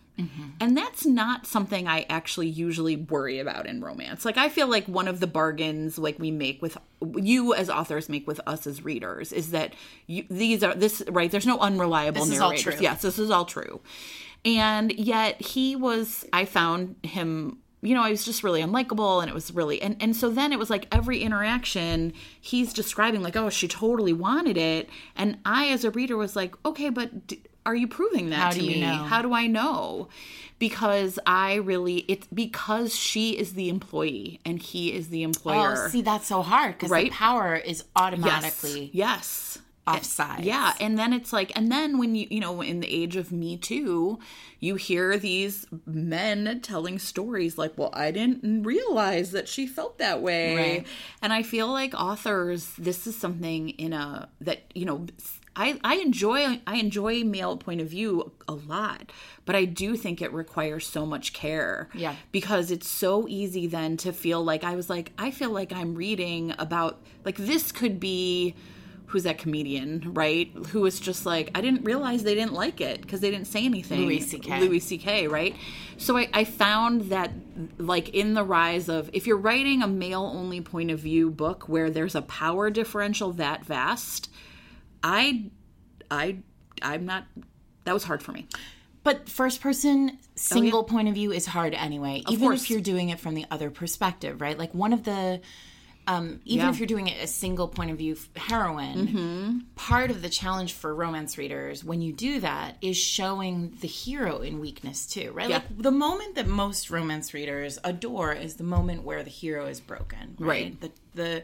And 0.60 0.78
that's 0.78 1.08
not 1.08 1.48
something 1.48 1.88
I 1.88 2.06
actually 2.08 2.48
usually 2.48 2.96
worry 2.96 3.40
about 3.40 3.66
in 3.66 3.82
romance. 3.84 4.26
Like 4.26 4.38
I 4.38 4.48
feel 4.48 4.68
like 4.68 4.86
one 4.86 5.08
of 5.08 5.20
the 5.20 5.26
bargains 5.28 5.98
like 5.98 6.20
we 6.20 6.30
make 6.30 6.62
with 6.62 6.78
you 7.16 7.56
as 7.56 7.68
authors 7.68 8.10
make 8.10 8.28
with 8.28 8.40
us 8.46 8.68
as 8.68 8.84
readers 8.84 9.32
is 9.34 9.52
that 9.52 9.74
you, 10.06 10.24
these 10.30 10.64
are 10.64 10.76
this 10.76 11.02
right 11.10 11.32
there's 11.32 11.48
no 11.48 11.58
unreliable 11.58 12.26
This 12.26 12.38
narrators. 12.38 12.80
Yes, 12.80 13.02
this 13.02 13.18
is 13.18 13.32
all 13.32 13.46
true. 13.46 13.82
And 14.46 14.92
yet 14.92 15.42
he 15.42 15.76
was 15.76 16.26
I 16.32 16.46
found 16.46 16.96
him 17.02 17.58
you 17.82 17.94
know, 17.94 18.02
I 18.04 18.12
was 18.12 18.24
just 18.24 18.44
really 18.44 18.62
unlikable 18.62 19.22
and 19.22 19.30
it 19.30 19.34
was 19.34 19.54
really 19.54 19.82
and 19.82 19.98
and 20.00 20.16
so 20.16 20.30
then 20.30 20.54
it 20.54 20.60
was 20.60 20.70
like 20.70 20.88
every 20.92 21.22
interaction 21.22 22.14
he's 22.40 22.72
describing 22.72 23.24
like 23.24 23.36
oh 23.36 23.50
she 23.50 23.68
totally 23.68 24.14
wanted 24.14 24.58
it 24.58 24.90
and 25.16 25.40
I 25.44 25.70
as 25.70 25.84
a 25.84 25.92
reader 25.92 26.16
was 26.16 26.36
like 26.36 26.56
okay 26.66 26.90
but 26.90 27.28
d- 27.28 27.42
are 27.66 27.76
you 27.76 27.88
proving 27.88 28.30
that 28.30 28.36
How 28.38 28.50
to 28.52 28.62
me? 28.62 28.82
know? 28.82 28.96
How 29.04 29.22
do 29.22 29.34
I 29.34 29.48
know? 29.48 30.10
Because 30.60 31.20
I 31.26 31.56
really 31.56 32.06
it's 32.08 32.28
because 32.34 32.96
she 32.96 33.38
is 33.38 33.54
the 33.54 33.70
employee 33.70 34.40
and 34.46 34.60
he 34.62 34.94
is 34.94 35.10
the 35.10 35.24
oh, 35.24 35.28
employer. 35.30 35.86
Oh, 35.86 35.88
see, 35.90 36.02
that's 36.02 36.28
so 36.28 36.42
hard 36.42 36.76
because 36.76 36.90
Right? 36.90 37.06
the 37.06 37.16
power 37.16 37.56
is 37.56 37.84
automatically 37.96 38.90
yes. 38.94 39.60
Offside. 39.86 40.46
Yeah, 40.46 40.74
and 40.80 40.98
then 40.98 41.14
it's 41.14 41.34
like, 41.34 41.52
and 41.56 41.72
then 41.72 41.98
when 41.98 42.16
you, 42.16 42.28
you 42.30 42.40
know, 42.40 42.62
in 42.62 42.80
the 42.80 42.94
age 42.94 43.16
of 43.16 43.32
Me 43.32 43.58
Too, 43.58 44.20
you 44.60 44.76
hear 44.76 45.18
these 45.18 45.66
men 45.86 46.62
telling 46.62 47.00
stories 47.00 47.58
like, 47.58 47.78
well, 47.78 47.92
I 47.94 48.12
didn't 48.12 48.64
realize 48.64 49.32
that 49.32 49.48
she 49.48 49.68
felt 49.68 49.98
that 49.98 50.22
way. 50.22 50.56
Right. 50.56 50.88
And 51.22 51.34
I 51.34 51.44
feel 51.44 51.68
like 51.68 51.94
authors, 51.94 52.72
this 52.78 53.06
is 53.06 53.18
something 53.18 53.70
in 53.72 53.94
a, 53.94 54.30
that, 54.42 54.64
you 54.74 54.86
know, 54.86 55.06
I, 55.56 55.80
I 55.84 55.96
enjoy 55.98 56.62
I 56.66 56.78
enjoy 56.78 57.24
male 57.24 57.58
point 57.58 57.80
of 57.80 57.88
view 57.88 58.32
a 58.48 58.54
lot, 58.54 59.12
but 59.46 59.56
I 59.56 59.66
do 59.66 59.96
think 59.96 60.22
it 60.22 60.34
requires 60.34 60.88
so 60.88 61.06
much 61.06 61.32
care. 61.34 61.90
Yeah. 61.94 62.16
Because 62.32 62.72
it's 62.72 62.90
so 62.90 63.28
easy 63.28 63.68
then 63.68 63.98
to 63.98 64.14
feel 64.14 64.44
like 64.44 64.64
I 64.64 64.76
was 64.76 64.90
like 64.90 65.12
I 65.18 65.30
feel 65.30 65.52
like 65.52 65.72
I'm 65.72 65.94
reading 65.94 66.56
about 66.58 67.04
like 67.24 67.38
this 67.38 67.72
could 67.72 68.00
be 68.00 68.56
who's 69.14 69.24
that 69.24 69.38
comedian, 69.38 70.02
right? 70.16 70.52
Who 70.72 70.82
was 70.82 71.00
just 71.00 71.24
like, 71.24 71.52
I 71.54 71.62
didn't 71.62 71.84
realize 71.84 72.24
they 72.24 72.34
didn't 72.34 72.54
like 72.54 72.82
it 72.82 73.00
because 73.00 73.22
they 73.22 73.30
didn't 73.30 73.46
say 73.46 73.64
anything. 73.64 74.02
Louis 74.02 74.26
CK. 74.26 74.48
Louis 74.60 74.80
C.K., 74.80 75.28
right? 75.28 75.56
So 75.98 76.18
I, 76.18 76.30
I 76.34 76.46
found 76.46 77.12
that, 77.12 77.32
like, 77.78 78.10
in 78.10 78.34
the 78.34 78.44
rise 78.44 78.90
of, 78.90 79.12
if 79.14 79.28
you're 79.28 79.38
writing 79.38 79.84
a 79.84 79.88
male 79.88 80.24
only 80.24 80.62
point 80.62 80.90
of 80.90 80.98
view 80.98 81.30
book 81.30 81.70
where 81.70 81.92
there's 81.92 82.16
a 82.16 82.24
power 82.24 82.72
differential 82.72 83.32
that 83.34 83.64
vast, 83.64 84.32
I, 85.04 85.52
I, 86.10 86.40
I'm 86.82 87.06
not, 87.06 87.26
that 87.84 87.94
was 87.94 88.06
hard 88.06 88.24
for 88.24 88.32
me. 88.32 88.48
But 89.04 89.30
first 89.30 89.62
person 89.62 90.14
oh, 90.14 90.18
single 90.36 90.84
point 90.86 91.08
of 91.08 91.14
view 91.14 91.32
is 91.32 91.46
hard 91.46 91.76
anyway, 91.76 92.24
even 92.30 92.48
course. 92.48 92.64
if 92.64 92.72
you're 92.72 92.82
doing 92.82 93.10
it 93.10 93.20
from 93.20 93.36
the 93.36 93.46
other 93.52 93.70
perspective, 93.70 94.42
right? 94.42 94.58
Like 94.58 94.74
one 94.74 94.92
of 94.92 95.04
the 95.04 95.40
um, 96.06 96.42
even 96.46 96.66
Yeah. 96.66 96.70
if 96.72 96.80
you're 96.80 96.88
doing 96.88 97.08
it 97.08 97.24
a 97.24 97.28
single 97.28 97.68
point 97.68 97.92
of 97.92 97.98
view 97.98 98.18
heroine, 98.36 99.66
part 99.76 100.12
of 100.12 100.22
the 100.22 100.30
challenge 100.30 100.74
for 100.74 100.94
romance 100.94 101.38
readers 101.38 101.84
when 101.84 102.02
you 102.02 102.12
do 102.14 102.40
that 102.42 102.78
is 102.82 102.98
showing 102.98 103.78
the 103.82 103.88
hero 103.88 104.40
in 104.40 104.60
weakness 104.60 105.06
too, 105.08 105.32
right? 105.32 105.50
Yeah. 105.50 105.58
Like 105.58 105.78
the 105.78 105.92
moment 105.92 106.36
that 106.36 106.48
most 106.48 106.90
romance 106.90 107.34
readers 107.34 107.80
adore 107.84 108.34
is 108.34 108.56
the 108.56 108.64
moment 108.64 109.04
where 109.04 109.24
the 109.24 109.30
hero 109.30 109.66
is 109.68 109.80
broken, 109.80 110.36
right? 110.40 110.48
Right. 110.48 110.82
The 110.82 110.92
the 111.16 111.44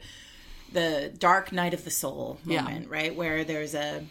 the 0.72 1.12
dark 1.18 1.52
night 1.52 1.74
of 1.74 1.84
the 1.84 1.90
soul 1.92 2.38
Yeah. 2.46 2.62
moment, 2.62 2.90
right? 2.90 3.16
Where 3.16 3.44
there's 3.44 3.74
a 3.76 4.06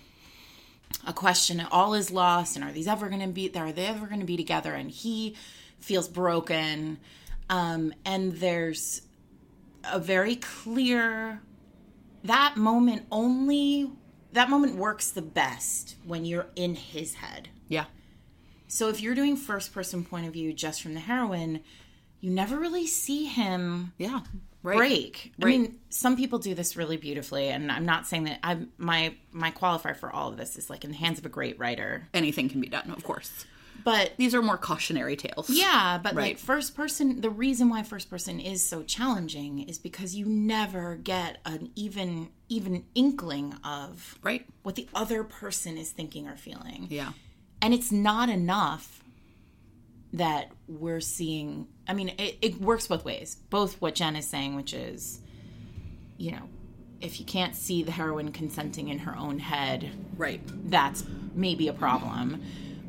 a 1.06 1.12
question 1.12 1.60
all 1.70 1.92
is 1.94 2.10
lost 2.10 2.56
and 2.56 2.64
are 2.64 2.72
these 2.72 2.88
ever 2.88 3.08
going 3.08 3.20
to 3.20 3.28
be 3.28 3.50
are 3.54 3.72
they 3.72 3.86
ever 3.86 4.06
going 4.06 4.20
to 4.20 4.26
be 4.26 4.36
together 4.38 4.72
and 4.72 4.90
he 4.90 5.36
feels 5.80 6.08
broken 6.08 6.98
um 7.50 7.92
and 8.06 8.32
there's 8.32 9.02
a 9.92 9.98
very 9.98 10.36
clear 10.36 11.40
that 12.24 12.56
moment 12.56 13.06
only 13.10 13.90
that 14.32 14.50
moment 14.50 14.76
works 14.76 15.10
the 15.10 15.22
best 15.22 15.96
when 16.04 16.24
you're 16.24 16.46
in 16.56 16.74
his 16.74 17.14
head 17.14 17.48
Yeah. 17.68 17.84
so 18.66 18.88
if 18.88 19.00
you're 19.00 19.14
doing 19.14 19.36
first 19.36 19.72
person 19.72 20.04
point 20.04 20.26
of 20.26 20.32
view 20.32 20.52
just 20.52 20.82
from 20.82 20.94
the 20.94 21.00
heroine 21.00 21.60
you 22.20 22.30
never 22.30 22.58
really 22.58 22.86
see 22.86 23.24
him 23.26 23.92
Yeah. 23.98 24.20
Right. 24.64 24.76
break. 24.76 25.32
I 25.40 25.44
mean, 25.46 25.78
some 25.88 26.16
people 26.16 26.40
do 26.40 26.52
this 26.52 26.76
really 26.76 26.96
beautifully, 26.96 27.48
and 27.48 27.70
I'm 27.70 27.86
not 27.86 28.08
saying 28.08 28.24
that. 28.24 28.40
I'm 28.42 28.70
my 28.76 29.14
my 29.30 29.52
qualifier 29.52 29.96
for 29.96 30.12
all 30.12 30.28
of 30.30 30.36
this 30.36 30.56
is 30.56 30.68
like 30.68 30.82
in 30.82 30.90
the 30.90 30.96
hands 30.96 31.20
of 31.20 31.24
a 31.24 31.28
great 31.28 31.56
writer, 31.60 32.08
Anything 32.12 32.48
can 32.48 32.60
be 32.60 32.66
done, 32.66 32.90
of 32.90 33.04
course. 33.04 33.46
But 33.90 34.12
These 34.18 34.34
are 34.34 34.42
more 34.42 34.58
cautionary 34.58 35.16
tales. 35.16 35.48
yeah, 35.50 35.98
but 36.02 36.14
like 36.14 36.38
first 36.38 36.74
person, 36.76 37.20
the 37.20 37.30
reason 37.30 37.68
why 37.70 37.82
first 37.82 38.10
person 38.10 38.38
is 38.40 38.60
so 38.66 38.82
challenging 38.82 39.52
is 39.68 39.78
because 39.78 40.14
you 40.14 40.26
never 40.26 40.96
get 40.96 41.38
an 41.46 41.70
even 41.74 42.28
even 42.50 42.84
inkling 42.94 43.54
of 43.64 44.18
Right. 44.22 44.44
what 44.62 44.74
the 44.74 44.88
other 44.94 45.22
person 45.24 45.76
is 45.78 45.90
thinking 45.90 46.26
or 46.28 46.36
feeling. 46.36 46.86
Yeah. 46.90 47.12
and 47.62 47.72
it's 47.74 47.90
not 47.92 48.28
enough 48.28 49.02
that 50.12 50.50
we're 50.66 51.00
seeing 51.02 51.66
i 51.86 51.92
mean 51.92 52.08
it, 52.18 52.38
it 52.40 52.60
works 52.60 52.86
both 52.86 53.04
ways 53.04 53.36
both 53.50 53.78
what 53.82 53.94
jen 53.94 54.16
is 54.16 54.26
saying 54.26 54.56
which 54.56 54.72
is 54.72 55.20
you 56.16 56.30
know 56.32 56.44
if 57.00 57.20
you 57.20 57.26
can't 57.26 57.54
see 57.54 57.82
the 57.82 57.92
heroine 57.92 58.32
consenting 58.32 58.88
in 58.88 58.98
her 59.00 59.14
own 59.16 59.38
head 59.38 59.90
Right. 60.16 60.40
that's 60.70 61.04
maybe 61.34 61.68
a 61.68 61.74
problem 61.74 62.40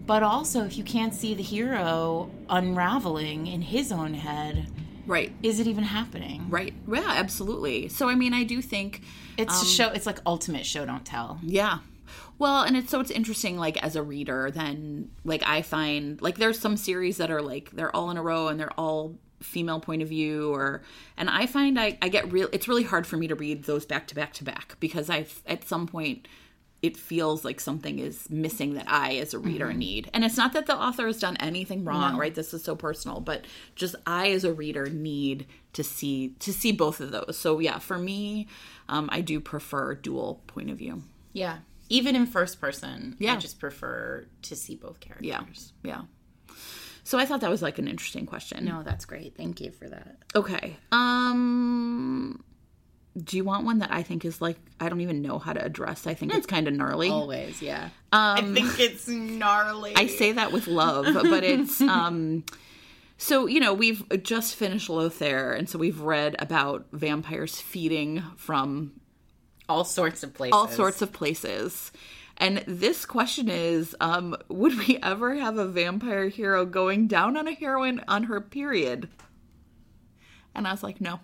but 0.06 0.24
also 0.24 0.64
if 0.66 0.78
you 0.78 0.84
can't 0.84 1.14
see 1.14 1.34
the 1.34 1.44
hero 1.44 2.30
unraveling 2.50 3.48
in 3.48 3.62
his 3.62 3.92
own 3.92 4.14
head 4.14 4.68
Right. 5.06 5.32
is 5.42 5.60
it 5.60 5.68
even 5.68 5.84
happening 5.84 6.46
Right. 6.50 6.74
Yeah, 6.88 7.04
absolutely. 7.08 7.90
So 7.90 8.10
I 8.10 8.16
mean, 8.16 8.34
I 8.34 8.44
do 8.44 8.62
think 8.62 9.02
it's 9.38 9.56
a 9.56 9.60
um, 9.60 9.66
show 9.66 9.88
it's 9.90 10.06
like 10.06 10.20
ultimate 10.26 10.66
show 10.66 10.86
don't 10.86 11.06
tell 11.06 11.40
Yeah. 11.44 11.80
Well, 12.38 12.64
and 12.64 12.78
it's 12.78 12.90
so 12.90 13.00
it's 13.02 13.12
interesting 13.12 13.58
like 13.58 13.82
as 13.84 13.96
a 13.96 14.04
reader 14.04 14.50
then 14.52 15.10
like 15.26 15.44
I 15.46 15.62
find 15.62 16.22
like 16.22 16.38
there's 16.38 16.60
some 16.60 16.78
series 16.78 17.18
that 17.18 17.32
are 17.32 17.42
like 17.42 17.72
they're 17.72 17.96
all 17.96 18.10
in 18.12 18.18
a 18.18 18.22
row 18.24 18.48
and 18.48 18.60
they're 18.60 18.74
all 18.78 19.16
female 19.42 19.80
point 19.80 20.02
of 20.02 20.10
view 20.10 20.54
or 20.54 20.82
and 21.18 21.30
I 21.30 21.46
find 21.46 21.80
I 21.80 21.98
I 22.02 22.10
get 22.10 22.32
real 22.32 22.50
it's 22.52 22.68
really 22.68 22.84
hard 22.84 23.08
for 23.08 23.18
me 23.18 23.28
to 23.28 23.36
read 23.36 23.64
those 23.64 23.86
back 23.86 24.06
to 24.08 24.16
back 24.16 24.34
to 24.34 24.44
back 24.44 24.76
because 24.80 25.10
I 25.10 25.26
at 25.46 25.66
some 25.68 25.88
point 25.88 26.28
it 26.82 26.96
feels 26.96 27.44
like 27.44 27.60
something 27.60 28.00
is 28.00 28.30
missing 28.30 28.74
that 28.76 28.86
I, 28.88 29.16
as 29.16 29.34
a 29.34 29.40
reader, 29.40 29.74
need. 29.74 30.10
And 30.14 30.24
it's 30.24 30.38
not 30.38 30.54
that 30.54 30.66
the 30.66 30.78
author 30.78 31.08
has 31.08 31.20
done 31.20 31.36
anything 31.38 31.84
wrong, 31.84 32.18
right? 32.18 32.34
This 32.34 32.54
is 32.54 32.64
so 32.64 32.76
personal, 32.76 33.20
but 33.20 33.46
just 33.76 33.96
I, 34.08 34.32
as 34.32 34.44
a 34.46 34.54
reader, 34.54 34.88
need 34.88 35.46
to 35.74 35.84
see 35.84 36.36
to 36.40 36.54
see 36.54 36.72
both 36.72 37.02
of 37.02 37.12
those. 37.12 37.38
So 37.38 37.60
yeah, 37.60 37.80
for 37.80 37.98
me, 37.98 38.48
um, 38.88 39.10
I 39.12 39.22
do 39.22 39.40
prefer 39.40 39.94
dual 39.94 40.42
point 40.48 40.70
of 40.70 40.78
view. 40.78 41.04
Yeah. 41.34 41.60
Even 41.90 42.16
in 42.16 42.26
first 42.26 42.62
person, 42.62 43.16
yeah. 43.20 43.34
I 43.34 43.38
just 43.38 43.60
prefer 43.60 44.28
to 44.44 44.56
see 44.56 44.76
both 44.76 45.00
characters. 45.00 45.74
Yeah, 45.84 46.02
yeah. 46.48 46.56
So 47.04 47.18
I 47.18 47.26
thought 47.26 47.42
that 47.42 47.50
was 47.50 47.62
like 47.62 47.80
an 47.80 47.88
interesting 47.88 48.26
question. 48.26 48.66
No, 48.66 48.84
that's 48.84 49.06
great. 49.06 49.36
Thank 49.36 49.60
you 49.60 49.72
for 49.72 49.90
that. 49.90 50.18
Okay. 50.36 50.78
Um 50.92 52.44
do 53.18 53.38
you 53.38 53.44
want 53.44 53.66
one 53.66 53.80
that 53.80 53.92
I 53.92 54.04
think 54.04 54.24
is 54.24 54.42
like 54.42 54.58
I 54.80 54.90
don't 54.90 55.02
even 55.02 55.22
know 55.22 55.40
how 55.40 55.54
to 55.54 55.64
address. 55.64 56.08
I 56.08 56.14
think 56.14 56.34
it's 56.34 56.46
kind 56.46 56.68
of 56.68 56.74
gnarly. 56.74 57.10
Always, 57.10 57.62
yeah. 57.62 57.90
Um 58.12 58.38
I 58.38 58.42
think 58.42 58.80
it's 58.80 59.08
gnarly. 59.08 59.94
I 59.96 60.08
say 60.08 60.34
that 60.34 60.52
with 60.52 60.68
love, 60.68 61.06
but 61.14 61.44
it's 61.44 61.82
um 61.82 62.44
so 63.18 63.48
you 63.48 63.60
know 63.60 63.74
we've 63.74 64.04
just 64.24 64.56
finished 64.56 64.90
Lothaire 64.90 65.58
and 65.58 65.70
so 65.70 65.80
we've 65.80 66.00
read 66.02 66.36
about 66.40 66.86
vampires 66.92 67.60
feeding 67.60 68.24
from 68.38 68.94
all 69.68 69.84
sorts 69.84 70.24
of 70.24 70.34
places. 70.34 70.54
all 70.54 70.68
sorts 70.68 71.02
of 71.02 71.12
places. 71.12 71.92
And 72.38 72.64
this 72.68 73.06
question 73.06 73.50
is 73.50 73.96
um 74.00 74.36
would 74.50 74.78
we 74.78 75.00
ever 75.02 75.36
have 75.36 75.58
a 75.58 75.66
vampire 75.66 76.30
hero 76.30 76.66
going 76.66 77.08
down 77.08 77.36
on 77.38 77.48
a 77.48 77.54
heroine 77.54 78.02
on 78.08 78.24
her 78.24 78.40
period? 78.40 79.10
And 80.56 80.68
I 80.68 80.72
was 80.72 80.84
like, 80.84 81.00
no. 81.02 81.20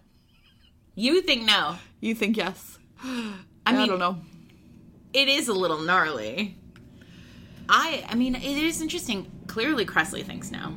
You 0.95 1.21
think 1.21 1.43
no? 1.43 1.75
You 1.99 2.15
think 2.15 2.37
yes? 2.37 2.77
I, 3.03 3.73
mean- 3.73 3.87
don't 3.89 3.99
know. 3.99 4.17
It 5.13 5.27
is 5.27 5.47
a 5.47 5.53
little 5.53 5.79
gnarly. 5.79 6.57
I, 7.69 8.05
I 8.09 8.15
mean, 8.15 8.35
it 8.35 8.43
is 8.43 8.81
interesting. 8.81 9.31
Clearly, 9.47 9.85
Kresley 9.85 10.23
thinks 10.23 10.51
no. 10.51 10.73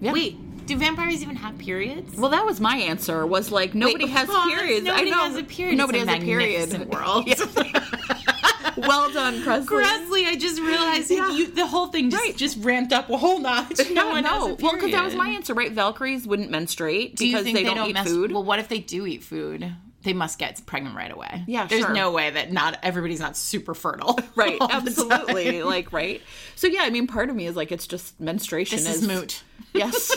Yeah. 0.00 0.12
Wait, 0.12 0.66
do 0.66 0.76
vampires 0.76 1.22
even 1.22 1.36
have 1.36 1.56
periods? 1.58 2.16
Well, 2.16 2.30
that 2.30 2.44
was 2.44 2.60
my 2.60 2.76
answer. 2.76 3.26
Was 3.26 3.50
like 3.50 3.74
nobody 3.74 4.04
Wait, 4.04 4.12
has 4.12 4.28
oh, 4.32 4.52
periods. 4.54 4.84
Nobody 4.84 5.08
I 5.08 5.10
know 5.10 5.22
has 5.24 5.36
a 5.36 5.42
period. 5.42 5.78
Nobody 5.78 6.00
It's 6.00 6.10
has 6.10 6.22
a 6.22 6.24
period. 6.24 6.68
magnificent 6.70 6.90
World. 6.90 7.26
well 8.76 9.10
done, 9.12 9.42
Kresley. 9.42 9.66
Kresley, 9.66 10.26
I 10.26 10.36
just 10.36 10.60
realized 10.60 11.10
Yeah. 11.10 11.30
you, 11.30 11.46
the 11.48 11.66
whole 11.66 11.88
thing 11.88 12.10
just, 12.10 12.22
Right. 12.22 12.36
just 12.36 12.58
ramped 12.64 12.92
up 12.92 13.08
a 13.10 13.16
whole 13.16 13.38
notch. 13.38 13.78
No, 13.90 14.02
No 14.02 14.08
one 14.10 14.24
no. 14.24 14.56
Well, 14.60 14.74
because 14.74 14.90
that 14.92 15.04
was 15.04 15.14
my 15.14 15.28
answer, 15.30 15.54
right? 15.54 15.72
Valkyries 15.72 16.26
wouldn't 16.26 16.50
menstruate 16.50 17.16
Do 17.16 17.24
because 17.26 17.44
think 17.44 17.56
they, 17.56 17.64
don't, 17.64 17.88
eat 17.88 17.94
mess- 17.94 18.06
food. 18.08 18.32
Well, 18.32 18.44
what 18.44 18.58
if 18.58 18.68
they 18.68 18.78
do 18.80 19.06
eat 19.06 19.22
food? 19.24 19.72
They 20.02 20.12
must 20.12 20.38
get 20.38 20.64
pregnant 20.66 20.94
right 20.96 21.10
away. 21.10 21.42
Yeah, 21.48 21.66
there's 21.66 21.82
sure. 21.84 21.92
no 21.92 22.12
way 22.12 22.30
that 22.30 22.52
not 22.52 22.78
everybody's 22.84 23.18
not 23.18 23.36
super 23.36 23.74
fertile. 23.74 24.16
right, 24.36 24.56
absolutely. 24.70 25.62
Like, 25.64 25.92
right. 25.92 26.22
So 26.54 26.68
yeah, 26.68 26.82
I 26.82 26.90
mean, 26.90 27.06
part 27.08 27.28
of 27.28 27.34
me 27.34 27.46
is 27.46 27.56
like, 27.56 27.72
it's 27.72 27.86
just 27.88 28.20
menstruation 28.20 28.76
This 28.78 29.02
is 29.02 29.08
moot. 29.08 29.42
Yes. 29.74 30.14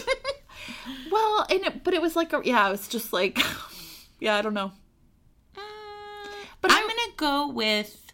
well, 1.11 1.45
and 1.49 1.65
it, 1.65 1.83
but 1.83 1.93
it 1.95 2.01
was 2.01 2.15
like, 2.15 2.33
a, 2.33 2.41
yeah, 2.43 2.71
it's 2.71 2.87
just 2.87 3.11
like, 3.13 3.39
yeah, 4.19 4.35
I 4.35 4.41
don't 4.43 4.53
know. 4.53 4.71
Uh, 5.57 5.61
but 6.61 6.71
I'm 6.71 6.87
gonna 6.87 7.13
go 7.17 7.47
with 7.49 8.08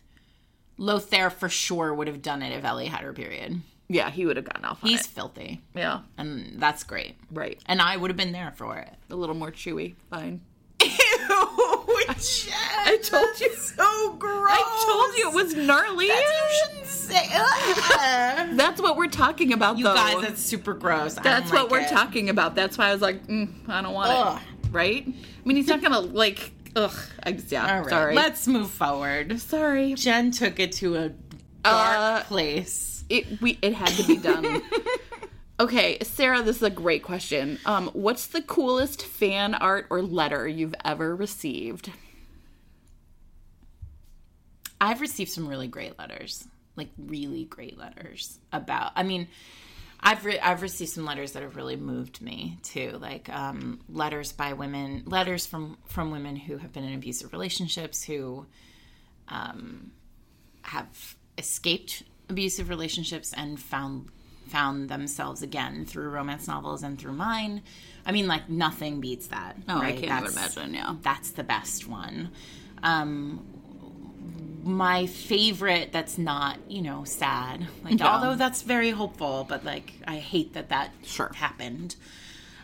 Lothaire 0.78 1.30
for 1.32 1.50
sure 1.50 1.94
would 1.94 2.08
have 2.08 2.22
done 2.22 2.42
it 2.42 2.52
if 2.52 2.64
Ellie 2.66 2.88
had 2.88 3.02
her 3.02 3.14
period. 3.14 3.62
Yeah, 3.88 4.10
he 4.10 4.26
would 4.26 4.36
have 4.36 4.46
gotten 4.46 4.66
off 4.66 4.84
on 4.84 4.90
it. 4.90 4.94
He's 4.94 5.02
it. 5.06 5.08
filthy, 5.10 5.62
Yeah, 5.76 6.00
and 6.18 6.60
that's 6.60 6.84
great. 6.84 7.16
right. 7.32 7.60
And 7.68 7.82
I 7.82 7.98
would 7.98 8.10
have 8.10 8.18
been 8.18 8.32
there 8.32 8.52
for 8.56 8.78
it. 8.78 8.90
A 9.12 9.16
little 9.16 9.36
more 9.36 9.52
chewy. 9.52 9.96
Fine. 10.10 10.42
Ew, 10.82 10.90
I 11.30 13.00
told 13.04 13.40
you. 13.40 13.54
so 13.56 14.14
gross. 14.14 14.48
I 14.50 14.84
told 14.86 15.18
you 15.18 15.30
it 15.30 15.34
was 15.44 15.56
gnarly. 15.56 16.08
That's 16.08 16.22
what 16.22 16.50
you 16.52 16.58
shouldn't 16.84 16.88
say. 16.88 17.28
That's 18.56 18.82
what 18.82 18.98
we're 18.98 19.08
talking 19.08 19.54
about, 19.54 19.78
you 19.78 19.84
though. 19.86 19.94
guys, 19.96 20.22
that's 20.22 20.42
super 20.42 20.74
gross. 20.74 21.18
I 21.18 21.22
That's 21.24 21.52
what 21.52 21.64
like 21.64 21.72
we're 21.72 21.80
it. 21.82 21.90
talking 21.90 22.30
about. 22.30 22.56
That's 22.56 22.78
why 22.78 22.90
I 22.90 22.94
was 22.94 23.02
like, 23.02 23.26
mm, 23.28 23.50
I 23.68 23.82
don't 23.82 23.94
want 23.94 24.12
Ugh. 24.12 24.42
it. 24.64 24.70
Right? 24.72 25.04
I 25.08 25.48
mean, 25.48 25.58
he's 25.58 25.68
not 25.68 25.82
gonna 25.82 26.00
like. 26.00 26.52
Ugh. 26.76 26.92
I 27.24 27.38
yeah. 27.50 27.76
All 27.76 27.82
right, 27.82 27.90
Sorry. 27.90 28.16
let's 28.16 28.48
move 28.48 28.70
forward. 28.70 29.40
sorry. 29.40 29.94
Jen 29.96 30.32
took 30.32 30.60
it 30.60 30.74
to 30.74 30.96
a 30.96 31.10
dark 31.10 31.18
Uh, 31.64 32.24
place. 32.24 33.04
It 33.10 33.42
we 33.42 33.58
it 33.62 33.74
had 33.74 33.88
to 33.90 34.04
be 34.08 34.18
done. 34.18 34.62
okay, 35.60 35.98
Sarah, 36.02 36.42
this 36.42 36.58
is 36.58 36.64
a 36.64 36.70
great 36.70 37.04
question. 37.04 37.60
Um, 37.66 37.90
what's 37.94 38.28
the 38.28 38.42
coolest 38.42 39.04
fan 39.04 39.54
art 39.56 39.88
or 39.90 40.02
letter 40.02 40.48
you've 40.48 40.76
ever 40.84 41.16
received? 41.16 41.92
I've 44.82 45.02
received 45.02 45.32
some 45.32 45.48
really 45.48 45.68
great 45.68 45.98
letters, 45.98 46.48
like 46.76 46.90
really 46.98 47.46
great 47.46 47.78
letters 47.78 48.40
about. 48.52 48.92
I 48.96 49.04
mean, 49.04 49.28
I've 50.08 50.24
re- 50.24 50.40
I've 50.40 50.62
received 50.62 50.92
some 50.92 51.04
letters 51.04 51.32
that 51.32 51.42
have 51.42 51.56
really 51.56 51.76
moved 51.76 52.22
me 52.22 52.60
too, 52.62 52.98
like 53.02 53.28
um, 53.30 53.80
letters 53.90 54.32
by 54.32 54.54
women, 54.54 55.02
letters 55.08 55.48
from 55.48 55.78
from 55.88 56.12
women 56.12 56.36
who 56.36 56.58
have 56.58 56.72
been 56.72 56.84
in 56.84 56.94
abusive 56.94 57.34
relationships, 57.34 58.04
who 58.04 58.46
um, 59.30 59.92
have 60.62 61.16
escaped 61.40 62.04
abusive 62.30 62.70
relationships 62.70 63.34
and 63.36 63.60
found 63.60 64.10
found 64.48 64.90
themselves 64.90 65.42
again 65.42 65.86
through 65.86 66.08
romance 66.10 66.48
novels 66.48 66.84
and 66.84 67.00
through 67.00 67.14
mine. 67.14 67.64
I 68.06 68.12
mean, 68.12 68.28
like 68.28 68.48
nothing 68.48 69.02
beats 69.02 69.26
that. 69.28 69.58
Oh, 69.68 69.80
I 69.80 69.94
can't 69.94 70.04
even 70.04 70.10
That's- 70.36 70.56
imagine. 70.56 70.76
Yeah. 70.76 70.96
that's 71.02 71.32
the 71.32 71.44
best 71.44 71.88
one. 71.88 72.30
Um, 72.84 73.44
my 74.66 75.06
favorite 75.06 75.92
that's 75.92 76.18
not, 76.18 76.58
you 76.68 76.82
know, 76.82 77.04
sad. 77.04 77.68
Like, 77.84 78.00
Yeah. 78.00 78.14
although 78.16 78.36
that's 78.36 78.64
very 78.64 78.90
hopeful, 78.90 79.46
but 79.48 79.64
like, 79.64 79.94
I 80.08 80.18
hate 80.18 80.54
that 80.54 80.70
that 80.70 80.92
Sure. 81.06 81.32
happened. 81.36 81.96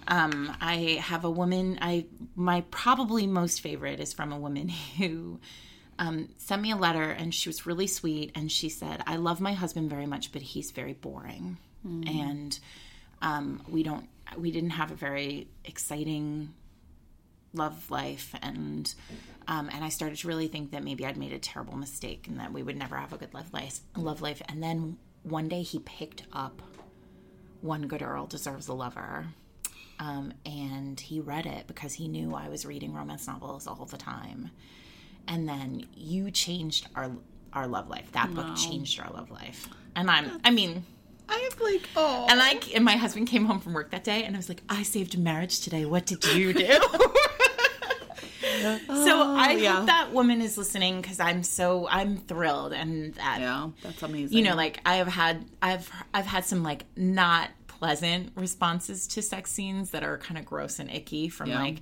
Um, 0.07 0.51
I 0.59 0.99
have 1.03 1.23
a 1.23 1.29
woman. 1.29 1.77
I 1.79 2.05
my 2.35 2.61
probably 2.71 3.27
most 3.27 3.61
favorite 3.61 3.99
is 3.99 4.13
from 4.13 4.31
a 4.31 4.39
woman 4.39 4.67
who 4.97 5.39
um, 5.99 6.29
sent 6.37 6.61
me 6.63 6.71
a 6.71 6.75
letter, 6.75 7.11
and 7.11 7.33
she 7.35 7.47
was 7.47 7.67
really 7.67 7.85
sweet. 7.85 8.31
And 8.33 8.51
she 8.51 8.67
said, 8.67 9.03
"I 9.05 9.17
love 9.17 9.39
my 9.39 9.53
husband 9.53 9.89
very 9.91 10.07
much, 10.07 10.31
but 10.31 10.41
he's 10.41 10.71
very 10.71 10.93
boring, 10.93 11.57
and 11.83 12.57
um, 13.21 13.61
we 13.69 13.83
don't. 13.83 14.09
We 14.35 14.49
didn't 14.49 14.71
have 14.71 14.89
a 14.91 14.95
very 14.95 15.47
exciting 15.65 16.53
love 17.53 17.91
life 17.91 18.33
and 18.41 18.93
um, 19.47 19.69
and 19.73 19.83
I 19.83 19.89
started 19.89 20.17
to 20.19 20.27
really 20.27 20.47
think 20.47 20.71
that 20.71 20.83
maybe 20.83 21.05
I'd 21.05 21.17
made 21.17 21.33
a 21.33 21.39
terrible 21.39 21.75
mistake 21.75 22.27
and 22.27 22.39
that 22.39 22.53
we 22.53 22.63
would 22.63 22.77
never 22.77 22.95
have 22.97 23.13
a 23.13 23.17
good 23.17 23.33
love 23.33 23.53
life 23.53 23.79
love 23.95 24.21
life 24.21 24.41
and 24.47 24.61
then 24.61 24.97
one 25.23 25.47
day 25.47 25.61
he 25.61 25.79
picked 25.79 26.23
up 26.33 26.61
One 27.61 27.87
Good 27.87 28.01
Earl 28.01 28.27
Deserves 28.27 28.67
a 28.67 28.73
Lover 28.73 29.27
um, 29.99 30.33
and 30.45 30.99
he 30.99 31.19
read 31.19 31.45
it 31.45 31.67
because 31.67 31.93
he 31.93 32.07
knew 32.07 32.33
I 32.33 32.49
was 32.49 32.65
reading 32.65 32.93
romance 32.93 33.27
novels 33.27 33.67
all 33.67 33.85
the 33.85 33.97
time 33.97 34.51
and 35.27 35.47
then 35.47 35.85
you 35.95 36.31
changed 36.31 36.87
our 36.95 37.11
our 37.53 37.67
love 37.67 37.89
life 37.89 38.11
that 38.13 38.33
book 38.33 38.55
changed 38.55 38.99
our 38.99 39.11
love 39.11 39.29
life 39.29 39.67
and 39.95 40.09
I'm 40.09 40.39
I 40.43 40.51
mean 40.51 40.85
I 41.31 41.49
have 41.49 41.61
like 41.61 41.87
oh. 41.95 42.27
and 42.29 42.41
I 42.41 42.59
and 42.75 42.83
my 42.83 42.97
husband 42.97 43.27
came 43.27 43.45
home 43.45 43.59
from 43.61 43.73
work 43.73 43.91
that 43.91 44.03
day, 44.03 44.23
and 44.23 44.35
I 44.35 44.39
was 44.39 44.49
like, 44.49 44.63
"I 44.67 44.83
saved 44.83 45.17
marriage 45.17 45.61
today. 45.61 45.85
What 45.85 46.05
did 46.05 46.25
you 46.25 46.53
do?" 46.53 46.67
so 48.87 49.21
I 49.35 49.51
yeah. 49.59 49.75
hope 49.77 49.85
that 49.87 50.11
woman 50.13 50.41
is 50.41 50.57
listening 50.57 51.01
because 51.01 51.19
I'm 51.19 51.43
so 51.43 51.87
I'm 51.89 52.17
thrilled, 52.17 52.73
and 52.73 53.13
that 53.15 53.39
yeah, 53.41 53.69
that's 53.83 54.01
amazing. 54.03 54.37
you 54.37 54.43
know, 54.43 54.55
like 54.55 54.79
I 54.85 54.95
have 54.95 55.07
had 55.07 55.45
I've 55.61 55.89
I've 56.13 56.25
had 56.25 56.45
some 56.45 56.63
like 56.63 56.85
not 56.95 57.49
pleasant 57.67 58.31
responses 58.35 59.07
to 59.07 59.21
sex 59.21 59.51
scenes 59.51 59.89
that 59.91 60.03
are 60.03 60.17
kind 60.17 60.37
of 60.37 60.45
gross 60.45 60.77
and 60.79 60.89
icky 60.91 61.29
from 61.29 61.49
Yeah. 61.49 61.59
like 61.59 61.77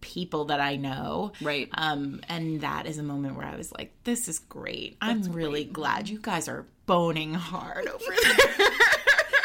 people 0.00 0.44
that 0.46 0.60
I 0.60 0.76
know. 0.76 1.32
Right. 1.42 1.68
Um, 1.74 2.20
and 2.28 2.60
that 2.60 2.86
is 2.86 2.98
a 2.98 3.02
moment 3.02 3.36
where 3.36 3.46
I 3.46 3.56
was 3.56 3.72
like, 3.72 3.92
this 4.04 4.28
is 4.28 4.38
great. 4.38 4.96
I'm 5.00 5.22
really 5.32 5.64
glad 5.64 6.08
you 6.08 6.20
guys 6.20 6.46
are 6.48 6.64
boning 6.86 7.34
hard 7.34 7.88
over 7.88 8.04
there. 8.22 8.68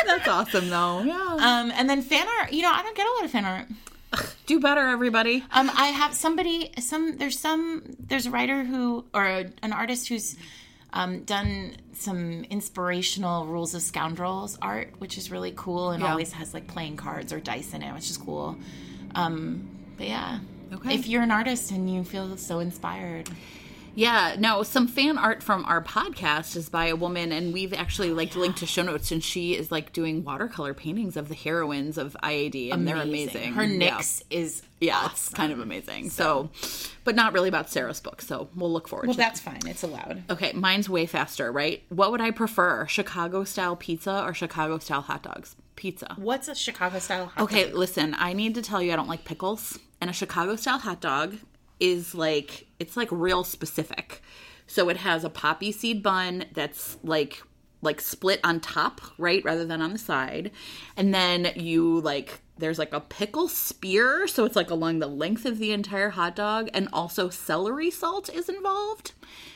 that's 0.06 0.28
awesome 0.28 0.70
though. 0.70 1.02
Yeah. 1.02 1.38
Um, 1.40 1.72
and 1.76 1.90
then 1.90 2.04
fan 2.04 2.28
art, 2.40 2.54
you 2.54 2.62
know, 2.62 2.72
I 2.72 2.84
don't 2.84 2.96
get 2.96 3.08
a 3.08 3.12
lot 3.14 3.26
of 3.26 3.32
fan 3.32 3.46
art. 3.46 3.66
Do 4.52 4.60
better, 4.60 4.86
everybody. 4.90 5.46
Um, 5.54 5.72
I 5.74 5.86
have 5.88 6.14
somebody, 6.14 6.74
some, 6.78 7.16
there's 7.16 7.40
some, 7.40 7.84
there's 7.98 8.26
a 8.26 8.32
writer 8.32 8.66
who, 8.66 9.06
or 9.14 9.26
a, 9.26 9.46
an 9.64 9.72
artist 9.72 10.10
who's 10.10 10.36
um, 10.92 11.24
done 11.24 11.78
some 11.94 12.44
inspirational 12.50 13.46
Rules 13.46 13.74
of 13.76 13.82
Scoundrels 13.82 14.58
art, 14.62 14.90
which 14.98 15.18
is 15.18 15.32
really 15.32 15.54
cool 15.56 15.92
and 15.92 16.04
Yeah. 16.04 16.12
always 16.12 16.34
has 16.34 16.54
like 16.54 16.68
playing 16.68 16.98
cards 16.98 17.32
or 17.32 17.40
dice 17.40 17.74
in 17.74 17.82
it, 17.82 17.94
which 17.94 18.10
is 18.10 18.18
cool. 18.18 18.58
Um, 19.16 19.70
but 19.96 20.08
yeah. 20.08 20.40
Okay. 20.74 20.96
If 20.96 21.08
you're 21.08 21.24
an 21.24 21.32
artist 21.32 21.72
and 21.72 21.90
you 21.90 22.04
feel 22.04 22.36
so 22.36 22.60
inspired, 22.60 23.30
Yeah, 23.94 24.36
no, 24.40 24.64
some 24.64 24.88
fan 24.88 25.18
art 25.18 25.44
from 25.44 25.66
our 25.66 25.84
podcast 25.84 26.56
is 26.56 26.70
by 26.70 26.86
a 26.88 26.96
woman, 26.96 27.32
and 27.32 27.54
we've 27.54 27.74
actually 27.74 28.12
like 28.12 28.36
oh, 28.36 28.40
linked 28.40 28.60
to 28.60 28.66
show 28.66 28.84
notes, 28.84 29.12
and 29.12 29.24
she 29.24 29.56
is 29.56 29.72
like 29.72 29.92
doing 29.94 30.24
watercolor 30.24 30.74
paintings 30.74 31.18
of 31.18 31.28
the 31.28 31.36
heroines 31.36 31.98
of 31.98 32.16
IAD, 32.24 32.72
and 32.74 32.88
they're 32.88 32.96
amazing. 32.98 33.54
Her 33.54 33.66
Yeah. 33.66 34.02
Is 34.30 34.64
yeah, 34.80 35.10
it's 35.12 35.30
kind 35.30 35.52
of 35.52 35.60
amazing. 35.60 36.10
So, 36.10 36.50
but 37.04 37.16
not 37.16 37.34
really 37.34 37.50
about 37.50 37.70
Sarah's 37.70 38.00
book, 38.00 38.22
so 38.22 38.50
we'll 38.56 38.72
look 38.72 38.88
forward 38.88 39.08
well, 39.08 39.14
to 39.14 39.18
that. 39.18 39.36
that's 39.36 39.40
fine. 39.42 39.60
It's 39.68 39.84
allowed. 39.84 40.24
Okay, 40.30 40.54
mine's 40.54 40.90
way 40.90 41.06
faster, 41.06 41.52
right? 41.52 41.84
What 41.90 42.12
would 42.12 42.22
I 42.22 42.32
prefer, 42.32 42.88
Chicago 42.88 43.44
style 43.44 43.76
pizza 43.76 44.24
or 44.24 44.34
Chicago 44.34 44.80
style 44.80 45.02
hot 45.02 45.22
dogs? 45.24 45.56
Pizza. 45.76 46.16
What's 46.18 46.48
a 46.48 46.56
Chicago 46.56 47.00
style 47.00 47.26
hot 47.28 47.44
Okay, 47.44 47.66
dog? 47.66 47.76
listen, 47.76 48.16
I 48.18 48.34
need 48.34 48.56
to 48.56 48.62
tell 48.62 48.82
you 48.82 48.94
I 48.94 48.96
don't 48.96 49.08
like 49.10 49.26
pickles. 49.26 49.78
And 50.00 50.10
a 50.10 50.14
Chicago 50.14 50.56
style 50.56 50.80
hot 50.80 51.00
dog 51.00 51.38
is 51.82 52.16
like 52.16 52.68
it's 52.80 52.96
like 52.96 53.10
real 53.12 53.44
specific. 53.44 54.22
So 54.68 54.88
it 54.88 54.98
has 54.98 55.26
a 55.26 55.30
poppy 55.30 55.74
seed 55.74 56.02
bun 56.02 56.46
that's 56.54 56.98
like 57.04 57.42
like 57.82 58.00
split 58.00 58.40
on 58.44 58.60
top, 58.60 59.02
right, 59.18 59.44
rather 59.44 59.66
than 59.66 59.82
on 59.82 59.92
the 59.92 60.00
side. 60.00 60.52
And 60.96 61.14
then 61.14 61.52
you 61.56 62.00
like 62.00 62.40
there's 62.58 62.80
like 62.80 62.94
a 62.94 63.02
pickle 63.02 63.48
spear, 63.48 64.28
so 64.28 64.46
it's 64.46 64.56
like 64.56 64.70
along 64.70 65.00
the 65.00 65.08
length 65.08 65.46
of 65.46 65.58
the 65.58 65.72
entire 65.72 66.12
hot 66.12 66.36
dog 66.36 66.70
and 66.74 66.88
also 66.94 67.30
celery 67.30 67.90
salt 67.90 68.30
is 68.30 68.48
involved. 68.48 69.14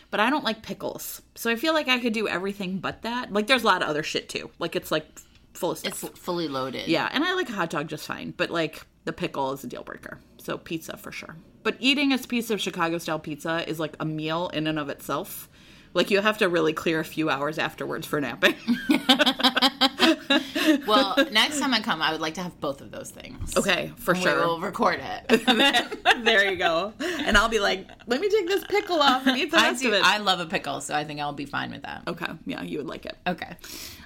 But 0.10 0.20
I 0.20 0.30
don't 0.30 0.44
like 0.44 0.64
pickles. 0.64 1.22
So 1.36 1.52
I 1.52 1.56
feel 1.56 1.74
like 1.74 1.88
I 1.88 2.00
could 2.00 2.14
do 2.14 2.28
everything 2.28 2.80
but 2.80 3.04
that. 3.04 3.32
Like 3.32 3.48
there's 3.48 3.64
a 3.64 3.68
lot 3.68 3.84
of 3.84 3.90
other 3.90 4.04
shit 4.04 4.28
too. 4.28 4.50
Like 4.60 4.76
it's 4.76 4.92
like 4.92 5.06
full 5.54 5.72
of 5.72 5.78
stuff. 5.78 6.04
It's 6.04 6.20
fully 6.20 6.48
loaded. 6.48 6.88
Yeah, 6.88 7.10
and 7.12 7.24
I 7.24 7.34
like 7.36 7.50
a 7.50 7.54
hot 7.54 7.70
dog 7.70 7.88
just 7.88 8.08
fine, 8.08 8.34
but 8.36 8.50
like 8.50 8.86
the 9.06 9.14
pickle 9.14 9.54
is 9.54 9.64
a 9.64 9.68
deal 9.68 9.84
breaker. 9.84 10.20
So 10.46 10.60
pizza 10.60 10.96
for 10.96 11.12
sure. 11.12 11.38
But 11.64 11.76
eating 11.80 12.14
a 12.14 12.20
piece 12.20 12.52
of 12.52 12.62
Chicago 12.62 13.00
style 13.00 13.18
pizza 13.18 13.68
is 13.68 13.80
like 13.80 13.96
a 14.00 14.06
meal 14.06 14.50
in 14.50 14.68
and 14.68 14.78
of 14.78 14.90
itself. 14.90 15.50
Like 15.96 16.12
you 16.12 16.22
have 16.22 16.38
to 16.38 16.50
really 16.50 16.72
clear 16.72 17.00
a 17.00 17.04
few 17.06 17.32
hours 17.32 17.58
afterwards 17.58 18.06
for 18.06 18.22
napping. 18.22 18.54
Well, 20.88 21.16
next 21.32 21.60
time 21.60 21.74
I 21.74 21.80
come, 21.82 22.02
I 22.02 22.12
would 22.12 22.22
like 22.22 22.36
to 22.36 22.42
have 22.44 22.60
both 22.60 22.82
of 22.82 22.92
those 22.92 23.10
things. 23.10 23.56
okay, 23.56 23.92
for 23.98 24.16
sure. 24.16 24.36
We'll 24.40 24.60
record 24.60 25.00
it. 25.02 25.46
there 26.26 26.50
you 26.50 26.58
go. 26.58 26.94
And 27.00 27.38
I'll 27.38 27.50
be 27.50 27.60
like, 27.60 27.88
let 28.08 28.20
me 28.20 28.30
take 28.30 28.48
this 28.48 28.64
pickle 28.66 29.00
off 29.00 29.26
and 29.28 29.38
eat 29.38 29.52
the 29.52 29.58
I 29.58 29.70
rest 29.70 29.82
do. 29.82 29.90
of 29.90 29.94
it. 29.94 30.04
I 30.04 30.18
love 30.18 30.40
a 30.40 30.46
pickle, 30.46 30.82
so 30.82 30.96
I 30.96 31.04
think 31.04 31.20
I'll 31.20 31.34
be 31.34 31.46
fine 31.46 31.72
with 31.72 31.84
that. 31.84 32.04
okay, 32.08 32.32
yeah, 32.46 32.62
you 32.64 32.80
would 32.80 32.88
like 32.88 33.06
it. 33.06 33.18
Okay. 33.28 33.56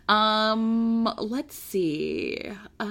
Um, 0.10 1.04
let's 1.20 1.56
see. 1.56 2.42
Uh, 2.80 2.86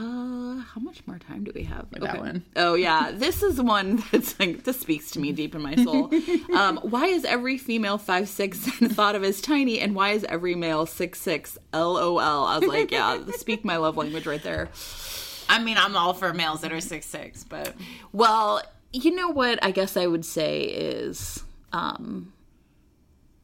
how 0.61 0.81
much 0.81 1.05
more 1.07 1.19
time 1.19 1.43
do 1.43 1.51
we 1.53 1.65
have? 1.65 1.87
that 1.91 2.21
one. 2.21 2.45
Oh 2.55 2.75
yeah, 2.75 3.11
this 3.15 3.43
is 3.43 3.61
one 3.61 4.03
that's 4.13 4.39
like 4.39 4.63
this 4.63 4.79
speaks 4.81 5.11
to 5.13 5.19
me 5.19 5.33
deep 5.33 5.55
in 5.57 5.61
my 5.63 5.75
soul. 5.75 6.11
um, 6.55 6.79
why 6.79 7.07
is 7.07 7.25
every 7.25 7.59
female 7.59 7.99
five 7.99 8.29
six 8.29 8.59
thought 8.95 9.17
of 9.17 9.25
as 9.25 9.41
tiny, 9.41 9.81
and 9.81 9.97
why 9.97 10.11
is 10.11 10.23
every 10.25 10.55
male 10.55 10.87
six 10.87 11.21
six? 11.21 11.59
LOL. 11.75 12.21
I 12.21 12.59
was 12.59 12.69
like, 12.69 12.93
yeah, 12.93 13.19
speak 13.33 13.65
my 13.65 13.79
love 13.79 13.97
language 13.97 14.25
right 14.27 14.43
there. 14.43 14.69
I 15.49 15.59
mean, 15.59 15.77
I'm 15.77 15.97
all 15.97 16.15
for 16.15 16.33
males 16.33 16.61
that 16.61 16.73
are 16.73 16.81
six 16.81 17.07
six, 17.07 17.43
but 17.43 17.75
Well, 18.13 18.63
you 18.93 19.13
know 19.15 19.29
what? 19.29 19.59
I 19.65 19.73
guess 19.73 19.97
I 19.97 20.07
would 20.07 20.25
say 20.25 20.63
is, 20.63 21.43
um, 21.73 22.33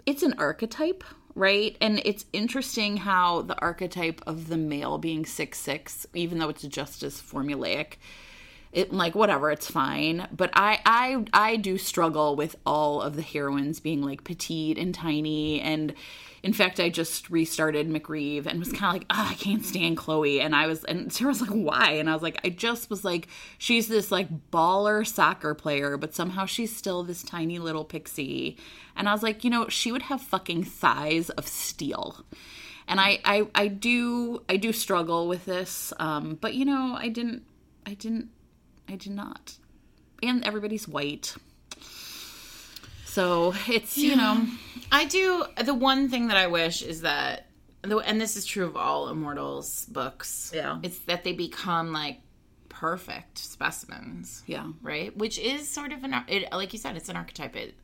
it's 0.07 0.23
an 0.23 0.35
archetype, 0.39 1.03
right? 1.35 1.77
And 1.81 2.01
it's 2.05 2.27
interesting 2.33 2.99
how 2.99 3.43
the 3.43 3.59
archetype 3.61 4.21
of 4.27 4.49
the 4.49 4.57
male 4.57 4.99
being 4.99 5.27
six 5.27 5.59
six, 5.59 6.07
even 6.15 6.39
though 6.39 6.49
it's 6.49 6.63
just 6.63 7.03
as 7.03 7.21
formulaic, 7.21 7.95
it 8.73 8.93
like 8.93 9.15
whatever, 9.15 9.51
it's 9.51 9.71
fine. 9.71 10.29
But 10.35 10.51
I 10.55 10.81
I 10.85 11.25
I 11.33 11.57
do 11.57 11.79
struggle 11.79 12.37
with 12.37 12.57
all 12.65 13.01
of 13.03 13.17
the 13.17 13.23
heroines 13.23 13.81
being 13.81 14.03
like 14.03 14.25
petite 14.25 14.79
and 14.79 14.95
tiny 14.95 15.61
and. 15.61 15.95
In 16.45 16.53
fact, 16.53 16.79
I 16.79 16.91
just 16.91 17.31
restarted 17.31 17.89
MacRieve 17.89 18.45
and 18.45 18.59
was 18.59 18.71
kind 18.71 18.85
of 18.85 18.93
like, 18.93 19.07
oh, 19.09 19.29
I 19.31 19.35
can't 19.35 19.65
stand 19.65 19.97
Chloe. 19.97 20.43
And 20.43 20.55
I 20.55 20.67
was, 20.67 20.85
and 20.85 21.11
Sarah 21.11 21.29
was 21.29 21.41
like, 21.41 21.49
why? 21.49 21.93
And 21.93 22.11
I 22.11 22.13
was 22.13 22.23
like, 22.23 22.39
I 22.45 22.51
just 22.51 22.91
was 22.91 23.03
like, 23.03 23.29
she's 23.57 23.89
this 23.89 24.13
like 24.13 24.29
baller 24.51 25.07
soccer 25.07 25.55
player, 25.55 25.97
but 25.97 26.15
somehow 26.15 26.45
she's 26.45 26.77
still 26.77 27.03
this 27.03 27.23
tiny 27.23 27.59
little 27.59 27.83
pixie. 27.83 28.59
And 28.95 29.09
I 29.09 29.13
was 29.13 29.23
like, 29.23 29.43
you 29.43 29.49
know, 29.49 29.71
she 29.71 29.91
would 29.91 30.03
have 30.03 30.21
fucking 30.21 30.65
thighs 30.65 31.31
of 31.31 31.49
steel. 31.49 32.27
And 32.87 33.01
I, 33.01 33.21
I, 33.25 33.49
I 33.55 33.69
do, 33.69 34.43
I 34.47 34.59
do 34.59 34.71
struggle 34.75 35.27
with 35.27 35.47
this. 35.47 35.95
Um, 35.99 36.37
but 36.39 36.53
you 36.53 36.67
know, 36.67 36.95
I 36.99 37.09
didn't, 37.09 37.45
I 37.87 37.95
didn't, 37.95 38.29
I 38.87 38.97
did 38.97 39.13
not. 39.13 39.55
And 40.23 40.45
everybody's 40.45 40.87
white. 40.87 41.37
So 43.15 43.55
it's, 43.69 43.97
you 43.97 44.17
know, 44.17 44.45
I 44.91 45.05
do. 45.05 45.45
The 45.63 45.73
one 45.73 46.09
thing 46.09 46.29
that 46.29 46.37
I 46.37 46.49
wish 46.49 46.83
is 46.83 47.03
that, 47.03 47.47
the- 47.83 47.99
and 47.99 48.21
this 48.21 48.37
is 48.37 48.45
true 48.45 48.67
of 48.67 48.77
all 48.77 49.09
Immortals 49.09 49.87
books. 49.87 50.51
Yeah. 50.53 50.81
it's 50.83 50.99
that 51.01 51.23
they 51.23 51.33
become 51.33 51.93
like 51.93 52.19
perfect 52.69 53.39
specimens. 53.39 54.43
yeah. 54.47 54.67
right? 54.83 55.17
Which 55.17 55.39
is 55.39 55.69
sort 55.69 55.93
of 55.93 56.03
an 56.03 56.25
it, 56.27 56.51
like 56.53 56.73
you 56.73 56.79
said, 56.81 56.97
it's 56.97 57.09
an 57.09 57.15
archetype. 57.17 57.55
It 57.55 57.77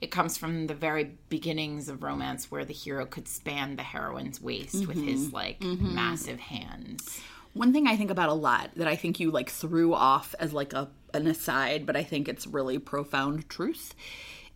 it 0.00 0.10
comes 0.10 0.38
from 0.38 0.66
the 0.66 0.74
very 0.74 1.16
beginnings 1.28 1.90
of 1.90 2.02
romance, 2.02 2.50
where 2.50 2.64
the 2.64 2.72
hero 2.72 3.04
could 3.04 3.28
span 3.28 3.76
the 3.76 3.82
heroine's 3.82 4.40
waist 4.40 4.86
with 4.86 4.96
mm-hmm. 4.96 5.06
his 5.06 5.32
like 5.34 5.60
mm-hmm. 5.60 5.94
massive 5.94 6.40
hands. 6.40 7.20
One 7.52 7.74
thing 7.74 7.86
I 7.86 7.96
think 7.96 8.10
about 8.10 8.30
a 8.30 8.34
lot 8.34 8.70
that 8.76 8.88
I 8.88 8.96
think 8.96 9.20
you 9.20 9.30
like 9.30 9.50
threw 9.50 9.92
off 9.92 10.34
as 10.40 10.54
like 10.54 10.72
a 10.72 10.88
an 11.12 11.26
aside, 11.26 11.84
but 11.84 11.94
I 11.94 12.04
think 12.04 12.26
it's 12.26 12.46
really 12.46 12.78
profound 12.78 13.50
truth 13.50 13.94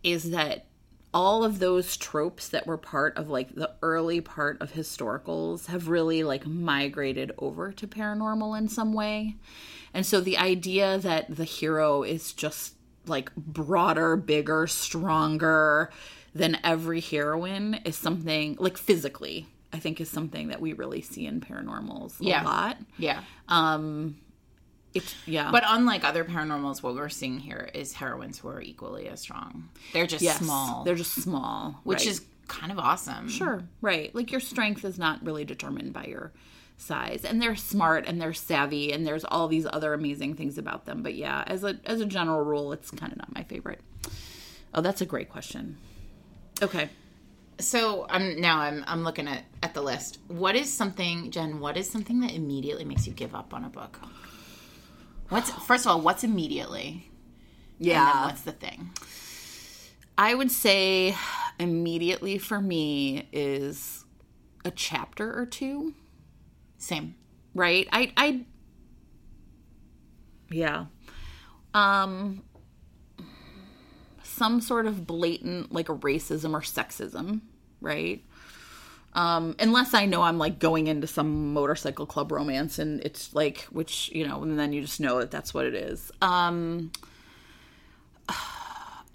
is 0.07 0.31
that 0.31 0.65
all 1.13 1.43
of 1.43 1.59
those 1.59 1.97
tropes 1.97 2.47
that 2.49 2.67
were 2.67 2.77
part 2.77 3.15
of 3.17 3.29
like 3.29 3.55
the 3.55 3.71
early 3.81 4.21
part 4.21 4.61
of 4.61 4.73
historicals 4.73 5.65
have 5.67 5.87
really 5.89 6.23
like 6.23 6.45
migrated 6.45 7.31
over 7.37 7.71
to 7.71 7.87
paranormal 7.87 8.57
in 8.57 8.67
some 8.69 8.93
way. 8.93 9.35
And 9.93 10.05
so 10.05 10.21
the 10.21 10.37
idea 10.37 10.97
that 10.99 11.35
the 11.35 11.43
hero 11.43 12.03
is 12.03 12.33
just 12.33 12.75
like 13.05 13.33
broader, 13.35 14.15
bigger, 14.15 14.67
stronger 14.67 15.89
than 16.35 16.57
every 16.63 17.01
heroine 17.01 17.75
is 17.85 17.95
something 17.95 18.55
like 18.59 18.77
physically, 18.77 19.47
I 19.73 19.79
think 19.79 19.99
is 19.99 20.09
something 20.09 20.49
that 20.49 20.61
we 20.61 20.73
really 20.73 21.01
see 21.01 21.25
in 21.25 21.41
paranormals 21.41 22.19
a 22.21 22.25
Yeah. 22.25 22.43
lot. 22.43 22.77
Yeah, 22.97 23.21
Um 23.47 24.17
it's 24.93 25.15
yeah. 25.25 25.51
but 25.51 25.63
unlike 25.65 26.03
other 26.03 26.23
paranormals, 26.23 26.81
what 26.81 26.95
we're 26.95 27.09
seeing 27.09 27.39
here 27.39 27.69
is 27.73 27.93
heroines 27.93 28.39
who 28.39 28.47
are 28.47 28.61
equally 28.61 29.07
as 29.07 29.21
strong. 29.21 29.69
They're 29.93 30.07
just 30.07 30.23
yes, 30.23 30.39
small, 30.39 30.83
They're 30.83 30.95
just 30.95 31.15
small. 31.15 31.79
which 31.83 31.99
right. 31.99 32.07
is 32.07 32.21
kind 32.47 32.71
of 32.71 32.79
awesome. 32.79 33.29
Sure, 33.29 33.63
right. 33.81 34.13
Like 34.15 34.31
your 34.31 34.41
strength 34.41 34.85
is 34.85 34.97
not 34.97 35.23
really 35.25 35.45
determined 35.45 35.93
by 35.93 36.05
your 36.05 36.31
size. 36.77 37.25
And 37.25 37.41
they're 37.41 37.55
smart 37.55 38.05
and 38.07 38.21
they're 38.21 38.33
savvy 38.33 38.93
and 38.93 39.05
there's 39.05 39.25
all 39.25 39.47
these 39.47 39.67
other 39.71 39.93
amazing 39.93 40.35
things 40.35 40.57
about 40.57 40.85
them. 40.85 41.03
But 41.03 41.15
yeah, 41.15 41.43
as 41.47 41.63
a 41.63 41.77
as 41.85 41.99
a 41.99 42.05
general 42.05 42.41
rule, 42.43 42.71
it's 42.71 42.91
kind 42.91 43.11
of 43.11 43.17
not 43.17 43.33
my 43.33 43.43
favorite. 43.43 43.81
Oh, 44.73 44.81
that's 44.81 45.01
a 45.01 45.05
great 45.05 45.29
question. 45.29 45.77
Okay. 46.61 46.89
So 47.59 48.05
I'm 48.09 48.39
now 48.39 48.59
I'm 48.59 48.83
I'm 48.87 49.03
looking 49.03 49.27
at 49.27 49.43
at 49.63 49.73
the 49.73 49.81
list. 49.81 50.19
What 50.27 50.55
is 50.55 50.71
something, 50.71 51.31
Jen? 51.31 51.59
What 51.59 51.75
is 51.75 51.89
something 51.89 52.19
that 52.21 52.31
immediately 52.31 52.85
makes 52.85 53.07
you 53.07 53.13
give 53.13 53.33
up 53.33 53.53
on 53.53 53.63
a 53.63 53.69
book? 53.69 53.99
What's 55.29 55.49
first 55.51 55.85
of 55.85 55.91
all, 55.91 56.01
what's 56.01 56.23
immediately? 56.23 57.11
And 57.79 57.87
then 57.89 57.89
Yeah. 57.89 58.25
what's 58.25 58.41
the 58.41 58.51
thing? 58.53 58.91
I 60.17 60.33
would 60.33 60.51
say 60.51 61.15
immediately 61.59 62.37
for 62.37 62.59
me 62.59 63.27
is 63.31 64.05
a 64.65 64.71
chapter 64.71 65.37
or 65.37 65.45
two, 65.45 65.93
Same. 66.77 67.15
right? 67.53 67.87
I 67.91 68.13
I 68.17 68.45
yeah. 70.49 70.85
Um 71.73 72.43
some 74.23 74.61
sort 74.61 74.85
of 74.87 75.07
blatant 75.07 75.71
like 75.71 75.87
racism 75.87 76.53
or 76.53 76.61
sexism, 76.61 77.41
right? 77.81 78.23
Um, 79.17 79.55
unless 79.57 79.95
I 79.95 80.05
know 80.05 80.21
I'm 80.21 80.37
like 80.37 80.59
going 80.59 80.85
into 80.85 81.07
some 81.07 81.51
motorcycle 81.51 82.05
club 82.05 82.31
romance 82.31 82.77
and 82.77 83.01
it's 83.01 83.33
like, 83.33 83.61
which, 83.71 84.11
you 84.13 84.27
know, 84.27 84.43
and 84.43 84.59
then 84.59 84.73
you 84.73 84.81
just 84.81 84.99
know 84.99 85.17
that 85.17 85.31
that's 85.31 85.55
what 85.55 85.65
it 85.65 85.73
is. 85.73 86.11
Um, 86.21 86.91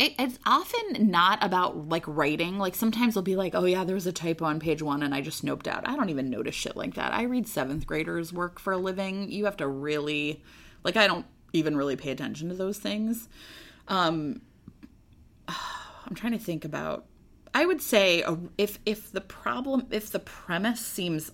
it, 0.01 0.13
it's 0.19 0.41
often 0.45 1.09
not 1.09 1.39
about 1.41 1.89
like 1.89 2.03
writing. 2.09 2.59
Like 2.59 2.75
sometimes 2.75 3.15
they'll 3.15 3.23
be 3.23 3.37
like, 3.37 3.55
oh 3.55 3.65
yeah, 3.65 3.85
there 3.85 3.95
was 3.95 4.09
a 4.09 4.13
typo 4.13 4.45
on 4.45 4.59
page 4.59 4.83
one 4.83 5.05
and 5.05 5.15
I 5.15 5.21
just 5.21 5.47
noped 5.47 5.69
out. 5.69 5.89
I 5.89 5.95
don't 5.95 6.11
even 6.11 6.31
notice 6.31 6.57
shit 6.57 6.77
like 6.77 6.95
that. 6.95 7.15
I 7.15 7.23
read 7.23 7.47
seventh 7.47 7.87
graders 7.87 8.33
work 8.33 8.59
for 8.59 8.73
a 8.73 8.79
living. 8.79 9.31
You 9.31 9.45
have 9.45 9.59
to 9.59 9.69
really, 9.69 10.43
like, 10.83 10.97
I 10.97 11.07
don't 11.07 11.27
even 11.53 11.77
really 11.77 11.95
pay 11.95 12.11
attention 12.11 12.49
to 12.49 12.57
those 12.57 12.79
things. 12.79 13.29
Um, 13.87 14.41
I'm 15.47 16.17
trying 16.17 16.33
to 16.33 16.41
think 16.41 16.65
about. 16.65 17.05
I 17.55 17.67
would 17.67 17.83
say 17.83 18.23
uh, 18.23 18.37
if 18.57 18.79
if 18.87 19.13
the 19.13 19.21
problem 19.21 19.87
if 19.91 20.11
the 20.11 20.19
premise 20.19 20.81
seems 20.81 21.33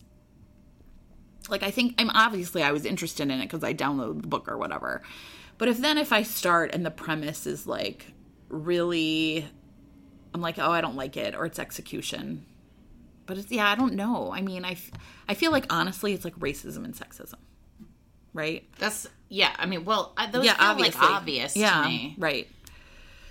like 1.48 1.62
I 1.62 1.70
think 1.70 1.94
I'm 1.98 2.10
obviously 2.10 2.62
I 2.62 2.72
was 2.72 2.84
interested 2.84 3.22
in 3.24 3.30
it 3.40 3.42
because 3.44 3.62
I 3.64 3.72
downloaded 3.74 4.22
the 4.22 4.28
book 4.28 4.48
or 4.48 4.58
whatever. 4.58 5.02
But 5.58 5.68
if 5.68 5.78
then 5.78 5.98
if 5.98 6.12
I 6.12 6.22
start 6.22 6.74
and 6.74 6.84
the 6.84 6.90
premise 6.90 7.46
is 7.46 7.66
like 7.66 8.12
really 8.48 9.46
I'm 10.34 10.40
like, 10.40 10.58
oh, 10.58 10.70
I 10.70 10.80
don't 10.80 10.96
like 10.96 11.16
it, 11.16 11.34
or 11.34 11.46
it's 11.46 11.58
execution. 11.58 12.44
But 13.26 13.38
it's 13.38 13.50
yeah, 13.50 13.68
I 13.70 13.74
don't 13.74 13.94
know. 13.94 14.32
I 14.32 14.40
mean, 14.42 14.64
I 14.64 14.76
I 15.28 15.34
feel 15.34 15.52
like 15.52 15.66
honestly, 15.72 16.12
it's 16.14 16.24
like 16.24 16.38
racism 16.38 16.84
and 16.84 16.94
sexism, 16.94 17.34
right? 18.32 18.64
That's 18.78 19.06
yeah. 19.28 19.54
I 19.58 19.66
mean, 19.66 19.84
well, 19.84 20.14
those 20.32 20.44
Yeah, 20.44 20.54
feel 20.54 20.66
obviously. 20.66 21.00
like 21.00 21.10
obvious 21.10 21.56
yeah, 21.56 21.82
to 21.82 21.88
me. 21.88 22.14
right. 22.18 22.48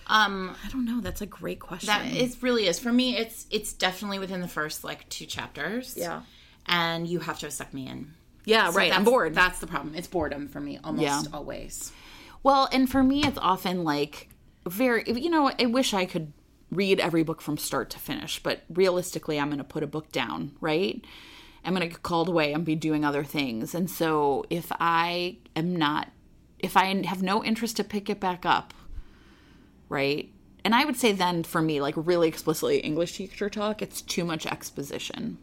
Um, 0.08 0.56
I 0.66 0.70
don't 0.70 0.86
know. 0.86 1.02
That's 1.02 1.22
a 1.22 1.26
great 1.26 1.60
question. 1.60 1.88
that 1.88 2.06
it 2.06 2.36
really 2.42 2.68
is 2.68 2.80
for 2.80 2.92
me. 2.94 3.18
It's 3.18 3.46
it's 3.52 3.74
definitely 3.74 4.20
within 4.20 4.42
the 4.42 4.48
first 4.48 4.84
like 4.84 5.08
two 5.10 5.26
chapters. 5.26 5.96
Yeah. 5.98 6.22
and 6.66 7.08
you 7.08 7.20
have 7.20 7.40
to 7.40 7.46
have 7.48 7.54
sucked 7.54 7.74
me 7.74 7.88
in. 7.88 8.14
yeah, 8.46 8.70
So 8.70 8.78
right. 8.78 8.94
I'm 8.96 9.04
bored. 9.04 9.34
That's 9.36 9.60
the 9.60 9.68
problem. 9.68 9.96
It's 9.96 10.08
boredom 10.08 10.48
for 10.48 10.60
me 10.60 10.80
almost 10.84 11.04
Yeah. 11.04 11.22
always. 11.34 11.92
Well, 12.44 12.70
and 12.72 12.90
for 12.90 13.04
me, 13.04 13.24
it's 13.26 13.38
often 13.42 13.84
like 13.84 14.30
very, 14.68 15.04
you 15.08 15.30
know, 15.30 15.52
I 15.60 15.66
wish 15.66 15.94
I 15.94 16.06
could 16.06 16.32
read 16.72 17.00
every 17.00 17.24
book 17.24 17.42
from 17.42 17.58
start 17.58 17.90
to 17.92 18.00
finish, 18.00 18.42
but 18.44 18.64
realistically, 18.70 19.40
I'm 19.40 19.48
going 19.48 19.58
to 19.58 19.64
put 19.64 19.84
a 19.84 19.88
book 19.88 20.12
down, 20.12 20.52
right? 20.62 21.04
I'm 21.66 21.74
going 21.74 21.82
to 21.88 21.94
get 21.94 22.04
called 22.04 22.28
away 22.30 22.54
and 22.54 22.64
be 22.66 22.76
doing 22.76 23.04
other 23.06 23.24
things. 23.24 23.74
And 23.76 23.90
so 23.90 24.46
if 24.50 24.72
I 24.80 25.38
am 25.56 25.76
not, 25.76 26.10
if 26.60 26.76
I 26.78 27.06
have 27.06 27.22
no 27.22 27.44
interest 27.44 27.76
to 27.78 27.84
pick 27.84 28.10
it 28.10 28.20
back 28.22 28.46
up, 28.46 28.74
right? 29.90 30.32
And 30.64 30.76
I 30.76 30.86
would 30.86 30.98
say 30.98 31.12
then 31.12 31.44
for 31.44 31.62
me, 31.62 31.80
like 31.82 31.96
really 31.98 32.28
explicitly 32.28 32.80
English 32.80 33.16
teacher 33.16 33.50
talk, 33.50 33.82
it's 33.82 34.02
too 34.02 34.26
much 34.26 34.46
exposition 34.46 35.38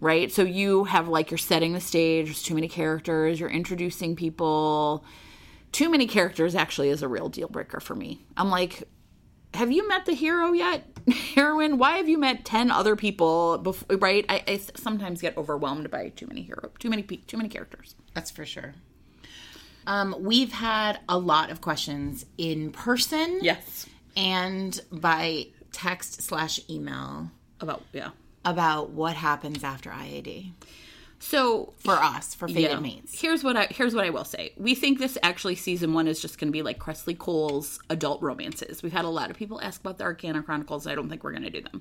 right? 0.00 0.30
So 0.30 0.42
you 0.42 0.84
have 0.84 1.08
like 1.08 1.30
you're 1.30 1.38
setting 1.38 1.72
the 1.72 1.80
stage, 1.80 2.26
there's 2.26 2.42
too 2.42 2.54
many 2.54 2.68
characters, 2.68 3.40
you're 3.40 3.48
introducing 3.48 4.16
people. 4.16 5.04
Too 5.72 5.90
many 5.90 6.06
characters 6.06 6.54
actually 6.54 6.90
is 6.90 7.02
a 7.02 7.08
real 7.08 7.28
deal 7.28 7.48
breaker 7.48 7.80
for 7.80 7.94
me. 7.94 8.26
I'm 8.36 8.50
like, 8.50 8.84
have 9.54 9.72
you 9.72 9.88
met 9.88 10.04
the 10.04 10.12
hero 10.12 10.52
yet? 10.52 10.86
Heroine, 11.34 11.78
why 11.78 11.96
have 11.96 12.08
you 12.08 12.18
met 12.18 12.44
10 12.44 12.70
other 12.70 12.96
people 12.96 13.58
before, 13.58 13.96
right? 13.96 14.24
I, 14.28 14.42
I 14.46 14.60
sometimes 14.76 15.20
get 15.20 15.36
overwhelmed 15.36 15.90
by 15.90 16.10
too 16.10 16.26
many 16.26 16.42
hero, 16.42 16.70
too 16.78 16.90
many 16.90 17.02
too 17.02 17.36
many 17.36 17.48
characters. 17.48 17.94
That's 18.14 18.30
for 18.30 18.44
sure. 18.44 18.74
Um, 19.86 20.14
we've 20.18 20.52
had 20.52 21.00
a 21.08 21.18
lot 21.18 21.50
of 21.50 21.60
questions 21.60 22.24
in 22.38 22.70
person. 22.72 23.40
Yes. 23.42 23.86
and 24.16 24.80
by 24.92 25.48
text 25.72 26.22
slash 26.22 26.60
email 26.70 27.30
About 27.60 27.82
yeah. 27.92 28.10
about 28.44 28.90
what 28.90 29.14
happens 29.16 29.64
after 29.64 29.90
IAD 29.90 30.52
So 31.26 31.72
for 31.78 31.92
us 31.94 32.34
for 32.34 32.46
Fated 32.48 32.62
Yeah. 32.70 32.80
Mates. 32.80 33.18
Here's 33.18 33.42
what 33.42 33.56
I 33.56 33.64
here's 33.70 33.94
what 33.94 34.04
I 34.04 34.10
will 34.10 34.26
say. 34.26 34.52
We 34.58 34.74
think 34.74 34.98
this 34.98 35.16
actually 35.22 35.54
season 35.54 35.94
one 35.94 36.06
is 36.06 36.20
just 36.20 36.38
going 36.38 36.48
to 36.48 36.52
be 36.52 36.62
like 36.62 36.78
Kresley 36.78 37.16
Cole's 37.16 37.78
adult 37.88 38.20
romances. 38.20 38.82
We've 38.82 38.92
had 38.92 39.06
a 39.06 39.08
lot 39.08 39.30
of 39.30 39.36
people 39.36 39.58
ask 39.62 39.80
about 39.80 39.96
the 39.96 40.04
Arcana 40.04 40.42
Chronicles. 40.42 40.86
I 40.86 40.94
don't 40.94 41.08
think 41.08 41.24
we're 41.24 41.32
going 41.32 41.44
to 41.44 41.50
do 41.50 41.62
them. 41.62 41.80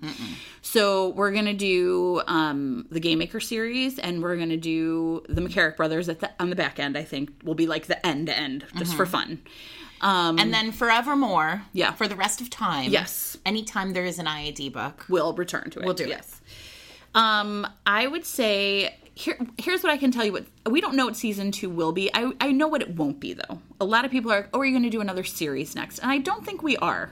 So 0.62 1.10
we're 1.10 1.32
going 1.32 1.46
to 1.46 1.54
do 1.54 2.22
um, 2.28 2.88
the 2.90 3.02
Game 3.02 3.20
Maker 3.20 3.42
series, 3.42 4.00
and 4.00 4.24
we're 4.24 4.38
going 4.38 4.50
to 4.50 4.58
do 4.58 5.24
the 5.28 5.42
MacCarrick 5.42 5.76
brothers 5.76 6.08
at 6.08 6.22
the 6.22 6.32
on 6.40 6.50
the 6.50 6.56
back 6.56 6.80
end. 6.80 6.98
I 6.98 7.04
think 7.04 7.30
will 7.44 7.54
be 7.56 7.68
like 7.68 7.88
the 7.88 8.04
end 8.06 8.28
to 8.28 8.38
end, 8.38 8.66
just 8.78 8.96
for 8.96 9.06
fun. 9.06 9.42
Um, 10.00 10.40
And 10.40 10.54
then 10.54 10.72
forevermore, 10.72 11.64
Yeah. 11.74 11.92
for 11.94 12.08
the 12.08 12.16
rest 12.16 12.40
of 12.42 12.50
time. 12.50 12.92
Yes. 12.92 13.38
Anytime 13.46 13.92
there 13.94 14.06
is 14.06 14.20
an 14.20 14.26
IAD 14.26 14.72
book. 14.72 15.06
we'll 15.10 15.34
return 15.34 15.70
to 15.72 15.80
it. 15.80 15.86
We'll 15.86 15.94
do 15.94 16.06
it. 16.06 16.10
yes. 16.10 16.42
Um, 17.16 17.68
I 17.86 18.08
would 18.08 18.26
say 18.26 18.96
here. 19.16 19.38
Here's 19.58 19.84
what 19.84 19.92
I 19.92 19.98
can 19.98 20.12
tell 20.12 20.26
you. 20.26 20.32
What 20.34 20.46
we 20.70 20.82
don't 20.82 20.96
know 20.96 21.06
what 21.06 21.16
season 21.16 21.52
two 21.52 21.70
will 21.70 21.92
be. 21.92 22.10
I 22.14 22.32
I 22.40 22.52
know 22.52 22.68
what 22.68 22.82
it 22.82 22.96
won't 22.96 23.20
be 23.20 23.34
though. 23.34 23.60
A 23.80 23.86
lot 23.86 24.06
of 24.06 24.12
people 24.12 24.32
are. 24.32 24.48
Oh, 24.54 24.60
are 24.60 24.66
you 24.66 24.72
going 24.72 24.84
to 24.84 24.90
do 24.90 25.02
another 25.02 25.24
series 25.24 25.76
next? 25.76 26.00
And 26.00 26.12
I 26.12 26.18
don't 26.18 26.46
think 26.46 26.64
we 26.64 26.78
are. 26.78 27.12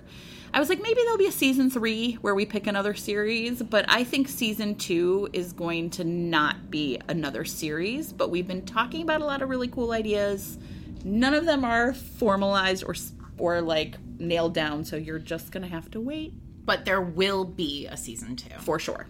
I 0.53 0.59
was 0.59 0.67
like, 0.67 0.81
maybe 0.81 0.99
there'll 1.03 1.17
be 1.17 1.27
a 1.27 1.31
season 1.31 1.69
three 1.69 2.13
where 2.15 2.35
we 2.35 2.45
pick 2.45 2.67
another 2.67 2.93
series, 2.93 3.63
but 3.63 3.85
I 3.87 4.03
think 4.03 4.27
season 4.27 4.75
two 4.75 5.29
is 5.31 5.53
going 5.53 5.91
to 5.91 6.03
not 6.03 6.69
be 6.69 6.99
another 7.07 7.45
series. 7.45 8.11
But 8.11 8.29
we've 8.31 8.47
been 8.47 8.65
talking 8.65 9.01
about 9.01 9.21
a 9.21 9.25
lot 9.25 9.41
of 9.41 9.47
really 9.49 9.69
cool 9.69 9.91
ideas. 9.93 10.57
None 11.05 11.33
of 11.33 11.45
them 11.45 11.63
are 11.63 11.93
formalized 11.93 12.83
or 12.83 12.95
or 13.37 13.61
like 13.61 13.95
nailed 14.19 14.53
down, 14.53 14.83
so 14.85 14.97
you're 14.97 15.19
just 15.19 15.51
gonna 15.51 15.67
have 15.67 15.89
to 15.91 15.99
wait 16.01 16.33
But 16.65 16.85
there 16.85 17.01
will 17.01 17.43
be 17.45 17.87
a 17.87 17.97
season 17.97 18.35
two. 18.35 18.53
for 18.59 18.77
sure. 18.77 19.07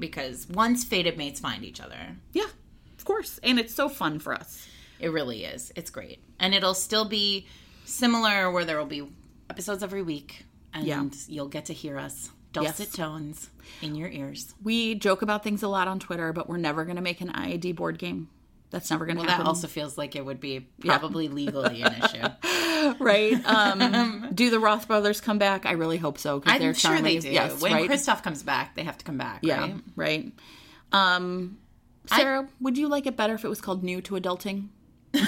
Because 0.00 0.48
once 0.48 0.82
Fated 0.84 1.16
Mates 1.16 1.38
find 1.40 1.64
each 1.64 1.80
other, 1.80 2.16
Yeah, 2.32 2.46
of 2.98 3.04
course. 3.04 3.38
And 3.42 3.58
it's 3.60 3.74
so 3.74 3.88
fun 3.88 4.18
for 4.18 4.34
us. 4.34 4.66
it 4.98 5.10
really 5.12 5.44
is. 5.44 5.72
It's 5.76 5.90
great. 5.90 6.18
And 6.38 6.54
it'll 6.54 6.74
still 6.74 7.04
be 7.06 7.46
similar 7.84 8.50
where 8.50 8.64
there 8.64 8.78
will 8.78 8.86
be 8.86 9.06
episodes 9.48 9.82
every 9.82 10.02
week. 10.02 10.44
And 10.74 10.86
Yeah. 10.86 11.04
you'll 11.28 11.48
get 11.48 11.64
to 11.66 11.72
hear 11.72 11.98
us 11.98 12.30
dulcet 12.52 12.88
Yes. 12.88 12.92
tones 12.96 13.50
in 13.80 13.94
your 13.94 14.08
ears. 14.08 14.54
We 14.62 14.94
joke 14.96 15.22
about 15.22 15.42
things 15.44 15.62
a 15.62 15.68
lot 15.68 15.86
on 15.88 15.98
Twitter, 16.00 16.32
but 16.32 16.48
we're 16.48 16.56
never 16.58 16.84
going 16.84 16.96
to 16.96 17.02
make 17.02 17.20
an 17.20 17.30
IAD 17.30 17.72
board 17.72 17.98
game. 17.98 18.28
That's 18.70 18.90
never 18.90 19.04
going 19.04 19.16
to 19.16 19.22
Well, 19.22 19.28
happen. 19.30 19.44
that 19.44 19.48
also 19.48 19.66
feels 19.66 19.98
like 19.98 20.14
it 20.14 20.24
would 20.24 20.40
be 20.40 20.68
probably 20.80 21.28
legally 21.28 21.82
an 21.82 21.94
issue. 22.02 22.94
right? 23.04 23.44
Um, 23.44 24.28
do 24.34 24.48
the 24.50 24.60
Wroth 24.60 24.86
brothers 24.86 25.20
come 25.20 25.38
back? 25.38 25.66
I 25.66 25.72
really 25.72 25.98
hope 25.98 26.18
so. 26.18 26.42
I'm 26.46 26.60
they're 26.60 26.74
sure 26.74 27.00
they 27.00 27.18
do. 27.18 27.30
Yes, 27.30 27.60
when 27.60 27.72
right? 27.72 27.90
Kristoff 27.90 28.22
comes 28.22 28.42
back, 28.42 28.76
they 28.76 28.84
have 28.84 28.96
to 28.98 29.04
come 29.04 29.18
back, 29.18 29.40
yeah, 29.42 29.60
right? 29.60 29.74
right. 29.96 30.32
Um, 30.92 31.58
Sarah, 32.06 32.48
would 32.60 32.78
you 32.78 32.88
like 32.88 33.06
it 33.06 33.16
better 33.16 33.34
if 33.34 33.44
it 33.44 33.48
was 33.48 33.60
called 33.60 33.82
New 33.82 34.00
to 34.02 34.14
Adulting? 34.14 34.68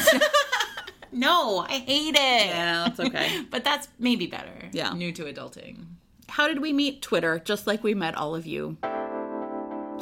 No, 1.13 1.59
I 1.59 1.73
hate 1.73 2.15
it. 2.15 2.47
Yeah, 2.47 2.85
that's 2.89 2.99
okay. 2.99 3.45
But 3.51 3.65
that's 3.65 3.89
maybe 3.99 4.27
better. 4.27 4.71
Yeah. 4.73 4.95
New 4.95 5.13
to 5.13 5.25
adulting. 5.25 5.85
How 6.29 6.49
did 6.49 6.63
we 6.63 6.73
meet? 6.73 7.03
Twitter, 7.03 7.39
just 7.39 7.67
like 7.67 7.85
we 7.85 7.93
met 7.93 8.15
all 8.17 8.35
of 8.35 8.47
you. 8.47 8.79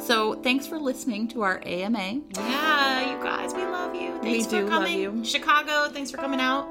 So 0.01 0.33
thanks 0.41 0.65
for 0.67 0.79
listening 0.79 1.27
to 1.29 1.41
our 1.43 1.61
AMA. 1.65 2.21
Yeah, 2.35 3.11
you 3.17 3.23
guys, 3.23 3.53
we 3.53 3.63
love 3.63 3.95
you. 3.95 4.17
Thanks 4.21 4.47
do 4.47 4.63
for 4.63 4.69
coming. 4.69 4.99
you. 4.99 5.23
Chicago, 5.23 5.89
thanks 5.93 6.11
for 6.11 6.17
coming 6.17 6.39
out. 6.39 6.67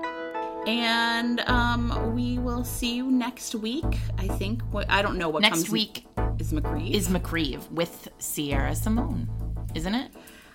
And 0.66 1.40
um, 1.48 2.14
we 2.14 2.38
will 2.38 2.64
see 2.64 2.94
you 2.94 3.10
next 3.10 3.54
week. 3.54 3.84
I 4.18 4.28
think. 4.28 4.62
What 4.72 4.90
I 4.90 5.00
don't 5.00 5.16
know 5.16 5.28
what 5.28 5.42
Next 5.42 5.54
comes 5.60 5.70
week 5.70 6.06
is 6.38 6.52
McCree. 6.52 6.90
is 6.92 7.08
MacRieve 7.08 7.70
with 7.70 8.08
Sierra 8.18 8.74
Simone, 8.74 9.28
isn't 9.74 9.94
it? 9.94 10.10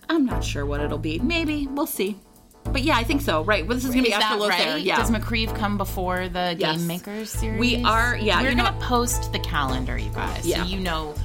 I'm 0.10 0.26
not 0.26 0.44
sure 0.44 0.66
what 0.66 0.82
it'll 0.82 1.00
be. 1.00 1.18
Maybe 1.20 1.68
we'll 1.68 1.88
see. 1.88 2.20
But 2.66 2.82
yeah, 2.84 2.98
I 2.98 3.04
think 3.04 3.22
so. 3.22 3.44
Right. 3.44 3.66
Well, 3.66 3.76
this 3.76 3.86
is 3.86 3.92
gonna 3.92 4.04
be 4.04 4.14
after 4.14 4.38
Lothaire. 4.38 4.50
right? 4.74 4.82
Yeah. 4.82 4.98
Does 4.98 5.10
MacRieve 5.10 5.56
come 5.56 5.78
before 5.78 6.28
the 6.30 6.56
Yes. 6.60 6.78
Game 6.78 6.88
Makers 6.88 7.32
series? 7.32 7.60
We 7.60 7.84
are- 7.84 8.18
yeah, 8.18 8.42
We're 8.42 8.54
gonna 8.56 8.78
post 8.80 9.32
the 9.32 9.40
calendar, 9.40 9.98
you 9.98 10.10
guys, 10.12 10.46
Yeah. 10.46 10.64
so 10.64 10.70
you 10.70 10.80
know 10.80 11.16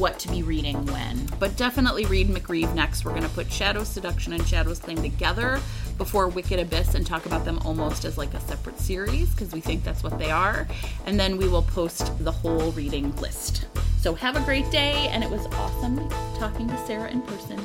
what 0.00 0.18
to 0.18 0.28
be 0.28 0.42
reading 0.42 0.86
when. 0.86 1.28
but 1.38 1.54
definitely 1.56 2.06
read 2.06 2.28
MacRieve 2.28 2.74
next. 2.74 3.04
We're 3.04 3.12
gonna 3.12 3.28
put 3.28 3.52
Shadow 3.52 3.84
Seduction 3.84 4.32
and 4.32 4.46
Shadow's 4.48 4.78
Claim 4.78 5.02
together 5.02 5.60
before 5.98 6.28
Wicked 6.28 6.58
Abyss 6.58 6.94
and 6.94 7.06
talk 7.06 7.26
about 7.26 7.44
them 7.44 7.58
almost 7.66 8.06
as 8.06 8.16
like 8.16 8.32
a 8.32 8.40
separate 8.40 8.78
series 8.80 9.28
because 9.30 9.52
we 9.52 9.60
think 9.60 9.84
that's 9.84 10.02
what 10.02 10.18
they 10.18 10.30
are. 10.30 10.66
And 11.04 11.20
then 11.20 11.36
we 11.36 11.48
will 11.48 11.62
post 11.62 12.12
the 12.24 12.32
whole 12.32 12.72
reading 12.72 13.14
list. 13.16 13.66
So 14.00 14.14
have 14.14 14.36
a 14.36 14.40
great 14.40 14.70
day, 14.70 15.08
and 15.10 15.22
it 15.22 15.28
was 15.28 15.46
awesome 15.48 16.08
talking 16.38 16.66
to 16.68 16.86
Sarah 16.86 17.10
in 17.10 17.20
person. 17.20 17.60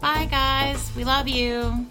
Bye, 0.00 0.26
guys. 0.30 0.90
We 0.96 1.04
love 1.04 1.28
you. 1.28 1.86